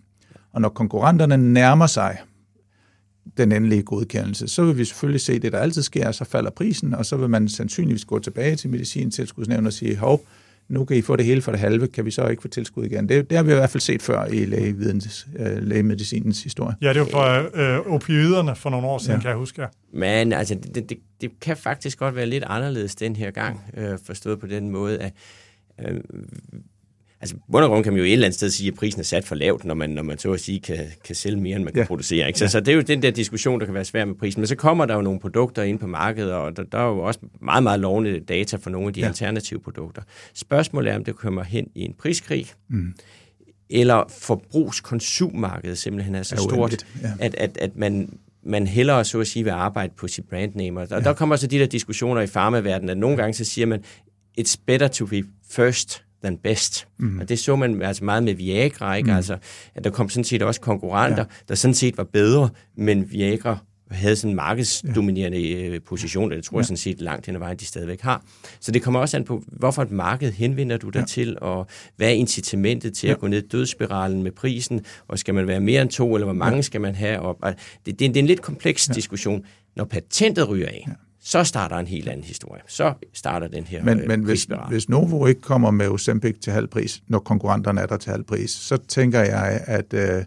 Og 0.53 0.61
når 0.61 0.69
konkurrenterne 0.69 1.37
nærmer 1.37 1.87
sig 1.87 2.17
den 3.37 3.51
endelige 3.51 3.83
godkendelse, 3.83 4.47
så 4.47 4.65
vil 4.65 4.77
vi 4.77 4.85
selvfølgelig 4.85 5.21
se 5.21 5.39
det, 5.39 5.51
der 5.51 5.59
altid 5.59 5.81
sker, 5.81 6.11
så 6.11 6.25
falder 6.25 6.49
prisen, 6.49 6.93
og 6.93 7.05
så 7.05 7.17
vil 7.17 7.29
man 7.29 7.49
sandsynligvis 7.49 8.05
gå 8.05 8.19
tilbage 8.19 8.55
til 8.55 8.69
medicintilskudsnævnet 8.69 9.67
og 9.67 9.73
sige, 9.73 9.97
hov, 9.97 10.21
nu 10.67 10.85
kan 10.85 10.97
I 10.97 11.01
få 11.01 11.15
det 11.15 11.25
hele 11.25 11.41
for 11.41 11.51
det 11.51 11.59
halve, 11.59 11.87
kan 11.87 12.05
vi 12.05 12.11
så 12.11 12.27
ikke 12.27 12.41
få 12.41 12.47
tilskud 12.47 12.85
igen? 12.85 13.09
Det, 13.09 13.29
det 13.29 13.37
har 13.37 13.43
vi 13.43 13.51
i 13.51 13.55
hvert 13.55 13.69
fald 13.69 13.81
set 13.81 14.01
før 14.01 14.25
i 14.25 14.45
lægevidens, 14.45 15.27
øh, 15.39 15.57
lægemedicinens 15.63 16.43
historie. 16.43 16.75
Ja, 16.81 16.93
det 16.93 16.99
var 16.99 17.05
for 17.05 17.49
øh, 17.53 17.79
opioiderne 17.93 18.55
for 18.55 18.69
nogle 18.69 18.87
år 18.87 18.97
siden, 18.97 19.11
Ja. 19.11 19.15
ja. 19.15 19.21
kan 19.21 19.29
jeg 19.29 19.37
huske. 19.37 19.61
Ja. 19.61 19.67
Men 19.93 20.33
altså, 20.33 20.55
det, 20.75 20.89
det, 20.89 20.97
det 21.21 21.31
kan 21.41 21.57
faktisk 21.57 21.99
godt 21.99 22.15
være 22.15 22.25
lidt 22.25 22.43
anderledes 22.47 22.95
den 22.95 23.15
her 23.15 23.31
gang, 23.31 23.61
øh, 23.77 23.97
forstået 24.05 24.39
på 24.39 24.47
den 24.47 24.69
måde, 24.69 24.97
at 24.99 25.13
øh, 25.87 25.99
altså, 27.25 27.35
bund 27.51 27.63
og 27.63 27.69
grund 27.69 27.83
kan 27.83 27.93
man 27.93 27.97
jo 27.99 28.05
et 28.05 28.11
eller 28.13 28.25
andet 28.25 28.35
sted 28.35 28.49
sige, 28.49 28.67
at 28.67 28.73
prisen 28.73 28.99
er 28.99 29.03
sat 29.03 29.23
for 29.25 29.35
lavt, 29.35 29.65
når 29.65 29.73
man, 29.73 29.89
når 29.89 30.03
man 30.03 30.17
så 30.17 30.33
at 30.33 30.39
sige 30.39 30.59
kan, 30.59 30.79
kan 31.05 31.15
sælge 31.15 31.39
mere, 31.41 31.55
end 31.55 31.63
man 31.63 31.73
kan 31.73 31.81
Ja. 31.81 31.87
producere. 31.87 32.27
Ikke? 32.27 32.39
Så, 32.39 32.47
så 32.47 32.59
det 32.59 32.67
er 32.67 32.75
jo 32.75 32.81
den 32.81 33.01
der 33.01 33.11
diskussion, 33.11 33.59
der 33.59 33.65
kan 33.65 33.75
være 33.75 33.85
svær 33.85 34.05
med 34.05 34.15
prisen. 34.15 34.41
Men 34.41 34.47
så 34.47 34.55
kommer 34.55 34.85
der 34.85 34.95
jo 34.95 35.01
nogle 35.01 35.19
produkter 35.19 35.63
ind 35.63 35.79
på 35.79 35.87
markedet, 35.87 36.33
og 36.33 36.57
der, 36.57 36.63
der 36.63 36.77
er 36.77 36.87
jo 36.87 36.99
også 36.99 37.19
meget, 37.41 37.63
meget 37.63 37.79
lovende 37.79 38.19
data 38.19 38.57
for 38.57 38.69
nogle 38.69 38.87
af 38.87 38.93
de 38.93 38.99
ja. 38.99 39.05
Ja. 39.05 39.09
alternative 39.09 39.59
produkter. 39.59 40.01
Spørgsmålet 40.33 40.91
er, 40.91 40.95
om 40.95 41.03
det 41.03 41.15
kommer 41.15 41.43
hen 41.43 41.67
i 41.75 41.81
en 41.81 41.93
priskrig, 41.99 42.47
mm. 42.69 42.93
eller 43.69 44.03
forbrugskonsummarkedet 44.21 45.77
simpelthen 45.77 46.15
er 46.15 46.23
så 46.23 46.35
Er 46.35 46.39
stort, 46.39 46.85
ja. 47.01 47.11
at, 47.19 47.35
at, 47.35 47.57
at 47.61 47.75
man, 47.75 48.17
man 48.43 48.67
hellere 48.67 49.05
så 49.05 49.19
at 49.19 49.27
sige 49.27 49.43
vil 49.43 49.51
arbejde 49.51 49.93
på 49.97 50.07
sit 50.07 50.29
brandname. 50.29 50.81
Og 50.81 50.89
der, 50.89 50.95
ja. 50.95 51.01
der 51.01 51.13
kommer 51.13 51.35
så 51.35 51.47
de 51.47 51.59
der 51.59 51.65
diskussioner 51.65 52.21
i 52.21 52.27
farmaverdenen, 52.27 52.89
at 52.89 52.97
nogle 52.97 53.17
gange 53.17 53.33
så 53.33 53.43
siger 53.45 53.65
man, 53.65 53.83
it's 54.41 54.55
better 54.65 54.87
to 54.87 55.05
be 55.05 55.23
first 55.49 56.03
than 56.25 56.37
best. 56.37 56.87
Mm. 56.97 57.19
Og 57.19 57.29
det 57.29 57.39
så 57.39 57.55
man 57.55 57.81
altså 57.81 58.05
meget 58.05 58.23
med 58.23 58.33
Viagra, 58.33 58.95
ikke? 58.95 59.09
Mm. 59.11 59.15
Altså, 59.15 59.37
at 59.75 59.83
der 59.83 59.89
kom 59.89 60.09
sådan 60.09 60.23
set 60.23 60.41
også 60.41 60.61
konkurrenter, 60.61 61.23
ja. 61.23 61.25
der 61.47 61.55
sådan 61.55 61.73
set 61.75 61.97
var 61.97 62.03
bedre, 62.03 62.49
men 62.77 63.11
Viagra 63.11 63.57
havde 63.91 64.15
sådan 64.15 64.29
en 64.29 64.35
markedsdominerende 64.35 65.51
øh, 65.51 65.81
position, 65.81 66.31
og 66.31 66.35
det 66.37 66.45
tror 66.45 66.59
jeg 66.59 66.65
sådan 66.65 66.77
set 66.77 67.01
langt 67.01 67.25
hen 67.25 67.35
ad 67.35 67.39
vejen, 67.39 67.57
de 67.57 67.65
stadigvæk 67.65 68.01
har. 68.01 68.23
Så 68.59 68.71
det 68.71 68.81
kommer 68.81 68.99
også 68.99 69.17
an 69.17 69.23
på, 69.23 69.43
hvorfor 69.47 69.81
et 69.81 69.91
marked 69.91 70.31
henvender 70.31 70.77
du 70.77 70.89
dig 70.89 70.99
ja. 70.99 71.05
til, 71.05 71.37
og 71.41 71.67
hvad 71.95 72.07
er 72.07 72.11
incitamentet 72.11 72.93
til 72.97 73.07
ja. 73.07 73.13
at 73.13 73.19
gå 73.19 73.27
ned 73.27 73.43
i 73.43 73.47
dødsspiralen 73.47 74.23
med 74.23 74.31
prisen, 74.31 74.85
og 75.07 75.19
skal 75.19 75.33
man 75.33 75.47
være 75.47 75.59
mere 75.59 75.81
end 75.81 75.89
to, 75.89 76.15
eller 76.15 76.25
hvor 76.25 76.33
mange 76.33 76.55
ja. 76.55 76.61
skal 76.61 76.81
man 76.81 76.95
have? 76.95 77.19
Og, 77.19 77.37
og 77.41 77.55
det, 77.85 77.99
det, 77.99 78.05
er 78.05 78.09
en- 78.09 78.13
det 78.13 78.19
er 78.19 78.23
en 78.23 78.27
lidt 78.27 78.41
kompleks 78.41 78.89
ja. 78.89 78.93
diskussion. 78.93 79.43
Når 79.75 79.85
patentet 79.85 80.49
ryger 80.49 80.67
af, 80.67 80.83
ja. 80.87 80.93
Så 81.25 81.43
starter 81.43 81.77
en 81.77 81.87
helt 81.87 82.09
anden 82.09 82.23
historie. 82.23 82.61
Så 82.67 82.93
starter 83.13 83.47
den 83.47 83.63
her 83.63 83.83
Men, 83.83 83.99
øh, 83.99 84.07
men 84.07 84.23
hvis, 84.23 84.47
hvis 84.69 84.89
Novo 84.89 85.25
ikke 85.25 85.41
kommer 85.41 85.71
med 85.71 85.87
Ozempic 85.87 86.39
til 86.39 86.53
halv 86.53 86.67
pris, 86.67 87.03
når 87.07 87.19
konkurrenterne 87.19 87.81
er 87.81 87.85
der 87.85 87.97
til 87.97 88.11
halv 88.11 88.23
pris, 88.23 88.51
så 88.51 88.77
tænker 88.77 89.19
jeg, 89.19 89.63
at 89.65 89.93
øh, 89.93 90.23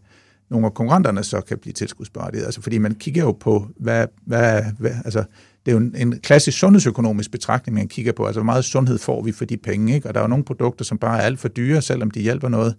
nogle 0.50 0.66
af 0.66 0.74
konkurrenterne 0.74 1.24
så 1.24 1.40
kan 1.40 1.58
blive 1.58 1.72
tilskudsberettiget. 1.72 2.44
Altså, 2.44 2.62
fordi 2.62 2.78
man 2.78 2.94
kigger 2.94 3.22
jo 3.22 3.32
på, 3.32 3.68
hvad, 3.76 4.06
hvad, 4.26 4.62
hvad 4.78 4.90
altså, 5.04 5.24
det 5.66 5.72
er 5.72 5.72
jo 5.72 5.78
en, 5.78 5.94
en 5.96 6.20
klassisk 6.20 6.58
sundhedsøkonomisk 6.58 7.30
betragtning, 7.30 7.74
man 7.74 7.88
kigger 7.88 8.12
på. 8.12 8.26
Altså, 8.26 8.40
hvor 8.40 8.44
meget 8.44 8.64
sundhed 8.64 8.98
får 8.98 9.22
vi 9.22 9.32
for 9.32 9.44
de 9.44 9.56
penge? 9.56 9.94
Ikke? 9.94 10.08
Og 10.08 10.14
der 10.14 10.20
er 10.20 10.24
jo 10.24 10.28
nogle 10.28 10.44
produkter, 10.44 10.84
som 10.84 10.98
bare 10.98 11.18
er 11.18 11.22
alt 11.22 11.38
for 11.38 11.48
dyre, 11.48 11.82
selvom 11.82 12.10
de 12.10 12.20
hjælper 12.20 12.48
noget, 12.48 12.74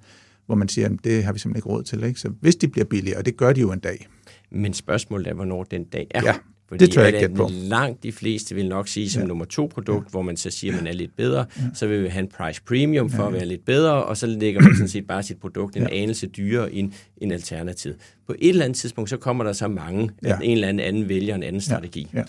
hvor 0.45 0.55
man 0.55 0.67
siger, 0.67 0.89
at 0.89 0.95
det 1.03 1.24
har 1.24 1.34
vi 1.34 1.39
simpelthen 1.39 1.59
ikke 1.59 1.70
råd 1.70 1.84
til. 1.84 2.03
Ikke? 2.03 2.20
Så 2.20 2.30
hvis 2.41 2.55
de 2.55 2.67
bliver 2.67 2.86
billigere, 2.86 3.17
og 3.17 3.26
det 3.26 3.38
gør 3.38 3.53
de 3.53 3.61
jo 3.61 3.72
en 3.72 3.80
dag, 3.80 4.07
Men 4.51 4.74
spørgsmålet 4.74 5.28
er, 5.28 5.34
hvornår 5.34 5.63
den 5.63 5.84
dag 5.84 6.07
er. 6.11 6.24
Ja, 6.24 6.36
Fordi 6.70 6.86
det 6.86 6.93
tør 6.93 7.03
jeg 7.03 7.22
ikke 7.22 7.36
på. 7.36 7.49
Langt 7.51 8.03
de 8.03 8.11
fleste 8.11 8.55
vil 8.55 8.70
nok 8.70 8.88
sige 8.88 9.09
som 9.09 9.22
ja. 9.22 9.28
nummer 9.28 9.45
to 9.45 9.72
produkt, 9.74 10.05
ja. 10.05 10.09
hvor 10.11 10.22
man 10.22 10.38
så 10.38 10.49
siger, 10.49 10.74
at 10.74 10.84
man 10.84 10.88
er 10.88 10.93
lidt 10.97 11.15
bedre, 11.17 11.45
ja. 11.57 11.63
så 11.74 11.88
vil 11.88 12.03
vi 12.03 12.07
have 12.07 12.20
en 12.20 12.30
price 12.38 12.61
premium 12.61 13.09
for 13.09 13.24
ja. 13.24 13.28
at 13.28 13.34
være 13.34 13.45
lidt 13.45 13.65
bedre, 13.65 14.03
og 14.03 14.17
så 14.17 14.28
lægger 14.28 14.61
man 14.61 14.76
sådan 14.76 14.88
set 14.88 15.07
bare 15.07 15.24
sit 15.24 15.39
produkt 15.39 15.76
en 15.76 15.82
ja. 15.82 16.01
anelse 16.01 16.28
dyrere 16.28 16.74
end 16.74 16.91
en 17.17 17.32
alternativ. 17.32 17.93
På 18.28 18.36
et 18.39 18.49
eller 18.49 18.65
andet 18.65 18.78
tidspunkt, 18.78 19.09
så 19.09 19.17
kommer 19.17 19.43
der 19.43 19.53
så 19.53 19.67
mange, 19.67 20.09
ja. 20.24 20.28
Ja. 20.28 20.36
at 20.36 20.39
en 20.43 20.51
eller 20.51 20.67
anden, 20.67 20.88
anden 20.88 21.09
vælger 21.09 21.36
en 21.36 21.43
anden 21.43 21.61
strategi. 21.61 22.07
Ja. 22.13 22.24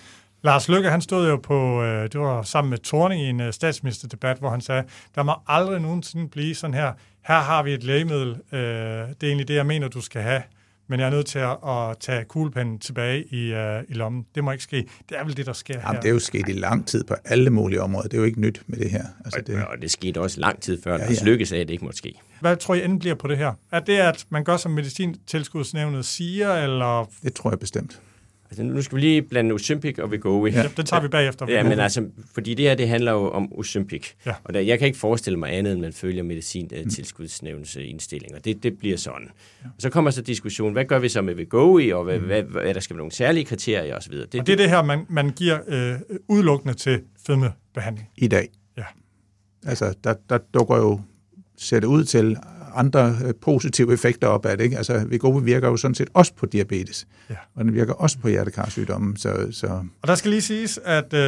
Lars 0.45 0.69
Løkke, 0.69 0.91
han 0.91 1.01
stod 1.01 1.29
jo 1.29 1.37
på, 1.37 1.83
øh, 1.83 2.03
det 2.03 2.21
var 2.21 2.43
sammen 2.43 2.71
med 2.71 2.79
Thorning 2.79 3.23
i 3.23 3.27
en 3.27 3.41
øh, 3.41 3.53
statsministerdebat, 3.53 4.39
hvor 4.39 4.51
han 4.51 4.61
sagde, 4.61 4.83
der 5.15 5.23
må 5.23 5.33
aldrig 5.47 5.81
nogensinde 5.81 6.29
blive 6.29 6.55
sådan 6.55 6.75
her, 6.75 6.93
her 7.23 7.41
har 7.41 7.63
vi 7.63 7.75
et 7.75 7.85
lægemiddel, 7.85 8.29
øh, 8.29 8.61
det 8.61 8.61
er 9.23 9.27
egentlig 9.27 9.49
det, 9.49 9.55
jeg 9.55 9.67
mener, 9.67 9.89
du 9.89 10.01
skal 10.01 10.23
have, 10.23 10.43
men 10.91 11.01
jeg 11.01 11.07
er 11.07 11.11
nødt 11.11 11.27
til 11.27 11.39
at, 11.39 11.57
at 11.69 11.97
tage 12.01 12.25
kuglepennen 12.25 12.79
tilbage 12.79 13.25
i, 13.25 13.53
øh, 13.53 13.83
i 13.89 13.93
lommen. 13.93 14.27
Det 14.35 14.45
må 14.45 14.53
ikke 14.53 14.65
ske. 14.65 14.87
Det 15.09 15.19
er 15.19 15.25
vel 15.25 15.37
det, 15.37 15.47
der 15.47 15.53
sker 15.53 15.75
Jamen, 15.75 15.95
her. 15.95 16.01
det 16.01 16.09
er 16.09 16.13
jo 16.13 16.19
sket 16.19 16.49
i 16.49 16.53
lang 16.53 16.87
tid 16.87 17.05
på 17.05 17.15
alle 17.25 17.51
mulige 17.51 17.83
områder. 17.83 18.09
Det 18.09 18.15
er 18.15 18.19
jo 18.19 18.25
ikke 18.25 18.41
nyt 18.41 18.63
med 18.67 18.79
det 18.79 18.91
her. 18.91 19.05
Altså, 19.25 19.41
det, 19.47 19.65
Og, 19.65 19.83
det 19.83 19.91
skete 19.91 20.21
også 20.21 20.41
lang 20.41 20.61
tid 20.61 20.83
før, 20.83 20.99
ja, 20.99 21.05
Ja. 21.11 21.25
Løkke 21.25 21.47
sagde, 21.47 21.61
at 21.61 21.69
det 21.69 21.73
ikke 21.75 21.85
måtte 21.85 21.99
ske. 21.99 22.15
Hvad 22.41 22.57
tror 22.57 22.75
I 22.75 22.85
enden 22.85 22.99
bliver 22.99 23.15
på 23.15 23.29
det 23.29 23.39
her? 23.39 23.53
Er 23.73 23.81
det, 23.81 23.97
at 23.97 24.27
man 24.31 24.45
gør, 24.45 24.57
som 24.57 24.73
medicintilskudsnævnet 24.73 26.05
siger, 26.05 26.55
eller... 26.55 27.11
det 27.23 27.35
tror 27.35 27.51
jeg 27.51 27.59
bestemt. 27.59 28.01
Altså, 28.51 28.63
nu 28.63 28.83
skal 28.83 28.97
vi 28.97 29.01
lige 29.01 29.23
blande 29.23 29.53
Ozempic 29.55 29.99
og 29.99 30.09
Wegovy. 30.09 30.53
Ja, 30.53 30.63
den 30.77 30.87
tager 30.87 31.03
vi 31.03 31.09
bagefter. 31.09 31.47
Ja, 31.49 31.63
men 31.63 31.81
altså, 31.81 32.07
fordi 32.35 32.55
det 32.55 32.65
her, 32.65 32.75
det 32.75 32.89
handler 32.89 33.13
jo 33.13 33.31
om 33.31 33.53
Ozempic. 33.53 34.09
Ja. 34.27 34.35
Og 34.45 34.55
der, 34.55 34.61
jeg 34.61 34.79
kan 34.79 34.87
ikke 34.87 34.99
forestille 34.99 35.39
mig 35.39 35.53
andet, 35.53 35.73
end 35.73 35.81
man 35.81 35.93
følger 35.93 36.23
medicintilskudsnævnens 36.23 37.77
øh, 37.77 37.89
indstillinger. 37.89 38.39
Det, 38.39 38.63
det 38.63 38.79
bliver 38.79 38.97
sådan. 38.97 39.31
Ja. 39.65 39.69
Og 39.69 39.83
så 39.83 39.91
kommer 39.91 40.11
så 40.11 40.23
diskussionen, 40.23 40.73
hvad 40.73 40.85
gør 40.85 40.99
vi 40.99 41.09
så 41.09 41.23
med 41.23 41.35
Wegovy, 41.35 41.93
og 41.93 42.05
hvad, 42.05 42.19
mm. 42.19 42.27
hvad, 42.27 42.43
hvad, 42.43 42.75
der 42.75 42.81
skal 42.81 42.95
være 42.95 42.99
nogle 43.01 43.13
særlige 43.13 43.45
kriterier 43.45 43.97
osv. 43.97 44.13
Det, 44.13 44.41
Og 44.41 44.47
det 44.47 44.53
er 44.53 44.57
det 44.57 44.71
her, 44.71 44.83
man, 44.83 45.07
man 45.09 45.31
giver 45.31 45.59
øh, 45.69 45.99
udelukkende 46.29 46.75
til 46.75 47.01
fedmebehandling. 47.27 48.09
I 48.17 48.29
dag. 48.29 48.49
Ja. 48.79 48.85
Altså, 49.67 49.95
der, 50.05 50.15
der 50.29 50.39
dukker 50.55 50.77
jo, 50.77 51.01
ser 51.59 51.81
det 51.81 51.87
ud 51.87 52.05
til, 52.05 52.37
andre 52.75 53.17
øh, 53.25 53.35
positive 53.43 53.93
effekter 53.93 54.27
op 54.27 54.47
af 54.47 54.57
det. 54.57 54.65
Ikke? 54.65 54.77
Altså, 54.77 55.07
Wegovy 55.11 55.45
virker 55.45 55.69
jo 55.69 55.77
sådan 55.77 55.95
set 55.95 56.09
også 56.15 56.35
på 56.35 56.47
diabetes, 56.47 57.07
ja. 57.31 57.35
og 57.55 57.65
den 57.65 57.75
virker 57.75 57.93
også 57.93 58.19
på 58.19 58.29
hjertekarsygdommen. 58.29 59.17
Så, 59.17 59.49
så. 59.53 59.67
Og 60.03 60.09
der 60.09 60.15
skal 60.15 60.31
lige 60.31 60.43
siges, 60.43 60.81
at 60.85 61.15
øh, 61.15 61.21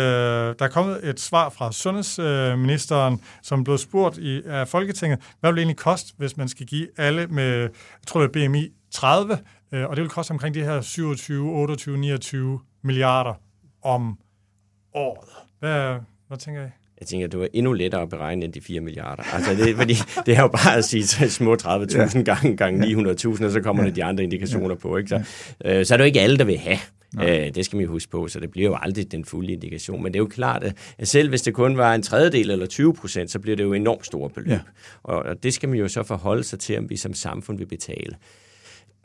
der 0.58 0.64
er 0.64 0.68
kommet 0.68 1.08
et 1.08 1.20
svar 1.20 1.48
fra 1.48 1.72
sundhedsministeren, 1.72 3.20
som 3.42 3.64
blev 3.64 3.78
spurgt 3.78 4.18
i 4.18 4.42
af 4.46 4.68
Folketinget, 4.68 5.18
hvad 5.40 5.50
vil 5.50 5.56
det 5.56 5.60
egentlig 5.60 5.76
koste, 5.76 6.12
hvis 6.16 6.36
man 6.36 6.48
skal 6.48 6.66
give 6.66 6.88
alle 6.96 7.26
med, 7.26 7.58
jeg 7.60 7.70
tror 8.06 8.20
det 8.20 8.36
er 8.36 8.48
BMI 8.48 8.72
30, 8.90 9.38
øh, 9.72 9.88
og 9.88 9.96
det 9.96 10.02
vil 10.02 10.10
koste 10.10 10.30
omkring 10.30 10.54
de 10.54 10.64
her 10.64 10.80
27, 10.80 11.50
28, 11.50 11.98
29 11.98 12.60
milliarder 12.82 13.34
om 13.82 14.18
året. 14.94 15.28
Hvad, 15.58 15.98
hvad 16.28 16.38
tænker 16.38 16.66
I? 16.66 16.81
Jeg 17.00 17.08
tænker, 17.08 17.26
det 17.26 17.40
var 17.40 17.48
endnu 17.52 17.72
lettere 17.72 18.02
at 18.02 18.08
beregne 18.08 18.44
end 18.44 18.52
de 18.52 18.60
4 18.60 18.80
milliarder. 18.80 19.22
Altså, 19.34 19.64
det, 19.64 19.76
fordi 19.76 19.94
det 20.26 20.36
er 20.36 20.40
jo 20.40 20.48
bare 20.48 20.76
at 20.76 20.84
sige 20.84 21.30
små 21.30 21.54
30.000 21.54 21.68
ja. 21.98 22.22
gange, 22.22 22.56
gange 22.56 22.86
900.000, 22.86 23.44
og 23.44 23.50
så 23.50 23.60
kommer 23.62 23.82
ja. 23.82 23.88
der 23.88 23.94
de 23.94 24.04
andre 24.04 24.24
indikationer 24.24 24.68
ja. 24.68 24.74
på. 24.74 24.96
Ikke? 24.96 25.08
Så, 25.08 25.22
ja. 25.64 25.78
øh, 25.78 25.86
så 25.86 25.94
er 25.94 25.96
det 25.96 26.02
jo 26.02 26.06
ikke 26.06 26.20
alle, 26.20 26.38
der 26.38 26.44
vil 26.44 26.58
have. 26.58 26.78
Øh, 27.20 27.54
det 27.54 27.64
skal 27.64 27.76
man 27.76 27.84
jo 27.84 27.90
huske 27.90 28.10
på, 28.10 28.28
så 28.28 28.40
det 28.40 28.50
bliver 28.50 28.68
jo 28.68 28.76
aldrig 28.82 29.12
den 29.12 29.24
fulde 29.24 29.52
indikation. 29.52 30.02
Men 30.02 30.12
det 30.12 30.18
er 30.18 30.22
jo 30.22 30.28
klart, 30.28 30.74
at 30.98 31.08
selv 31.08 31.28
hvis 31.28 31.42
det 31.42 31.54
kun 31.54 31.76
var 31.76 31.94
en 31.94 32.02
tredjedel 32.02 32.50
eller 32.50 32.66
20 32.66 32.94
procent, 32.94 33.30
så 33.30 33.38
bliver 33.38 33.56
det 33.56 33.64
jo 33.64 33.72
enormt 33.72 34.06
store 34.06 34.30
beløb. 34.30 34.50
Ja. 34.50 34.60
Og, 35.02 35.22
og 35.22 35.42
det 35.42 35.54
skal 35.54 35.68
man 35.68 35.78
jo 35.78 35.88
så 35.88 36.02
forholde 36.02 36.44
sig 36.44 36.58
til, 36.58 36.78
om 36.78 36.90
vi 36.90 36.96
som 36.96 37.14
samfund 37.14 37.58
vil 37.58 37.66
betale. 37.66 38.16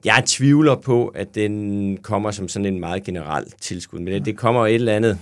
Jeg 0.06 0.24
tvivler 0.26 0.76
på, 0.76 1.08
at 1.08 1.36
den 1.36 1.98
kommer 1.98 2.32
som 2.32 2.48
sådan 2.48 2.66
en 2.66 2.80
meget 2.80 3.04
generel 3.04 3.46
tilskud, 3.62 4.00
men 4.00 4.14
det, 4.14 4.26
det 4.26 4.38
kommer 4.38 4.68
et 4.68 4.76
eller 4.76 4.96
andet 4.96 5.20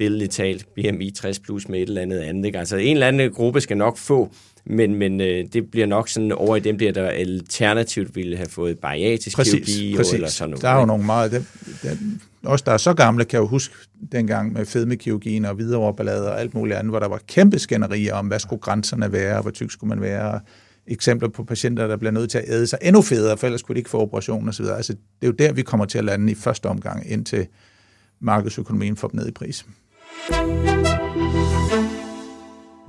billedligt 0.00 0.32
talt, 0.32 0.66
BMI 0.74 1.10
60 1.10 1.38
plus 1.38 1.68
med 1.68 1.78
et 1.78 1.88
eller 1.88 2.02
andet 2.02 2.18
andet. 2.18 2.44
Ikke? 2.44 2.58
Altså 2.58 2.76
en 2.76 2.96
eller 2.96 3.08
anden 3.08 3.30
gruppe 3.30 3.60
skal 3.60 3.76
nok 3.76 3.98
få, 3.98 4.32
men, 4.66 4.94
men 4.94 5.20
øh, 5.20 5.44
det 5.52 5.70
bliver 5.70 5.86
nok 5.86 6.08
sådan 6.08 6.32
over 6.32 6.56
i 6.56 6.60
dem, 6.60 6.78
der, 6.78 6.92
der 6.92 7.08
alternativt 7.08 8.16
ville 8.16 8.36
have 8.36 8.48
fået 8.48 8.78
bariatrisk 8.78 9.36
præcis, 9.36 9.52
kirurgi 9.52 9.96
præcis. 9.96 10.14
eller 10.14 10.28
sådan 10.28 10.50
noget. 10.50 10.62
Der 10.62 10.68
er 10.68 10.80
jo 10.80 10.86
nogle 10.86 11.04
meget... 11.04 11.32
Den, 11.32 11.46
den, 11.82 12.20
også 12.44 12.62
der 12.66 12.72
er 12.72 12.76
så 12.76 12.94
gamle, 12.94 13.24
kan 13.24 13.40
jo 13.40 13.46
huske 13.46 13.74
dengang 14.12 14.52
med 14.52 14.66
fedmekirurgien 14.66 15.44
og 15.44 15.58
videreoverballader 15.58 16.30
og 16.30 16.40
alt 16.40 16.54
muligt 16.54 16.76
andet, 16.76 16.92
hvor 16.92 16.98
der 16.98 17.08
var 17.08 17.20
kæmpe 17.28 17.58
skænderier 17.58 18.14
om, 18.14 18.26
hvad 18.26 18.38
skulle 18.38 18.60
grænserne 18.60 19.12
være, 19.12 19.42
hvor 19.42 19.50
tyk 19.50 19.70
skulle 19.70 19.88
man 19.88 20.00
være, 20.00 20.40
eksempler 20.86 21.28
på 21.28 21.44
patienter, 21.44 21.86
der 21.86 21.96
bliver 21.96 22.12
nødt 22.12 22.30
til 22.30 22.38
at 22.38 22.44
æde 22.48 22.66
sig 22.66 22.78
endnu 22.82 23.02
federe, 23.02 23.36
for 23.36 23.46
ellers 23.46 23.62
kunne 23.62 23.74
de 23.74 23.78
ikke 23.80 23.90
få 23.90 24.00
operation 24.00 24.48
osv. 24.48 24.64
Altså, 24.64 24.92
det 24.92 25.00
er 25.22 25.26
jo 25.26 25.32
der, 25.32 25.52
vi 25.52 25.62
kommer 25.62 25.86
til 25.86 25.98
at 25.98 26.04
lande 26.04 26.32
i 26.32 26.34
første 26.34 26.66
omgang, 26.66 27.10
indtil 27.10 27.46
markedsøkonomien 28.20 28.96
får 28.96 29.08
dem 29.08 29.20
ned 29.20 29.28
i 29.28 29.32
pris. 29.32 29.66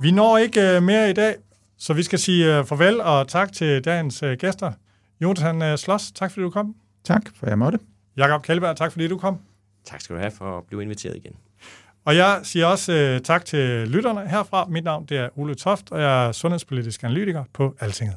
Vi 0.00 0.10
når 0.10 0.38
ikke 0.38 0.76
uh, 0.76 0.82
mere 0.82 1.10
i 1.10 1.12
dag, 1.12 1.34
så 1.78 1.92
vi 1.92 2.02
skal 2.02 2.18
sige 2.18 2.60
uh, 2.60 2.66
farvel 2.66 3.00
og 3.00 3.28
tak 3.28 3.52
til 3.52 3.84
dagens 3.84 4.22
uh, 4.22 4.32
gæster. 4.32 4.72
Jonathan 5.20 5.78
Sloss, 5.78 6.12
tak 6.12 6.30
fordi 6.30 6.44
du 6.44 6.50
kom. 6.50 6.74
Tak, 7.04 7.22
for 7.38 7.46
jeg 7.46 7.58
måtte. 7.58 7.78
Jakob 8.16 8.42
Kjellberg, 8.42 8.76
tak 8.76 8.92
fordi 8.92 9.08
du 9.08 9.18
kom. 9.18 9.38
Tak 9.84 10.00
skal 10.00 10.16
du 10.16 10.20
have 10.20 10.30
for 10.30 10.58
at 10.58 10.64
blive 10.64 10.82
inviteret 10.82 11.16
igen. 11.16 11.32
Og 12.04 12.16
jeg 12.16 12.40
siger 12.42 12.66
også 12.66 13.16
uh, 13.16 13.22
tak 13.22 13.44
til 13.44 13.88
lytterne 13.88 14.28
herfra. 14.28 14.66
Mit 14.68 14.84
navn 14.84 15.04
det 15.04 15.18
er 15.18 15.28
Ole 15.36 15.54
Toft, 15.54 15.92
og 15.92 16.00
jeg 16.00 16.28
er 16.28 16.32
sundhedspolitisk 16.32 17.02
analytiker 17.02 17.44
på 17.52 17.74
Altinget. 17.80 18.16